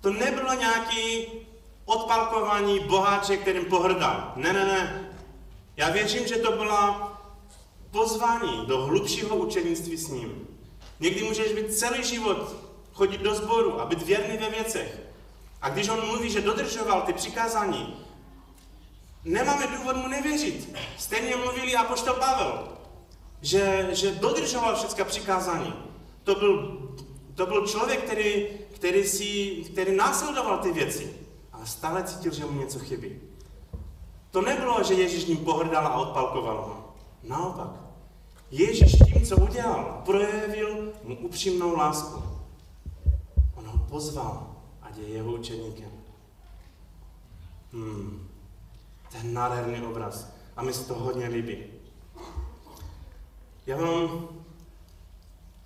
To 0.00 0.12
nebylo 0.12 0.54
nějaký 0.54 1.26
odpalkování 1.84 2.80
boháče, 2.80 3.36
kterým 3.36 3.64
pohrdal. 3.64 4.32
Ne, 4.36 4.52
ne, 4.52 4.64
ne. 4.64 5.10
Já 5.76 5.90
věřím, 5.90 6.26
že 6.26 6.36
to 6.36 6.52
byla 6.52 7.12
pozvání 7.90 8.66
do 8.66 8.86
hlubšího 8.86 9.36
učenictví 9.36 9.96
s 9.96 10.08
ním. 10.08 10.48
Někdy 11.00 11.22
můžeš 11.22 11.52
být 11.52 11.74
celý 11.74 12.04
život 12.04 12.56
chodit 12.92 13.20
do 13.20 13.34
sboru 13.34 13.80
a 13.80 13.86
být 13.86 14.02
věrný 14.02 14.36
ve 14.36 14.50
věcech. 14.50 15.00
A 15.62 15.68
když 15.68 15.88
on 15.88 16.06
mluví, 16.06 16.30
že 16.30 16.40
dodržoval 16.40 17.02
ty 17.02 17.12
přikázání, 17.12 18.04
nemáme 19.24 19.66
důvod 19.66 19.96
mu 19.96 20.08
nevěřit. 20.08 20.76
Stejně 20.98 21.36
mluvili 21.36 21.76
apoštol 21.76 22.14
Pavel, 22.14 22.68
že, 23.42 23.88
že 23.92 24.12
dodržoval 24.12 24.76
všechna 24.76 25.04
přikázání. 25.04 25.93
To 26.24 26.34
byl, 26.34 26.78
to 27.34 27.46
byl 27.46 27.66
člověk, 27.66 28.04
který, 28.04 28.46
který, 28.74 29.04
si, 29.04 29.56
který 29.72 29.96
následoval 29.96 30.58
ty 30.58 30.72
věci, 30.72 31.16
ale 31.52 31.66
stále 31.66 32.02
cítil, 32.02 32.32
že 32.32 32.44
mu 32.44 32.60
něco 32.60 32.78
chybí. 32.78 33.20
To 34.30 34.42
nebylo, 34.42 34.82
že 34.82 34.94
Ježíš 34.94 35.24
ním 35.26 35.36
pohrdal 35.36 35.86
a 35.86 35.94
odpalkoval 35.94 36.56
ho. 36.56 36.94
Naopak. 37.28 37.70
Ježíš 38.50 38.92
tím, 38.92 39.26
co 39.26 39.36
udělal, 39.36 40.02
projevil 40.04 40.92
mu 41.04 41.16
upřímnou 41.16 41.76
lásku. 41.76 42.22
On 43.54 43.66
ho 43.66 43.78
pozval, 43.78 44.56
ať 44.82 44.98
je 44.98 45.08
jeho 45.08 45.32
učeníkem. 45.32 45.90
Hmm. 47.72 48.28
Ten 49.12 49.34
nádherný 49.34 49.86
obraz. 49.86 50.34
A 50.56 50.62
mi 50.62 50.72
se 50.72 50.88
to 50.88 50.94
hodně 50.94 51.28
líbí. 51.28 51.64
Já 53.66 53.76
vám 53.76 54.28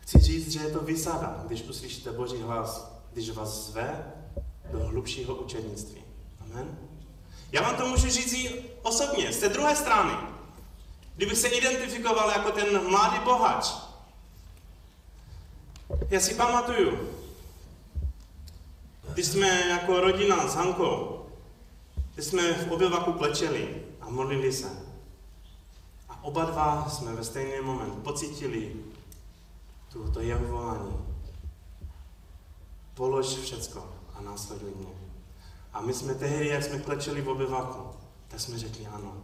chci 0.09 0.19
říct, 0.19 0.53
že 0.53 0.61
je 0.61 0.71
to 0.71 0.81
vysada, 0.81 1.45
když 1.47 1.63
uslyšíte 1.63 2.13
Boží 2.13 2.43
hlas, 2.43 2.93
když 3.13 3.31
vás 3.31 3.67
zve 3.67 4.13
do 4.73 4.79
hlubšího 4.79 5.35
učednictví. 5.35 6.03
Amen. 6.41 6.79
Já 7.53 7.63
vám 7.63 7.77
to 7.77 7.87
můžu 7.87 8.09
říct 8.09 8.33
i 8.33 8.65
osobně, 8.83 9.33
z 9.33 9.37
té 9.37 9.49
druhé 9.49 9.77
strany. 9.77 10.13
Kdybych 11.17 11.39
se 11.39 11.49
identifikoval 11.49 12.31
jako 12.31 12.51
ten 12.51 12.91
mladý 12.91 13.19
bohač. 13.25 13.73
Já 16.11 16.21
si 16.21 16.35
pamatuju, 16.35 16.99
když 19.13 19.27
jsme 19.27 19.69
jako 19.69 20.01
rodina 20.01 20.49
s 20.49 20.55
Hankou, 20.55 21.27
když 22.15 22.27
jsme 22.27 22.53
v 22.53 22.73
obyvaku 22.73 23.13
klečeli 23.13 23.83
a 24.01 24.09
modlili 24.09 24.53
se. 24.53 24.69
A 26.09 26.25
oba 26.25 26.45
dva 26.45 26.89
jsme 26.89 27.13
ve 27.13 27.25
stejný 27.25 27.61
moment 27.63 28.03
pocítili 28.03 28.73
to 29.93 30.21
jeho 30.21 30.47
volání. 30.47 30.97
Polož 32.95 33.27
všecko 33.27 33.87
a 34.15 34.21
následuj 34.21 34.71
mě. 34.77 34.89
A 35.73 35.81
my 35.81 35.95
jsme 35.95 36.15
tehdy, 36.15 36.49
jak 36.49 36.65
jsme 36.65 36.79
klečeli 36.79 37.23
v 37.23 37.29
obyvaku, 37.29 37.97
tak 38.29 38.41
jsme 38.41 38.59
řekli 38.59 38.87
ano. 38.87 39.17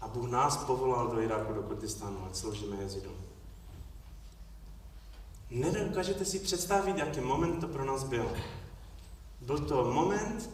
A 0.00 0.08
Bůh 0.08 0.30
nás 0.30 0.56
povolal 0.56 1.08
do 1.08 1.20
Iráku, 1.20 1.52
do 1.52 1.62
Kurdistánu, 1.62 2.26
ať 2.26 2.36
sloužíme 2.36 2.76
jezidům. 2.76 3.16
Nedokážete 5.50 6.24
si 6.24 6.38
představit, 6.38 6.98
jaký 6.98 7.20
moment 7.20 7.60
to 7.60 7.68
pro 7.68 7.84
nás 7.84 8.04
byl. 8.04 8.30
Byl 9.40 9.58
to 9.58 9.84
moment, 9.84 10.50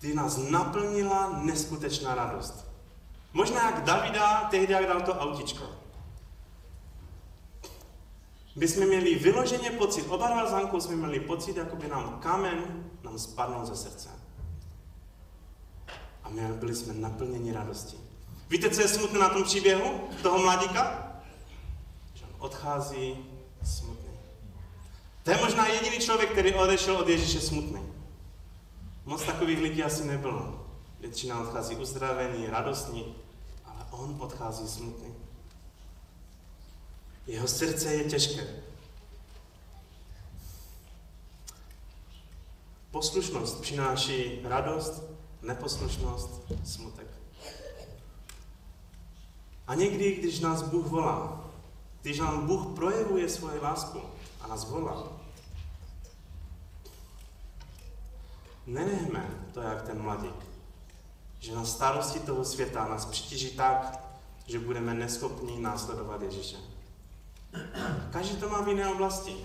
kdy 0.00 0.14
nás 0.14 0.36
naplnila 0.36 1.38
neskutečná 1.42 2.14
radost. 2.14 2.64
Možná 3.32 3.70
jak 3.70 3.84
Davida, 3.84 4.48
tehdy 4.50 4.72
jak 4.72 4.86
dal 4.86 5.00
to 5.00 5.14
autičko. 5.14 5.81
My 8.56 8.68
jsme 8.68 8.86
měli 8.86 9.14
vyloženě 9.14 9.70
pocit, 9.70 10.06
oba 10.08 10.28
dva 10.28 10.46
s 10.46 10.84
jsme 10.84 10.96
měli 10.96 11.20
pocit, 11.20 11.56
jako 11.56 11.76
by 11.76 11.88
nám 11.88 12.18
kamen 12.22 12.84
nám 13.02 13.18
spadnul 13.18 13.66
ze 13.66 13.76
srdce. 13.76 14.08
my 16.28 16.42
byli 16.52 16.74
jsme 16.74 16.94
naplněni 16.94 17.52
radosti. 17.52 17.96
Víte, 18.50 18.70
co 18.70 18.80
je 18.80 18.88
smutné 18.88 19.18
na 19.18 19.28
tom 19.28 19.44
příběhu 19.44 20.00
toho 20.22 20.38
mladíka? 20.38 21.12
Že 22.14 22.24
on 22.24 22.30
odchází 22.38 23.26
smutný. 23.62 24.12
To 25.22 25.30
je 25.30 25.36
možná 25.36 25.66
jediný 25.66 25.98
člověk, 25.98 26.30
který 26.30 26.54
odešel 26.54 26.96
od 26.96 27.08
Ježíše 27.08 27.40
smutný. 27.40 27.80
Moc 29.04 29.22
takových 29.22 29.58
lidí 29.58 29.84
asi 29.84 30.04
nebylo. 30.04 30.66
Většina 31.00 31.40
odchází 31.40 31.76
uzdravený, 31.76 32.46
radostní, 32.46 33.14
ale 33.64 33.86
on 33.90 34.16
odchází 34.20 34.68
smutný. 34.68 35.14
Jeho 37.26 37.48
srdce 37.48 37.94
je 37.94 38.04
těžké. 38.04 38.46
Poslušnost 42.90 43.60
přináší 43.60 44.40
radost, 44.44 45.02
neposlušnost, 45.42 46.30
smutek. 46.64 47.06
A 49.66 49.74
někdy, 49.74 50.16
když 50.16 50.40
nás 50.40 50.62
Bůh 50.62 50.86
volá, 50.86 51.50
když 52.02 52.18
nám 52.18 52.46
Bůh 52.46 52.76
projevuje 52.76 53.28
svoji 53.28 53.60
lásku 53.60 54.00
a 54.40 54.46
nás 54.46 54.64
volá, 54.64 55.12
nenechme 58.66 59.30
to 59.54 59.60
jak 59.60 59.82
ten 59.82 60.02
mladík, 60.02 60.34
že 61.40 61.54
na 61.54 61.64
starosti 61.64 62.20
toho 62.20 62.44
světa 62.44 62.88
nás 62.88 63.04
přitíží 63.04 63.50
tak, 63.50 64.00
že 64.46 64.58
budeme 64.58 64.94
neschopní 64.94 65.62
následovat 65.62 66.22
Ježíše. 66.22 66.71
Každý 68.10 68.36
to 68.36 68.48
má 68.48 68.60
v 68.62 68.68
jiné 68.68 68.88
oblasti. 68.88 69.36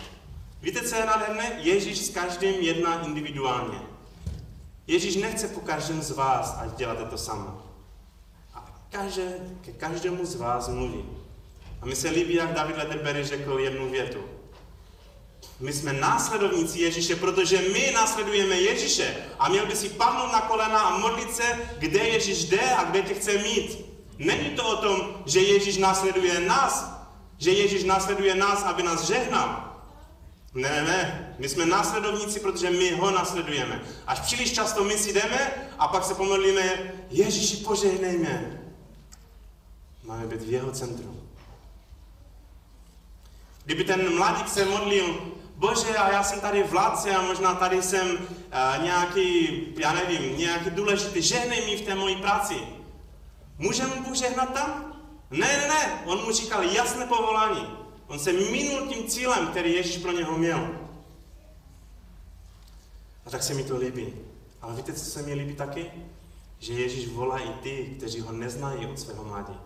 Víte, 0.62 0.82
co 0.82 0.96
je 0.96 1.06
nádherné? 1.06 1.52
Ježíš 1.58 2.06
s 2.06 2.10
každým 2.10 2.56
jedná 2.56 3.02
individuálně. 3.02 3.80
Ježíš 4.88 5.16
nechce 5.16 5.48
po 5.48 5.60
každém 5.60 6.02
z 6.02 6.12
vás, 6.12 6.58
ať 6.60 6.78
děláte 6.78 7.06
to 7.06 7.18
samo. 7.18 7.62
A 8.54 8.66
každé, 8.92 9.40
ke 9.62 9.72
každému 9.72 10.26
z 10.26 10.36
vás 10.36 10.68
mluví. 10.68 11.06
A 11.82 11.86
mi 11.86 11.96
se 11.96 12.10
líbí, 12.10 12.34
jak 12.34 12.54
David 12.54 12.78
Lederberry 12.78 13.24
řekl 13.24 13.60
jednu 13.60 13.90
větu. 13.90 14.20
My 15.60 15.74
jsme 15.74 15.94
následovníci 15.94 16.80
Ježíše, 16.80 17.16
protože 17.16 17.62
my 17.74 17.92
následujeme 17.94 18.56
Ježíše. 18.56 19.16
A 19.40 19.50
měl 19.50 19.66
by 19.66 19.76
si 19.76 19.90
padnout 19.90 20.32
na 20.32 20.42
kolena 20.42 20.80
a 20.80 20.98
modlit 20.98 21.36
se, 21.36 21.60
kde 21.80 22.00
Ježíš 22.00 22.44
jde 22.44 22.72
a 22.72 22.84
kde 22.84 23.02
tě 23.02 23.14
chce 23.14 23.38
mít. 23.38 23.86
Není 24.18 24.50
to 24.50 24.70
o 24.70 24.76
tom, 24.76 25.24
že 25.26 25.40
Ježíš 25.40 25.78
následuje 25.78 26.40
nás, 26.40 26.97
že 27.38 27.52
Ježíš 27.52 27.84
následuje 27.84 28.36
nás, 28.36 28.64
aby 28.64 28.84
nás 28.84 29.08
žehnal. 29.08 29.76
Ne, 30.54 30.84
ne. 30.84 31.36
My 31.40 31.50
jsme 31.50 31.66
následovníci, 31.66 32.40
protože 32.40 32.70
my 32.70 32.92
ho 32.92 33.12
následujeme. 33.12 33.82
Až 34.08 34.20
příliš 34.20 34.54
často 34.54 34.84
my 34.84 34.98
si 34.98 35.14
jdeme 35.14 35.52
a 35.80 35.88
pak 35.88 36.04
se 36.04 36.14
pomodlíme, 36.14 36.94
Ježíši, 37.10 37.58
požehnej 37.58 38.18
mě. 38.18 38.62
Máme 40.04 40.26
být 40.26 40.42
v 40.42 40.52
jeho 40.52 40.72
centru. 40.72 41.24
Kdyby 43.66 43.84
ten 43.84 44.16
mladík 44.16 44.50
se 44.50 44.66
modlil, 44.66 45.32
Bože, 45.56 45.98
a 45.98 46.12
já 46.12 46.24
jsem 46.24 46.42
tady 46.42 46.64
vládce 46.64 47.16
a 47.16 47.22
možná 47.22 47.56
tady 47.56 47.82
jsem 47.82 48.12
uh, 48.12 48.84
nějaký, 48.84 49.58
já 49.78 49.94
nevím, 49.94 50.38
nějaký 50.38 50.70
důležitý, 50.70 51.22
žehnej 51.22 51.66
mi 51.66 51.78
v 51.78 51.86
té 51.86 51.96
mojí 51.96 52.16
práci. 52.16 52.56
Může 53.58 53.88
mu 53.88 54.04
Bůh 54.04 54.16
žehnat 54.16 54.54
tam? 54.54 54.87
Ne, 55.32 55.48
ne, 55.58 55.68
ne. 55.68 56.04
On 56.06 56.26
mu 56.26 56.32
říkal 56.32 56.64
jasné 56.64 57.06
povolání. 57.06 57.68
On 58.08 58.20
se 58.20 58.34
minul 58.34 58.88
tím 58.88 59.08
cílem, 59.08 59.48
který 59.48 59.74
Ježíš 59.74 59.98
pro 59.98 60.12
něho 60.12 60.38
měl. 60.38 60.70
A 63.26 63.30
tak 63.30 63.44
se 63.44 63.54
mi 63.54 63.64
to 63.64 63.78
líbí. 63.78 64.14
Ale 64.62 64.76
víte, 64.76 64.94
co 64.94 65.06
se 65.06 65.22
mi 65.22 65.34
líbí 65.34 65.54
taky? 65.54 65.92
Že 66.60 66.74
Ježíš 66.74 67.08
volá 67.08 67.40
i 67.40 67.50
ty, 67.50 67.96
kteří 67.98 68.20
ho 68.20 68.32
neznají 68.32 68.86
od 68.86 69.00
svého 69.00 69.24
mládí. 69.24 69.60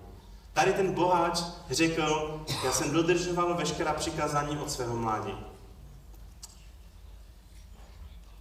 Tady 0.54 0.74
ten 0.74 0.94
boháč 0.94 1.44
řekl, 1.70 2.42
já 2.66 2.72
jsem 2.72 2.92
dodržoval 2.92 3.54
veškerá 3.54 3.94
přikázání 3.94 4.58
od 4.58 4.72
svého 4.72 4.96
mládí. 4.96 5.36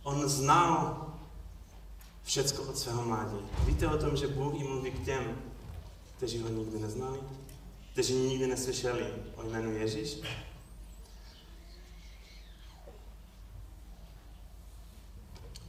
On 0.02 0.28
znal 0.28 1.06
všecko 2.22 2.62
od 2.62 2.78
svého 2.78 3.04
mládí. 3.04 3.36
Víte 3.64 3.88
o 3.88 3.98
tom, 3.98 4.16
že 4.16 4.28
Bůh 4.28 4.54
jim 4.54 4.66
mluví 4.66 4.90
k 4.90 5.04
těm, 5.04 5.36
kteří 6.20 6.38
ho 6.38 6.48
nikdy 6.48 6.78
neznali? 6.78 7.20
kteří 7.92 8.14
nikdy 8.14 8.46
neslyšeli 8.46 9.14
o 9.34 9.42
jménu 9.42 9.72
Ježíš? 9.72 10.20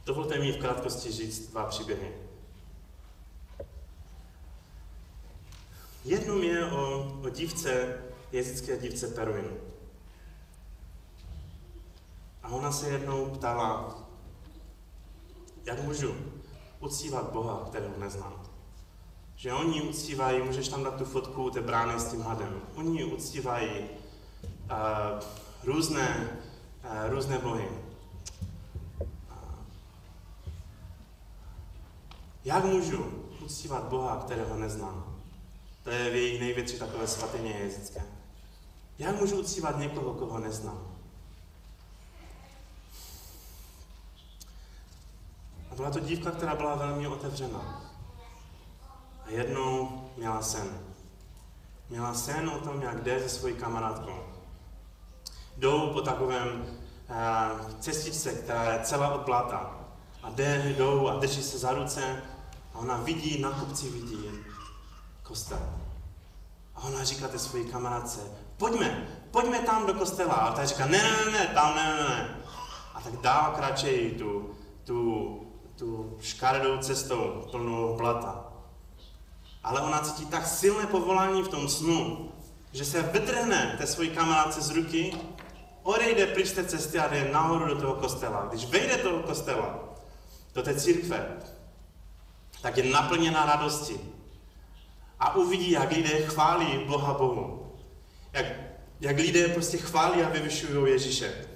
Dovolte 0.04 0.38
mi 0.38 0.52
v 0.52 0.60
krátkosti 0.60 1.12
říct 1.12 1.50
dva 1.50 1.66
příběhy. 1.66 2.12
Jednou 6.04 6.42
je 6.42 6.70
o, 6.70 7.12
o 7.24 7.28
dívce, 7.28 8.02
jezické 8.32 8.78
dívce 8.78 9.08
Peruin. 9.08 9.56
A 12.42 12.48
ona 12.48 12.72
se 12.72 12.88
jednou 12.88 13.30
ptala, 13.30 13.98
jak 15.64 15.82
můžu 15.82 16.14
uctívat 16.80 17.32
Boha, 17.32 17.64
kterého 17.68 17.98
neznám. 17.98 18.41
Že 19.42 19.52
oni 19.52 19.82
uctívají, 19.82 20.42
můžeš 20.42 20.68
tam 20.68 20.84
dát 20.84 20.96
tu 20.96 21.04
fotku 21.04 21.50
té 21.50 21.60
brány 21.60 22.00
s 22.00 22.10
tím 22.10 22.22
hadem, 22.22 22.60
oni 22.74 23.04
uctívají 23.04 23.70
uh, 23.70 25.20
různé, 25.64 26.38
uh, 26.84 27.10
různé 27.10 27.38
bohy. 27.38 27.68
Uh, 27.68 29.06
jak 32.44 32.64
můžu 32.64 33.04
uctívat 33.44 33.84
Boha, 33.84 34.16
kterého 34.16 34.56
neznám? 34.56 35.16
To 35.84 35.90
je 35.90 36.10
v 36.10 36.14
jejich 36.14 36.40
největší 36.40 36.78
takové 36.78 37.06
svatyně 37.06 37.50
jezické. 37.50 38.02
Jak 38.98 39.20
můžu 39.20 39.40
uctívat 39.40 39.78
někoho, 39.78 40.14
koho 40.14 40.38
neznám? 40.38 40.96
A 45.70 45.74
byla 45.74 45.90
to 45.90 46.00
dívka, 46.00 46.30
která 46.30 46.54
byla 46.54 46.74
velmi 46.74 47.08
otevřená. 47.08 47.81
A 49.26 49.30
jednou 49.30 50.02
měla 50.16 50.42
sen. 50.42 50.78
Měla 51.88 52.14
sen 52.14 52.48
o 52.48 52.58
tom, 52.58 52.82
jak 52.82 53.02
jde 53.02 53.20
se 53.20 53.28
svojí 53.28 53.54
kamarádkou. 53.54 54.18
Jdou 55.56 55.90
po 55.92 56.00
takovém 56.00 56.66
uh, 57.10 57.70
cestičce, 57.80 58.32
která 58.32 58.72
je 58.72 58.80
celá 58.82 59.14
od 59.14 59.20
bláta. 59.20 59.76
A 60.22 60.30
jde, 60.30 60.74
jdou 60.78 61.08
a 61.08 61.18
drží 61.18 61.42
se 61.42 61.58
za 61.58 61.72
ruce 61.72 62.22
a 62.74 62.78
ona 62.78 62.96
vidí, 62.96 63.40
na 63.40 63.50
kopci 63.50 63.90
vidí 63.90 64.28
kostel. 65.22 65.60
A 66.74 66.82
ona 66.82 67.04
říká 67.04 67.28
té 67.28 67.38
svojí 67.38 67.64
kamarádce, 67.64 68.20
pojďme, 68.56 69.08
pojďme 69.30 69.58
tam 69.58 69.86
do 69.86 69.94
kostela. 69.94 70.34
A 70.34 70.52
ta 70.52 70.64
říká, 70.64 70.86
ne, 70.86 71.02
ne, 71.02 71.32
ne, 71.32 71.46
tam 71.46 71.76
ne, 71.76 71.96
ne, 71.96 72.08
ne. 72.08 72.36
A 72.94 73.00
tak 73.00 73.16
dál 73.16 73.52
kratčejí 73.56 74.10
tu, 74.10 74.50
tu, 74.84 75.40
tu 75.76 76.16
škaredou 76.20 76.78
cestou 76.78 77.48
plnou 77.50 77.96
blata 77.96 78.51
ale 79.64 79.80
ona 79.80 80.00
cítí 80.00 80.26
tak 80.26 80.46
silné 80.46 80.86
povolání 80.86 81.42
v 81.42 81.48
tom 81.48 81.68
snu, 81.68 82.32
že 82.72 82.84
se 82.84 83.02
vytrhne 83.02 83.74
té 83.78 83.86
svojí 83.86 84.10
kamarádce 84.10 84.60
z 84.60 84.70
ruky, 84.70 85.16
odejde 85.82 86.26
pryč 86.26 86.50
té 86.50 86.64
cesty 86.64 86.98
a 86.98 87.08
jde 87.08 87.30
nahoru 87.32 87.66
do 87.66 87.80
toho 87.80 87.94
kostela. 87.94 88.46
Když 88.50 88.66
vejde 88.66 88.96
do 88.96 89.02
toho 89.02 89.22
kostela, 89.22 89.78
do 90.54 90.62
té 90.62 90.74
církve, 90.74 91.36
tak 92.62 92.76
je 92.76 92.84
naplněná 92.84 93.46
radosti. 93.46 94.00
A 95.20 95.34
uvidí, 95.34 95.70
jak 95.70 95.90
lidé 95.90 96.26
chválí 96.26 96.84
Boha 96.86 97.14
Bohu. 97.14 97.72
Jak, 98.32 98.46
jak 99.00 99.16
lidé 99.16 99.48
prostě 99.48 99.78
chválí 99.78 100.22
a 100.22 100.28
vyvyšují 100.28 100.92
Ježíše. 100.92 101.48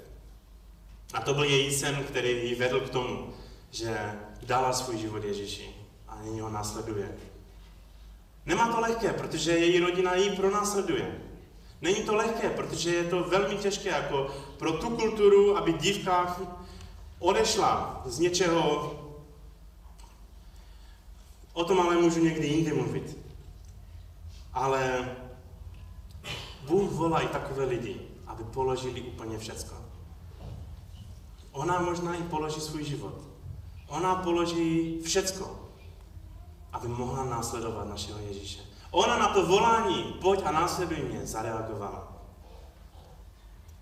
A 1.15 1.21
to 1.21 1.35
byl 1.35 1.45
její 1.45 1.75
sen, 1.75 2.05
který 2.05 2.49
ji 2.49 2.55
vedl 2.55 2.81
k 2.81 2.91
tomu, 2.91 3.35
že 3.71 4.13
dala 4.43 4.73
svůj 4.73 4.99
život 4.99 5.25
Ježíši 5.25 5.77
a 6.09 6.23
nyní 6.23 6.41
ho 6.41 6.51
následuje. 6.51 7.17
Nemá 8.47 8.73
to 8.73 8.81
lehké, 8.81 9.13
protože 9.13 9.51
její 9.53 9.81
rodina 9.81 10.15
ji 10.15 10.37
pronásleduje. 10.37 11.21
Není 11.83 12.03
to 12.03 12.15
lehké, 12.15 12.51
protože 12.51 12.95
je 12.95 13.05
to 13.05 13.25
velmi 13.25 13.57
těžké 13.57 13.89
jako 13.89 14.31
pro 14.59 14.73
tu 14.73 14.91
kulturu, 14.91 15.57
aby 15.57 15.73
dívka 15.73 16.37
odešla 17.19 18.03
z 18.05 18.19
něčeho. 18.19 18.95
O 21.53 21.65
tom 21.65 21.81
ale 21.81 21.97
můžu 21.97 22.25
někdy 22.25 22.47
jindy 22.47 22.73
mluvit. 22.73 23.19
Ale 24.53 25.11
Bůh 26.67 26.93
volá 26.93 27.21
i 27.21 27.29
takové 27.29 27.65
lidi, 27.65 28.01
aby 28.27 28.45
položili 28.45 29.01
úplně 29.01 29.39
všecko. 29.39 29.75
Ona 31.53 31.81
možná 31.81 32.15
i 32.15 32.23
položí 32.23 32.61
svůj 32.61 32.85
život. 32.85 33.15
Ona 33.89 34.15
položí 34.15 34.99
všecko, 35.05 35.66
aby 36.77 36.89
mohla 36.89 37.25
následovat 37.25 37.89
našeho 37.89 38.19
Ježíše. 38.19 38.61
Ona 38.91 39.19
na 39.19 39.29
to 39.29 39.47
volání, 39.47 40.03
pojď 40.21 40.41
a 40.45 40.53
následuj 40.53 40.99
mě, 40.99 41.27
zareagovala. 41.27 42.13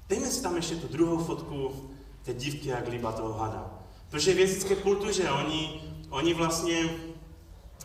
Dejme 0.09 0.26
si 0.26 0.42
tam 0.42 0.57
ještě 0.57 0.76
tu 0.76 0.88
druhou 0.88 1.24
fotku 1.24 1.90
té 2.22 2.34
dívky, 2.34 2.68
jak 2.68 2.88
líba 2.88 3.12
toho 3.12 3.32
hada. 3.32 3.70
Protože 4.11 4.34
v 4.34 4.38
jezické 4.38 4.76
kultuře 4.76 5.30
oni, 5.30 5.82
oni 6.11 6.34
vlastně 6.34 6.90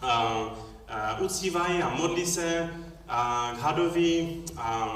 a, 0.01 0.34
a, 0.88 1.20
uctívají 1.20 1.84
a 1.84 1.89
modlí 1.89 2.26
se 2.26 2.74
a, 3.07 3.51
k 3.55 3.60
hadovi 3.60 4.43
a, 4.57 4.95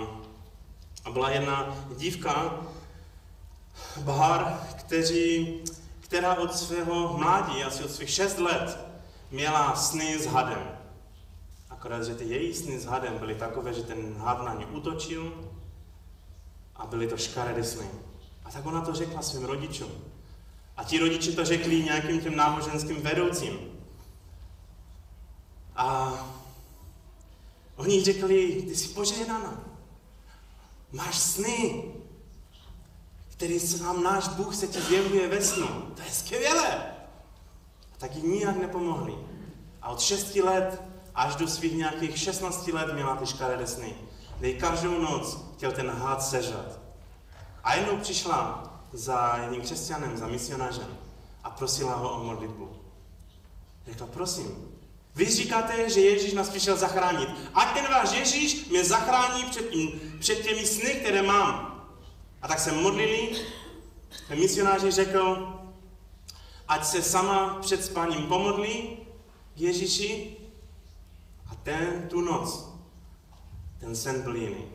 a 1.06 1.12
byla 1.12 1.30
jedna 1.30 1.76
dívka, 1.98 2.60
Bahar, 3.98 4.68
kteří, 4.80 5.60
která 6.00 6.36
od 6.36 6.56
svého 6.56 7.18
mládí, 7.18 7.64
asi 7.64 7.84
od 7.84 7.92
svých 7.92 8.10
šest 8.10 8.40
let, 8.40 8.93
měla 9.34 9.76
sny 9.76 10.20
s 10.20 10.26
hadem. 10.26 10.78
Akorát, 11.70 12.04
že 12.04 12.16
ty 12.16 12.24
její 12.24 12.54
sny 12.54 12.80
s 12.80 12.86
hadem 12.86 13.18
byly 13.18 13.36
takové, 13.36 13.74
že 13.74 13.84
ten 13.84 14.16
had 14.18 14.44
na 14.44 14.54
ně 14.54 14.66
útočil 14.66 15.52
a 16.76 16.86
byly 16.86 17.08
to 17.08 17.18
škaredé 17.18 17.64
sny. 17.64 17.90
A 18.46 18.52
tak 18.52 18.66
ona 18.66 18.82
to 18.82 18.94
řekla 18.94 19.22
svým 19.22 19.46
rodičům. 19.46 19.92
A 20.78 20.84
ti 20.84 21.00
rodiče 21.00 21.32
to 21.32 21.46
řekli 21.46 21.84
nějakým 21.84 22.22
těm 22.22 22.36
náboženským 22.36 23.02
vedoucím. 23.02 23.60
A 25.76 26.14
oni 27.76 28.04
řekli, 28.04 28.64
ty 28.68 28.76
jsi 28.76 28.88
požehnaná. 28.88 29.64
Máš 30.92 31.20
sny, 31.20 31.84
který 33.32 33.60
se 33.60 33.84
nám 33.84 34.04
náš 34.04 34.28
Bůh 34.28 34.56
se 34.56 34.68
ti 34.68 34.82
zjevuje 34.82 35.28
ve 35.28 35.42
snu. 35.42 35.68
To 35.68 36.02
je 36.02 36.12
skvělé. 36.12 36.93
Tak 38.04 38.16
jí 38.16 38.28
nijak 38.28 38.56
nepomohli. 38.56 39.16
A 39.82 39.90
od 39.90 40.00
6 40.00 40.36
let 40.36 40.82
až 41.16 41.36
do 41.36 41.48
svých 41.48 41.74
nějakých 41.74 42.18
16 42.18 42.68
let 42.68 42.94
měla 42.94 43.16
ty 43.16 43.26
škaredé 43.26 43.68
sny. 43.68 43.96
Kde 44.40 44.54
každou 44.54 45.02
noc 45.02 45.38
chtěl 45.56 45.72
ten 45.72 45.90
hád 45.90 46.24
sežrat. 46.24 46.80
A 47.64 47.76
jednou 47.76 47.98
přišla 47.98 48.64
za 48.94 49.38
jedním 49.42 49.62
křesťanem, 49.62 50.18
za 50.18 50.28
misionářem 50.28 50.98
a 51.44 51.50
prosila 51.50 51.96
ho 51.96 52.10
o 52.10 52.24
modlitbu. 52.24 52.70
Řekla, 53.88 54.08
prosím, 54.08 54.68
vy 55.16 55.26
říkáte, 55.26 55.90
že 55.90 56.02
Ježíš 56.02 56.34
nás 56.34 56.50
přišel 56.50 56.78
zachránit. 56.78 57.30
A 57.54 57.66
ten 57.66 57.86
váš 57.92 58.12
Ježíš 58.12 58.66
mě 58.66 58.84
zachrání 58.84 59.44
před, 59.44 59.70
tím, 59.70 60.18
před 60.20 60.36
těmi 60.36 60.66
sny, 60.66 60.90
které 60.90 61.22
mám. 61.22 61.84
A 62.42 62.48
tak 62.48 62.60
se 62.60 62.72
modlili. 62.72 63.30
Ten 64.28 64.40
misionář 64.40 64.82
řekl, 64.82 65.53
ať 66.74 66.86
se 66.86 67.02
sama 67.02 67.58
před 67.62 67.86
spáním 67.86 68.28
pomodlí 68.28 68.98
Ježíši 69.56 70.38
a 71.52 71.56
ten 71.56 72.08
tu 72.10 72.22
noc, 72.22 72.70
ten 73.80 73.96
sen 73.96 74.22
byl 74.22 74.36
jiný. 74.36 74.66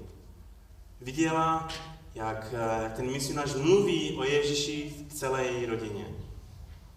Viděla, 1.01 1.69
jak, 2.15 2.55
jak 2.81 2.97
ten 2.97 3.11
misionář 3.11 3.55
mluví 3.55 4.17
o 4.17 4.25
Ježíši 4.25 4.95
v 5.09 5.13
celé 5.13 5.45
její 5.45 5.67
rodině. 5.67 6.07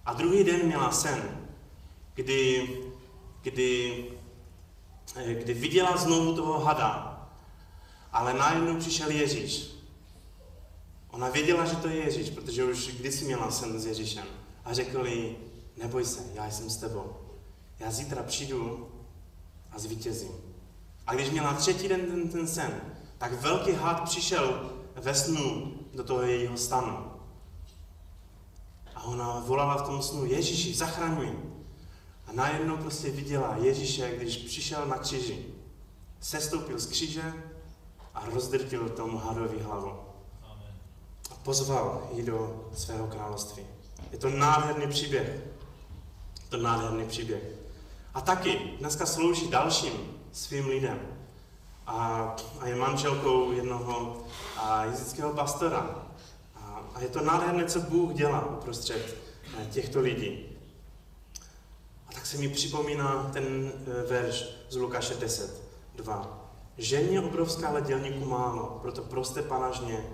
A 0.05 0.13
druhý 0.13 0.43
den 0.43 0.65
měla 0.65 0.91
sen, 0.91 1.47
kdy, 2.13 2.69
kdy, 3.41 4.05
kdy 5.33 5.53
viděla 5.53 5.97
znovu 5.97 6.35
toho 6.35 6.59
hada, 6.59 7.21
ale 8.11 8.33
najednou 8.33 8.79
přišel 8.79 9.11
Ježíš. 9.11 9.71
Ona 11.09 11.29
věděla, 11.29 11.65
že 11.65 11.75
to 11.75 11.87
je 11.87 11.95
Ježíš, 11.95 12.29
protože 12.29 12.63
už 12.63 12.87
kdysi 12.87 13.25
měla 13.25 13.51
sen 13.51 13.79
s 13.79 13.85
Ježíšem. 13.85 14.40
A 14.65 14.73
řekl 14.73 15.07
jí, 15.07 15.35
neboj 15.77 16.05
se, 16.05 16.19
já 16.33 16.51
jsem 16.51 16.69
s 16.69 16.77
tebou. 16.77 17.15
Já 17.79 17.91
zítra 17.91 18.23
přijdu 18.23 18.89
a 19.71 19.79
zvítězím. 19.79 20.31
A 21.07 21.13
když 21.13 21.29
měla 21.29 21.53
třetí 21.53 21.87
den 21.87 22.01
ten, 22.01 22.29
ten 22.29 22.47
sen, 22.47 22.81
tak 23.17 23.41
velký 23.41 23.71
had 23.71 24.03
přišel 24.03 24.71
ve 24.95 25.15
snu 25.15 25.73
do 25.93 26.03
toho 26.03 26.21
jejího 26.21 26.57
stanu. 26.57 27.11
A 28.95 29.03
ona 29.03 29.39
volala 29.39 29.83
v 29.83 29.87
tom 29.87 30.01
snu, 30.01 30.25
Ježíši, 30.25 30.75
zachraňuj. 30.75 31.39
A 32.27 32.33
najednou 32.33 32.77
prostě 32.77 33.11
viděla 33.11 33.55
Ježíše, 33.61 34.17
když 34.17 34.37
přišel 34.37 34.85
na 34.85 34.97
kříži. 34.97 35.45
Sestoupil 36.19 36.79
z 36.79 36.85
kříže 36.85 37.33
a 38.13 38.25
rozdrtil 38.25 38.89
tomu 38.89 39.17
hadovi 39.17 39.59
hlavu. 39.59 39.91
A 41.31 41.35
pozval 41.43 42.09
ji 42.13 42.23
do 42.23 42.69
svého 42.73 43.07
království. 43.07 43.63
Je 44.11 44.17
to 44.17 44.29
nádherný 44.29 44.87
příběh. 44.87 45.27
Je 46.43 46.49
to 46.49 46.57
nádherný 46.57 47.05
příběh. 47.05 47.43
A 48.13 48.21
taky 48.21 48.59
dneska 48.79 49.05
slouží 49.05 49.47
dalším 49.47 49.93
svým 50.31 50.67
lidem. 50.67 50.99
A, 51.87 52.35
a 52.59 52.67
je 52.67 52.75
manželkou 52.75 53.51
jednoho 53.51 54.23
a, 54.57 54.85
jezického 54.85 55.33
pastora. 55.33 56.05
A, 56.55 56.81
a 56.93 57.01
je 57.01 57.07
to 57.07 57.21
nádherné, 57.21 57.65
co 57.65 57.79
Bůh 57.79 58.13
dělá 58.13 58.45
uprostřed 58.45 59.15
eh, 59.57 59.65
těchto 59.65 59.99
lidí. 59.99 60.45
A 62.07 62.13
tak 62.13 62.25
se 62.25 62.37
mi 62.37 62.49
připomíná 62.49 63.29
ten 63.33 63.71
eh, 63.75 64.03
verš 64.09 64.45
z 64.69 64.75
Lukáše 64.75 65.13
10, 65.13 65.63
2. 65.95 66.47
Ženě 66.77 67.21
obrovská, 67.21 67.67
ale 67.67 67.81
dělníků 67.81 68.25
málo, 68.25 68.79
proto 68.81 69.01
proste 69.01 69.41
panažně, 69.41 70.05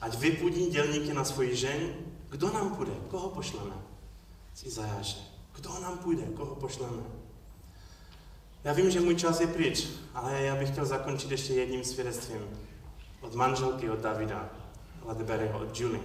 ať 0.00 0.18
vypudí 0.18 0.66
dělníky 0.66 1.12
na 1.12 1.24
svoji 1.24 1.56
žeň, 1.56 1.94
kdo 2.30 2.52
nám 2.52 2.76
půjde, 2.76 2.92
koho 3.10 3.28
pošleme? 3.28 3.74
Z 4.54 4.62
Izajáše. 4.64 5.18
Kdo 5.54 5.80
nám 5.80 5.98
půjde, 5.98 6.22
koho 6.22 6.54
pošleme? 6.54 7.02
Já 8.64 8.72
vím, 8.72 8.90
že 8.90 9.00
můj 9.00 9.14
čas 9.14 9.40
je 9.40 9.46
pryč, 9.46 9.88
ale 10.14 10.42
já 10.42 10.56
bych 10.56 10.70
chtěl 10.70 10.86
zakončit 10.86 11.30
ještě 11.30 11.54
jedním 11.54 11.84
svědectvím 11.84 12.40
od 13.20 13.34
manželky, 13.34 13.90
od 13.90 13.98
Davida, 13.98 14.48
Ladeberyho, 15.04 15.58
od 15.58 15.80
Julie. 15.80 16.02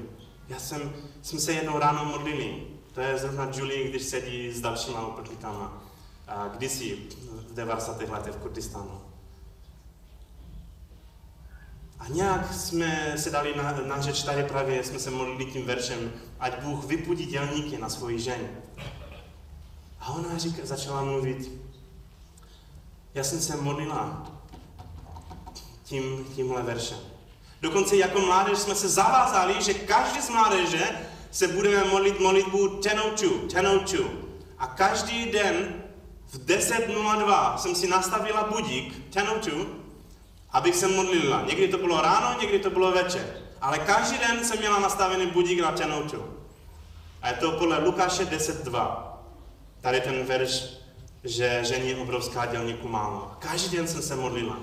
Já 0.50 0.60
jsem, 0.60 0.94
jsme 1.22 1.40
se 1.40 1.54
jednou 1.54 1.80
ráno 1.80 2.06
modlili. 2.06 2.68
To 2.94 3.02
je 3.02 3.18
zrovna 3.18 3.52
Julie, 3.54 3.90
když 3.90 4.04
sedí 4.04 4.52
s 4.52 4.62
dalšíma 4.62 5.08
uprchlíkama. 5.08 5.84
Kdysi 6.58 6.98
v 7.50 7.54
90. 7.54 8.02
letech 8.10 8.34
v 8.34 8.38
Kurdistánu. 8.38 9.02
A 12.04 12.08
nějak 12.10 12.54
jsme 12.54 13.14
se 13.18 13.30
dali 13.30 13.54
na, 13.56 13.80
na 13.86 14.02
řeč 14.02 14.24
tady 14.24 14.44
právě, 14.44 14.84
jsme 14.84 15.00
se 15.00 15.12
modlili 15.12 15.46
tím 15.46 15.66
veršem, 15.66 16.12
ať 16.40 16.62
Bůh 16.62 16.86
vypudí 16.86 17.26
dělníky 17.26 17.78
na 17.78 17.90
svoji 17.90 18.20
žen. 18.20 18.50
A 20.00 20.10
ona 20.10 20.38
říká, 20.38 20.62
začala 20.66 21.04
mluvit, 21.04 21.52
já 23.14 23.24
jsem 23.24 23.42
se 23.42 23.56
modlila 23.56 24.32
tím, 25.84 26.26
tímhle 26.36 26.62
veršem. 26.62 26.98
Dokonce 27.62 27.96
jako 27.96 28.22
mládež 28.22 28.58
jsme 28.58 28.76
se 28.76 28.90
zavázali, 28.90 29.64
že 29.64 29.74
každý 29.74 30.22
z 30.22 30.30
mládeže 30.30 30.90
se 31.32 31.48
budeme 31.48 31.84
modlit 31.84 32.20
modlitbu 32.20 32.68
10.02, 32.68 33.48
10.02. 33.48 34.08
A 34.58 34.68
každý 34.68 35.32
den 35.32 35.84
v 36.28 36.38
10.02 36.46 37.58
jsem 37.58 37.76
si 37.76 37.88
nastavila 37.88 38.44
budík 38.44 39.14
10.02, 39.14 39.83
abych 40.54 40.76
se 40.76 40.88
modlila. 40.88 41.42
Někdy 41.42 41.68
to 41.68 41.78
bylo 41.78 42.02
ráno, 42.02 42.40
někdy 42.40 42.60
to 42.60 42.70
bylo 42.70 42.92
večer. 42.92 43.38
Ale 43.62 43.80
každý 43.80 44.18
den 44.18 44.46
jsem 44.46 44.60
měla 44.60 44.80
nastavený 44.80 45.28
budík 45.28 45.60
na 45.60 45.76
10.02. 45.76 46.22
A 47.22 47.28
je 47.28 47.34
to 47.34 47.52
podle 47.52 47.84
Lukáše 47.84 48.26
10.2. 48.26 49.04
Tady 49.82 50.02
ten 50.02 50.26
verš, 50.26 50.66
že 51.24 51.60
žení 51.64 51.96
obrovská 51.96 52.46
dělníku 52.46 52.88
málo. 52.88 53.32
Každý 53.40 53.78
den 53.78 53.88
jsem 53.88 54.02
se 54.02 54.16
modlila. 54.16 54.60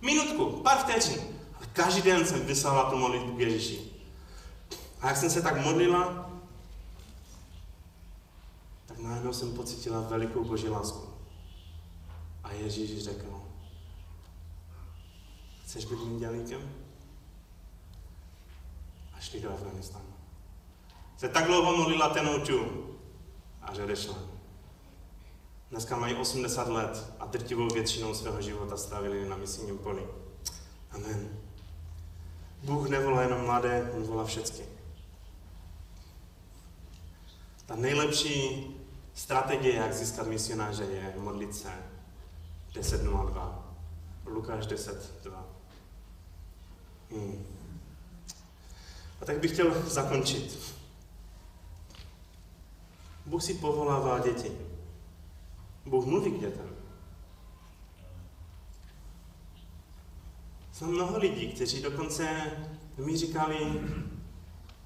Minutku, 0.00 0.46
pár 0.46 0.78
vteřin. 0.78 1.20
Ale 1.56 1.66
každý 1.72 2.02
den 2.02 2.26
jsem 2.26 2.40
vyslala 2.40 2.90
tu 2.90 2.96
modlitbu 2.96 3.36
k 3.36 3.40
Ježíši. 3.40 3.80
A 5.00 5.08
jak 5.08 5.16
jsem 5.16 5.30
se 5.30 5.42
tak 5.42 5.64
modlila, 5.64 6.30
tak 8.86 8.98
najednou 8.98 9.32
jsem 9.32 9.52
pocítila 9.52 10.00
velikou 10.00 10.44
boží 10.44 10.68
lásku. 10.68 11.08
A 12.44 12.52
Ježíš 12.52 13.04
řekl, 13.04 13.31
chceš 15.72 15.84
být 15.84 16.04
mým 16.04 16.18
dělníkem? 16.18 16.74
A 19.14 19.20
šli 19.20 19.40
do 19.40 19.54
Afganistánu. 19.54 20.14
Se 21.16 21.28
tak 21.28 21.46
dlouho 21.46 21.76
modlila 21.76 22.08
tenouču 22.08 22.66
a 23.62 23.74
že 23.74 23.84
odešla. 23.84 24.14
Dneska 25.70 25.96
mají 25.96 26.14
80 26.14 26.68
let 26.68 27.12
a 27.20 27.26
drtivou 27.26 27.68
většinou 27.68 28.14
svého 28.14 28.42
života 28.42 28.76
strávili 28.76 29.28
na 29.28 29.36
misijním 29.36 29.78
poli. 29.78 30.06
Amen. 30.90 31.38
Bůh 32.62 32.88
nevolá 32.88 33.22
jenom 33.22 33.44
mladé, 33.44 33.92
on 33.96 34.02
volá 34.02 34.24
všechny. 34.24 34.64
Ta 37.66 37.76
nejlepší 37.76 38.66
strategie, 39.14 39.74
jak 39.74 39.92
získat 39.94 40.26
misionáře, 40.26 40.84
je 40.84 41.14
modlit 41.16 41.56
se 41.56 41.72
10.02. 42.74 43.62
Lukáš 44.26 44.66
10.2. 44.66 45.51
Hmm. 47.12 47.44
A 49.20 49.24
tak 49.24 49.38
bych 49.38 49.52
chtěl 49.52 49.82
zakončit. 49.82 50.58
Bůh 53.26 53.42
si 53.42 53.54
povolává 53.54 54.18
děti. 54.18 54.52
Bůh 55.86 56.04
mluví 56.04 56.30
k 56.30 56.40
dětem. 56.40 56.68
Jsou 60.72 60.86
mnoho 60.86 61.18
lidí, 61.18 61.48
kteří 61.48 61.82
dokonce 61.82 62.50
mi 62.98 63.16
říkali, 63.16 63.80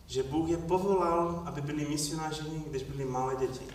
že 0.07 0.23
Bůh 0.23 0.49
je 0.49 0.57
povolal, 0.57 1.43
aby 1.47 1.61
byli 1.61 1.89
misionáři, 1.89 2.43
když 2.67 2.83
byli 2.83 3.05
malé 3.05 3.37
děti. 3.37 3.67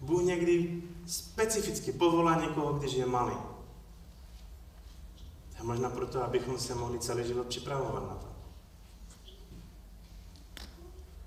Bůh 0.00 0.22
někdy 0.22 0.82
specificky 1.06 1.92
povolá 1.92 2.40
někoho, 2.40 2.72
když 2.72 2.92
je 2.92 3.06
malý. 3.06 3.51
A 5.62 5.64
možná 5.64 5.90
proto, 5.90 6.24
abychom 6.24 6.58
se 6.58 6.74
mohli 6.74 6.98
celý 6.98 7.26
život 7.26 7.46
připravovat 7.46 8.02
na 8.02 8.14
to. 8.14 8.26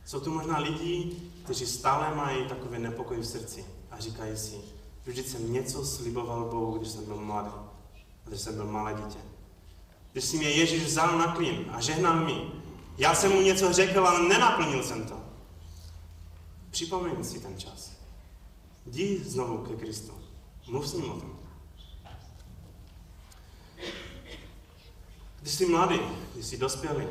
Jsou 0.05 0.19
tu 0.19 0.31
možná 0.31 0.57
lidi, 0.57 1.17
kteří 1.43 1.65
stále 1.65 2.15
mají 2.15 2.47
takový 2.47 2.79
nepokoj 2.79 3.17
v 3.17 3.25
srdci 3.25 3.65
a 3.91 3.99
říkají 3.99 4.37
si, 4.37 4.61
vždyť 5.05 5.27
jsem 5.27 5.53
něco 5.53 5.85
sliboval 5.85 6.45
Bohu, 6.45 6.77
když 6.77 6.89
jsem 6.89 7.05
byl 7.05 7.17
mladý, 7.17 7.51
když 8.25 8.41
jsem 8.41 8.55
byl 8.55 8.65
malé 8.65 8.93
dítě. 8.93 9.19
Když 10.11 10.25
si 10.25 10.37
mě 10.37 10.49
Ježíš 10.49 10.83
vzal 10.83 11.17
na 11.17 11.35
klín 11.35 11.65
a 11.71 11.81
žehnal 11.81 12.25
mi, 12.25 12.51
já 12.97 13.15
jsem 13.15 13.31
mu 13.31 13.41
něco 13.41 13.73
řekl, 13.73 14.07
ale 14.07 14.27
nenaplnil 14.27 14.83
jsem 14.83 15.05
to. 15.05 15.19
Připomeň 16.71 17.23
si 17.23 17.39
ten 17.39 17.57
čas. 17.57 17.91
Jdi 18.85 19.23
znovu 19.23 19.57
ke 19.57 19.75
Kristu. 19.75 20.13
Mluv 20.67 20.87
s 20.87 20.93
ním 20.93 21.11
o 21.11 21.19
tom. 21.19 21.34
Když 25.45 25.53
jsi 25.53 25.65
mladý, 25.65 25.99
když 26.33 26.45
jsi 26.45 26.57
dospělý, 26.57 27.07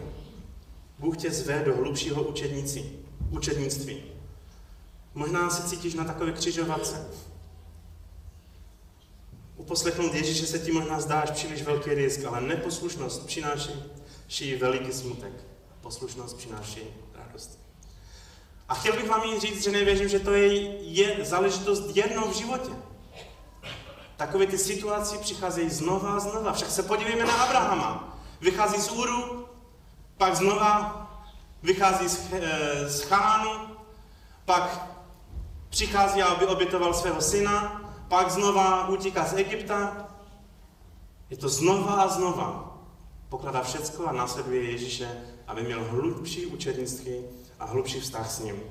Bůh 0.98 1.16
tě 1.16 1.30
zve 1.30 1.62
do 1.64 1.76
hlubšího 1.76 2.22
učednici, 2.22 2.92
učednictví. 3.30 4.02
Možná 5.14 5.50
se 5.50 5.68
cítíš 5.68 5.94
na 5.94 6.04
takové 6.04 6.32
křižovatce. 6.32 7.06
Uposlechnout 9.56 10.14
Ježíše 10.14 10.46
se 10.46 10.58
ti 10.58 10.72
možná 10.72 11.00
zdáš 11.00 11.30
příliš 11.30 11.62
velký 11.62 11.94
risk, 11.94 12.24
ale 12.24 12.40
neposlušnost 12.40 13.26
přináší 13.26 14.54
veliký 14.60 14.92
smutek. 14.92 15.32
Poslušnost 15.80 16.36
přináší 16.36 16.80
radost. 17.14 17.58
A 18.68 18.74
chtěl 18.74 18.96
bych 18.96 19.08
vám 19.08 19.40
říct, 19.40 19.64
že 19.64 19.70
nevěřím, 19.70 20.08
že 20.08 20.18
to 20.18 20.34
je, 20.34 20.52
je 20.82 21.24
záležitost 21.24 21.96
jednou 21.96 22.28
v 22.28 22.36
životě. 22.36 22.72
Takové 24.16 24.46
ty 24.46 24.58
situace 24.58 25.18
přicházejí 25.18 25.70
znova 25.70 26.16
a 26.16 26.20
znova. 26.20 26.52
Však 26.52 26.70
se 26.70 26.82
podívejme 26.82 27.24
na 27.24 27.32
Abrahama. 27.32 28.13
Vychází 28.44 28.80
z 28.80 28.90
Uru, 28.90 29.48
pak 30.16 30.36
znova 30.36 31.00
vychází 31.62 32.08
z, 32.08 32.32
e, 32.32 32.88
z 32.88 33.00
Chanánu, 33.02 33.76
pak 34.44 34.90
přichází, 35.68 36.22
aby 36.22 36.46
obětoval 36.46 36.94
svého 36.94 37.20
syna, 37.20 37.82
pak 38.08 38.30
znova 38.30 38.88
utíká 38.88 39.24
z 39.24 39.34
Egypta. 39.34 40.08
Je 41.30 41.36
to 41.36 41.48
znova 41.48 41.92
a 41.92 42.08
znova. 42.08 42.76
Pokládá 43.28 43.62
všecko 43.62 44.06
a 44.06 44.12
následuje 44.12 44.70
Ježíše, 44.70 45.08
aby 45.46 45.62
měl 45.62 45.84
hlubší 45.84 46.46
učednictví 46.46 47.24
a 47.60 47.64
hlubší 47.64 48.00
vztah 48.00 48.30
s 48.30 48.40
ním. 48.40 48.62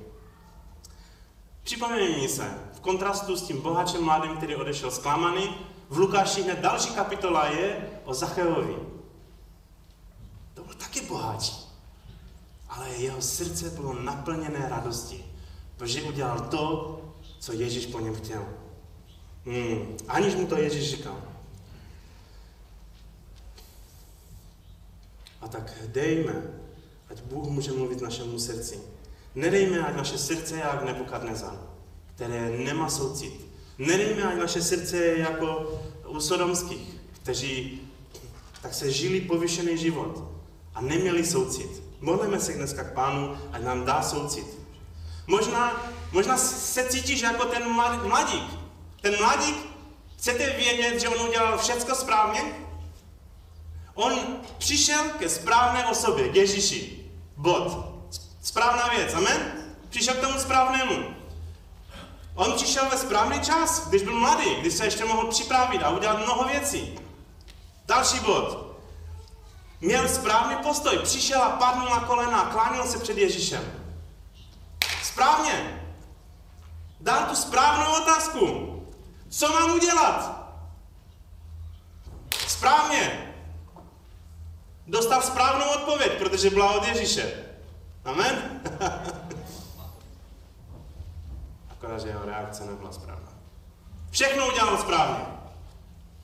Připomeňme 1.63 2.28
se, 2.28 2.57
v 2.74 2.80
kontrastu 2.80 3.36
s 3.36 3.41
tím 3.41 3.61
bohačem 3.61 4.03
mladým, 4.03 4.38
který 4.38 4.55
odešel 4.55 4.91
zklamaný, 4.91 5.57
v 5.89 5.97
Lukáši 5.97 6.41
hned 6.41 6.59
další 6.59 6.95
kapitola 6.95 7.45
je 7.47 7.89
o 8.05 8.13
Zacheovi. 8.13 8.92
To 10.54 10.64
byl 10.64 10.74
taky 10.74 11.01
boháč, 11.01 11.51
ale 12.70 12.89
jeho 12.89 13.22
srdce 13.22 13.70
bylo 13.70 13.93
naplněné 13.93 14.70
radosti, 14.70 15.26
protože 15.78 16.01
udělal 16.01 16.39
to, 16.39 17.01
co 17.39 17.54
Ježíš 17.54 17.86
po 17.86 17.99
něm 17.99 18.16
chtěl. 18.16 18.45
Hmm. 19.45 19.97
Aniž 20.08 20.36
mu 20.36 20.47
to 20.47 20.58
Ježíš 20.58 20.89
říkal. 20.89 21.18
A 25.41 25.47
tak 25.47 25.74
dejme, 25.88 26.43
ať 27.10 27.22
Bůh 27.22 27.47
může 27.47 27.72
mluvit 27.72 28.01
našemu 28.01 28.39
srdci. 28.39 28.80
Nedejme, 29.36 29.80
ať 29.80 29.95
naše 29.95 30.18
srdce 30.18 30.56
je 30.56 30.62
jak 30.62 30.84
Nebukadnezar, 30.84 31.60
které 32.16 32.49
nemá 32.49 32.89
soucit. 32.89 33.45
Nedejme, 33.78 34.24
ať 34.24 34.39
naše 34.39 34.62
srdce 34.62 34.97
je 34.97 35.20
jako 35.20 35.80
u 36.08 36.20
sodomských, 36.20 36.95
kteří 37.12 37.82
tak 38.62 38.74
se 38.74 38.91
žili 38.91 39.22
povyšený 39.22 39.78
život 39.78 40.24
a 40.76 40.82
neměli 40.82 41.26
soucit. 41.26 41.84
Modlíme 41.99 42.39
se 42.39 42.53
dneska 42.53 42.84
k 42.84 42.93
Pánu, 42.93 43.38
ať 43.51 43.61
nám 43.61 43.86
dá 43.86 44.03
soucit. 44.03 44.47
Možná, 45.28 45.71
možná 46.11 46.38
se 46.38 46.84
cítíš 46.84 47.21
jako 47.21 47.45
ten 47.45 47.69
mladík. 48.03 48.43
Ten 49.01 49.17
mladík, 49.19 49.55
chcete 50.17 50.49
vědět, 50.49 50.99
že 50.99 51.09
on 51.09 51.28
udělal 51.28 51.57
všecko 51.57 51.95
správně? 51.95 52.41
On 53.93 54.13
přišel 54.57 55.03
ke 55.19 55.30
správné 55.30 55.88
osobě, 55.88 56.30
k 56.30 56.36
Ježíši. 56.36 57.05
Bod. 57.38 57.93
Správná 58.41 58.88
věc, 58.88 59.13
amen? 59.13 59.53
Přišel 59.89 60.13
k 60.13 60.21
tomu 60.21 60.39
správnému. 60.39 61.13
On 62.36 62.53
přišel 62.53 62.89
ve 62.89 62.97
správný 62.97 63.39
čas, 63.39 63.88
když 63.88 64.03
byl 64.03 64.19
mladý, 64.19 64.55
když 64.61 64.74
se 64.74 64.86
ještě 64.86 65.05
mohl 65.05 65.28
připravit 65.28 65.84
a 65.84 65.89
udělat 65.89 66.19
mnoho 66.19 66.43
věcí. 66.43 66.99
Další 67.86 68.19
bod. 68.19 68.62
Měl 69.84 70.09
správný 70.09 70.55
postoj, 70.55 70.97
přišel 70.97 71.43
a 71.43 71.49
padl 71.49 71.89
na 71.89 71.99
kolena 71.99 72.41
a 72.41 72.49
klánil 72.49 72.86
se 72.86 72.99
před 72.99 73.17
Ježíšem. 73.17 73.63
Správně. 75.03 75.81
Dal 76.99 77.25
tu 77.25 77.36
správnou 77.36 78.01
otázku. 78.01 78.69
Co 79.29 79.49
mám 79.49 79.71
udělat? 79.71 80.43
Správně. 82.47 83.34
Dostal 84.88 85.21
správnou 85.21 85.65
odpověď, 85.69 86.17
protože 86.17 86.49
byla 86.49 86.71
od 86.71 86.88
Ježíše. 86.88 87.45
Amen? 88.05 88.61
Akorát, 91.69 92.01
že 92.01 92.07
jeho 92.07 92.25
reakce 92.25 92.65
nebyla 92.65 92.91
správná. 92.91 93.34
Všechno 94.11 94.47
udělal 94.47 94.77
správně. 94.77 95.42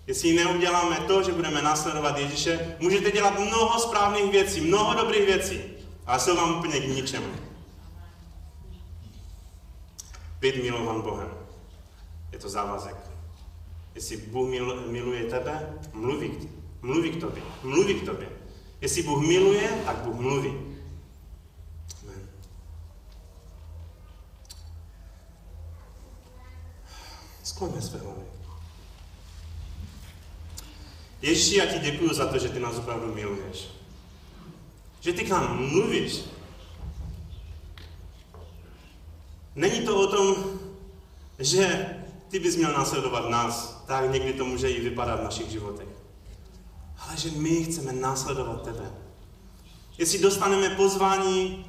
Jestli 0.10 0.34
neuděláme 0.34 0.96
to, 0.96 1.24
že 1.24 1.32
budeme 1.32 1.62
následovat 1.62 2.18
Ježíše, 2.18 2.76
můžete 2.80 3.12
dělat 3.12 3.40
mnoho 3.40 3.80
správných 3.80 4.32
věcí, 4.32 4.62
mnoho 4.62 4.94
dobrých 4.94 5.26
věcí, 5.26 5.62
ale 6.06 6.20
jsou 6.20 6.36
vám 6.36 6.58
úplně 6.58 6.80
k 6.80 6.88
ničemu. 6.88 7.28
Být 10.40 10.56
milovan 10.56 11.02
Bohem. 11.02 11.30
Je 12.32 12.40
to 12.40 12.50
závazek. 12.50 12.96
Jestli 13.96 14.18
Bůh 14.18 14.50
mil, 14.50 14.84
miluje 14.88 15.24
tebe, 15.24 15.80
mluví 15.94 16.30
k, 16.30 16.50
mluví 16.82 17.12
k 17.12 17.20
tobě. 17.20 17.44
Mluví 17.64 17.94
k 17.94 18.06
tobě. 18.06 18.30
Jestli 18.82 19.04
Bůh 19.04 19.28
miluje, 19.28 19.82
tak 19.86 19.96
Bůh 19.96 20.20
mluví. 20.20 20.50
Amen. 22.04 22.30
Skloňme 27.44 27.82
své 27.82 28.00
hlavy. 28.00 28.29
Ježíši, 31.22 31.56
já 31.56 31.66
ti 31.66 31.80
děkuji 31.80 32.14
za 32.14 32.26
to, 32.26 32.40
že 32.40 32.50
ty 32.50 32.60
nás 32.60 32.78
opravdu 32.78 33.16
miluješ. 33.16 33.68
Že 35.00 35.14
ty 35.14 35.24
k 35.24 35.30
nám 35.30 35.70
mluvíš. 35.70 36.22
Není 39.56 39.82
to 39.82 39.98
o 39.98 40.08
tom, 40.08 40.60
že 41.40 41.96
ty 42.30 42.40
bys 42.40 42.56
měl 42.56 42.74
následovat 42.74 43.30
nás, 43.30 43.84
tak 43.88 44.12
někdy 44.12 44.34
to 44.34 44.46
může 44.46 44.70
i 44.70 44.82
vypadat 44.82 45.20
v 45.20 45.24
našich 45.24 45.50
životech. 45.50 45.88
Ale 46.98 47.18
že 47.18 47.32
my 47.32 47.64
chceme 47.64 47.94
následovat 47.94 48.64
tebe. 48.64 48.92
Jestli 49.98 50.20
dostaneme 50.20 50.70
pozvání 50.70 51.66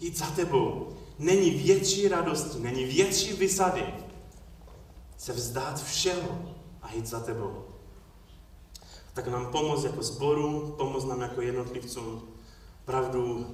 jít 0.00 0.18
za 0.18 0.26
tebou, 0.26 0.96
není 1.18 1.50
větší 1.50 2.08
radosti, 2.08 2.58
není 2.58 2.84
větší 2.84 3.32
vysady 3.32 3.84
se 5.18 5.32
vzdát 5.32 5.84
všeho 5.84 6.54
a 6.82 6.92
jít 6.92 7.06
za 7.06 7.20
tebou 7.20 7.69
tak 9.14 9.26
nám 9.28 9.46
pomoz 9.46 9.84
jako 9.84 10.02
sboru, 10.02 10.74
pomoz 10.78 11.04
nám 11.04 11.20
jako 11.20 11.40
jednotlivcům 11.40 12.22
pravdu 12.84 13.46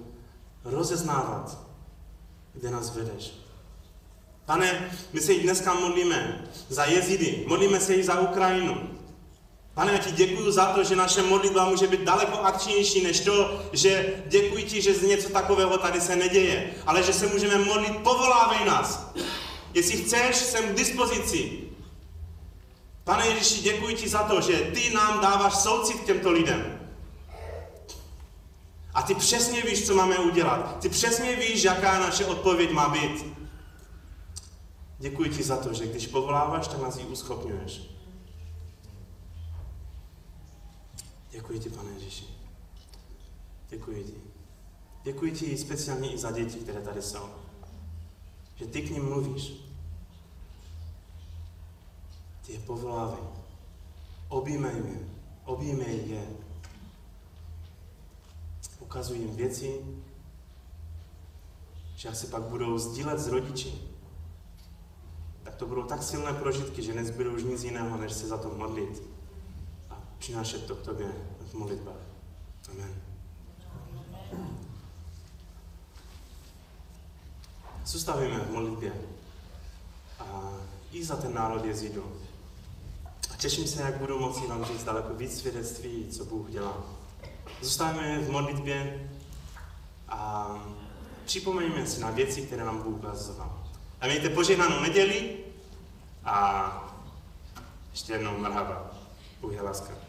rozeznávat, 0.65 1.59
kde 2.53 2.71
nás 2.71 2.95
vedeš. 2.95 3.35
Pane, 4.45 4.91
my 5.13 5.21
se 5.21 5.33
i 5.33 5.43
dneska 5.43 5.75
modlíme 5.75 6.49
za 6.69 6.85
jezidy, 6.85 7.45
modlíme 7.47 7.81
se 7.81 7.95
i 7.95 8.05
za 8.05 8.21
Ukrajinu. 8.21 8.97
Pane, 9.75 9.93
já 9.93 9.99
ti 9.99 10.13
děkuji 10.13 10.53
za 10.53 10.67
to, 10.67 10.85
že 10.85 10.97
naše 10.97 11.23
modlitba 11.23 11.69
může 11.69 11.87
být 11.87 12.01
daleko 12.01 12.39
akčnější 12.39 13.05
než 13.05 13.21
to, 13.21 13.63
že 13.73 14.15
děkuji 14.27 14.65
ti, 14.65 14.83
že 14.83 14.95
z 14.95 15.03
něco 15.03 15.29
takového 15.29 15.79
tady 15.79 16.01
se 16.01 16.17
neděje, 16.17 16.75
ale 16.87 17.03
že 17.03 17.13
se 17.13 17.27
můžeme 17.27 17.59
modlit, 17.59 17.97
povolávej 17.97 18.65
nás. 18.67 19.13
Jestli 19.75 19.97
chceš, 19.97 20.37
jsem 20.37 20.69
k 20.69 20.77
dispozici. 20.77 21.59
Pane 23.07 23.27
Ježíši, 23.27 23.63
děkuji 23.63 23.97
ti 23.97 24.09
za 24.09 24.23
to, 24.23 24.41
že 24.41 24.53
ty 24.53 24.95
nám 24.95 25.21
dáváš 25.21 25.55
soucit 25.55 26.01
k 26.01 26.05
těmto 26.05 26.33
lidem. 26.33 26.91
A 28.95 29.03
ty 29.03 29.15
přesně 29.15 29.63
víš, 29.63 29.87
co 29.87 29.95
máme 29.95 30.19
udělat. 30.19 30.79
Ty 30.81 30.89
přesně 30.89 31.37
víš, 31.37 31.65
jaká 31.65 31.99
naše 31.99 32.25
odpověď 32.25 32.71
má 32.71 32.89
být. 32.89 33.25
Děkuji 34.99 35.31
ti 35.31 35.43
za 35.43 35.57
to, 35.57 35.75
že 35.75 35.87
když 35.87 36.07
povoláváš, 36.07 36.69
tak 36.69 36.83
nás 36.83 36.97
ji 36.97 37.05
uschopňuješ. 37.05 37.83
Děkuji 41.31 41.59
ti, 41.59 41.71
pane 41.71 41.91
Ježíši. 41.91 42.25
Děkuji 43.69 44.05
ti. 44.05 44.15
Děkuji 45.03 45.33
ti 45.33 45.57
speciálně 45.57 46.13
i 46.13 46.19
za 46.19 46.31
děti, 46.31 46.59
které 46.59 46.81
tady 46.81 47.03
jsou. 47.03 47.29
Že 48.55 48.67
ty 48.67 48.83
k 48.83 48.91
ním 48.91 49.05
mluvíš. 49.05 49.66
Je 52.49 52.59
povolávej. 52.59 53.25
Objímej 54.29 54.77
je. 54.77 54.99
Objímej 55.45 56.09
je. 56.09 56.27
Ukazuj 58.81 59.19
jim 59.19 59.37
věci, 59.37 59.81
že 61.97 62.15
se 62.15 62.27
pak 62.27 62.43
budou 62.43 62.79
sdílet 62.79 63.19
s 63.19 63.29
rodiči, 63.29 63.83
tak 65.43 65.55
to 65.55 65.67
budou 65.67 65.83
tak 65.83 66.03
silné 66.03 66.33
prožitky, 66.33 66.83
že 66.83 66.95
nezbydou 66.95 67.35
už 67.35 67.43
nic 67.43 67.63
jiného, 67.65 67.97
než 67.97 68.13
se 68.13 68.27
za 68.27 68.39
to 68.39 68.49
modlit 68.49 69.03
a 69.91 70.03
přinášet 70.19 70.67
to 70.67 70.75
k 70.75 70.83
tobě 70.83 71.07
v 71.51 71.55
modlitbách. 71.55 72.01
Amen. 72.71 72.95
Zůstavíme 77.85 78.39
v 78.39 78.51
modlitbě 78.51 78.93
a 80.19 80.53
i 80.93 81.05
za 81.05 81.17
ten 81.17 81.35
národ 81.35 81.65
jezidu. 81.65 82.26
Těším 83.39 83.67
se, 83.67 83.83
jak 83.83 83.97
budu 83.97 84.19
moci 84.19 84.47
vám 84.47 84.65
říct 84.65 84.85
daleko 84.85 85.15
víc 85.15 85.39
svědectví, 85.39 86.09
co 86.11 86.25
Bůh 86.25 86.51
dělá. 86.51 86.85
Zůstaneme 87.63 88.19
v 88.19 88.31
modlitbě 88.31 89.11
a 90.09 90.51
připomeňme 91.25 91.87
si 91.87 92.01
na 92.01 92.11
věci, 92.11 92.43
které 92.43 92.65
nám 92.65 92.83
Bůh 92.83 92.95
ukazoval. 92.95 93.63
A 94.01 94.07
mějte 94.07 94.29
požehnanou 94.29 94.81
neděli 94.81 95.37
a 96.25 96.95
ještě 97.91 98.13
jednou 98.13 98.39
marhaba. 98.39 98.91
Bůh 99.41 99.53
je 99.53 99.63
láska. 99.63 100.06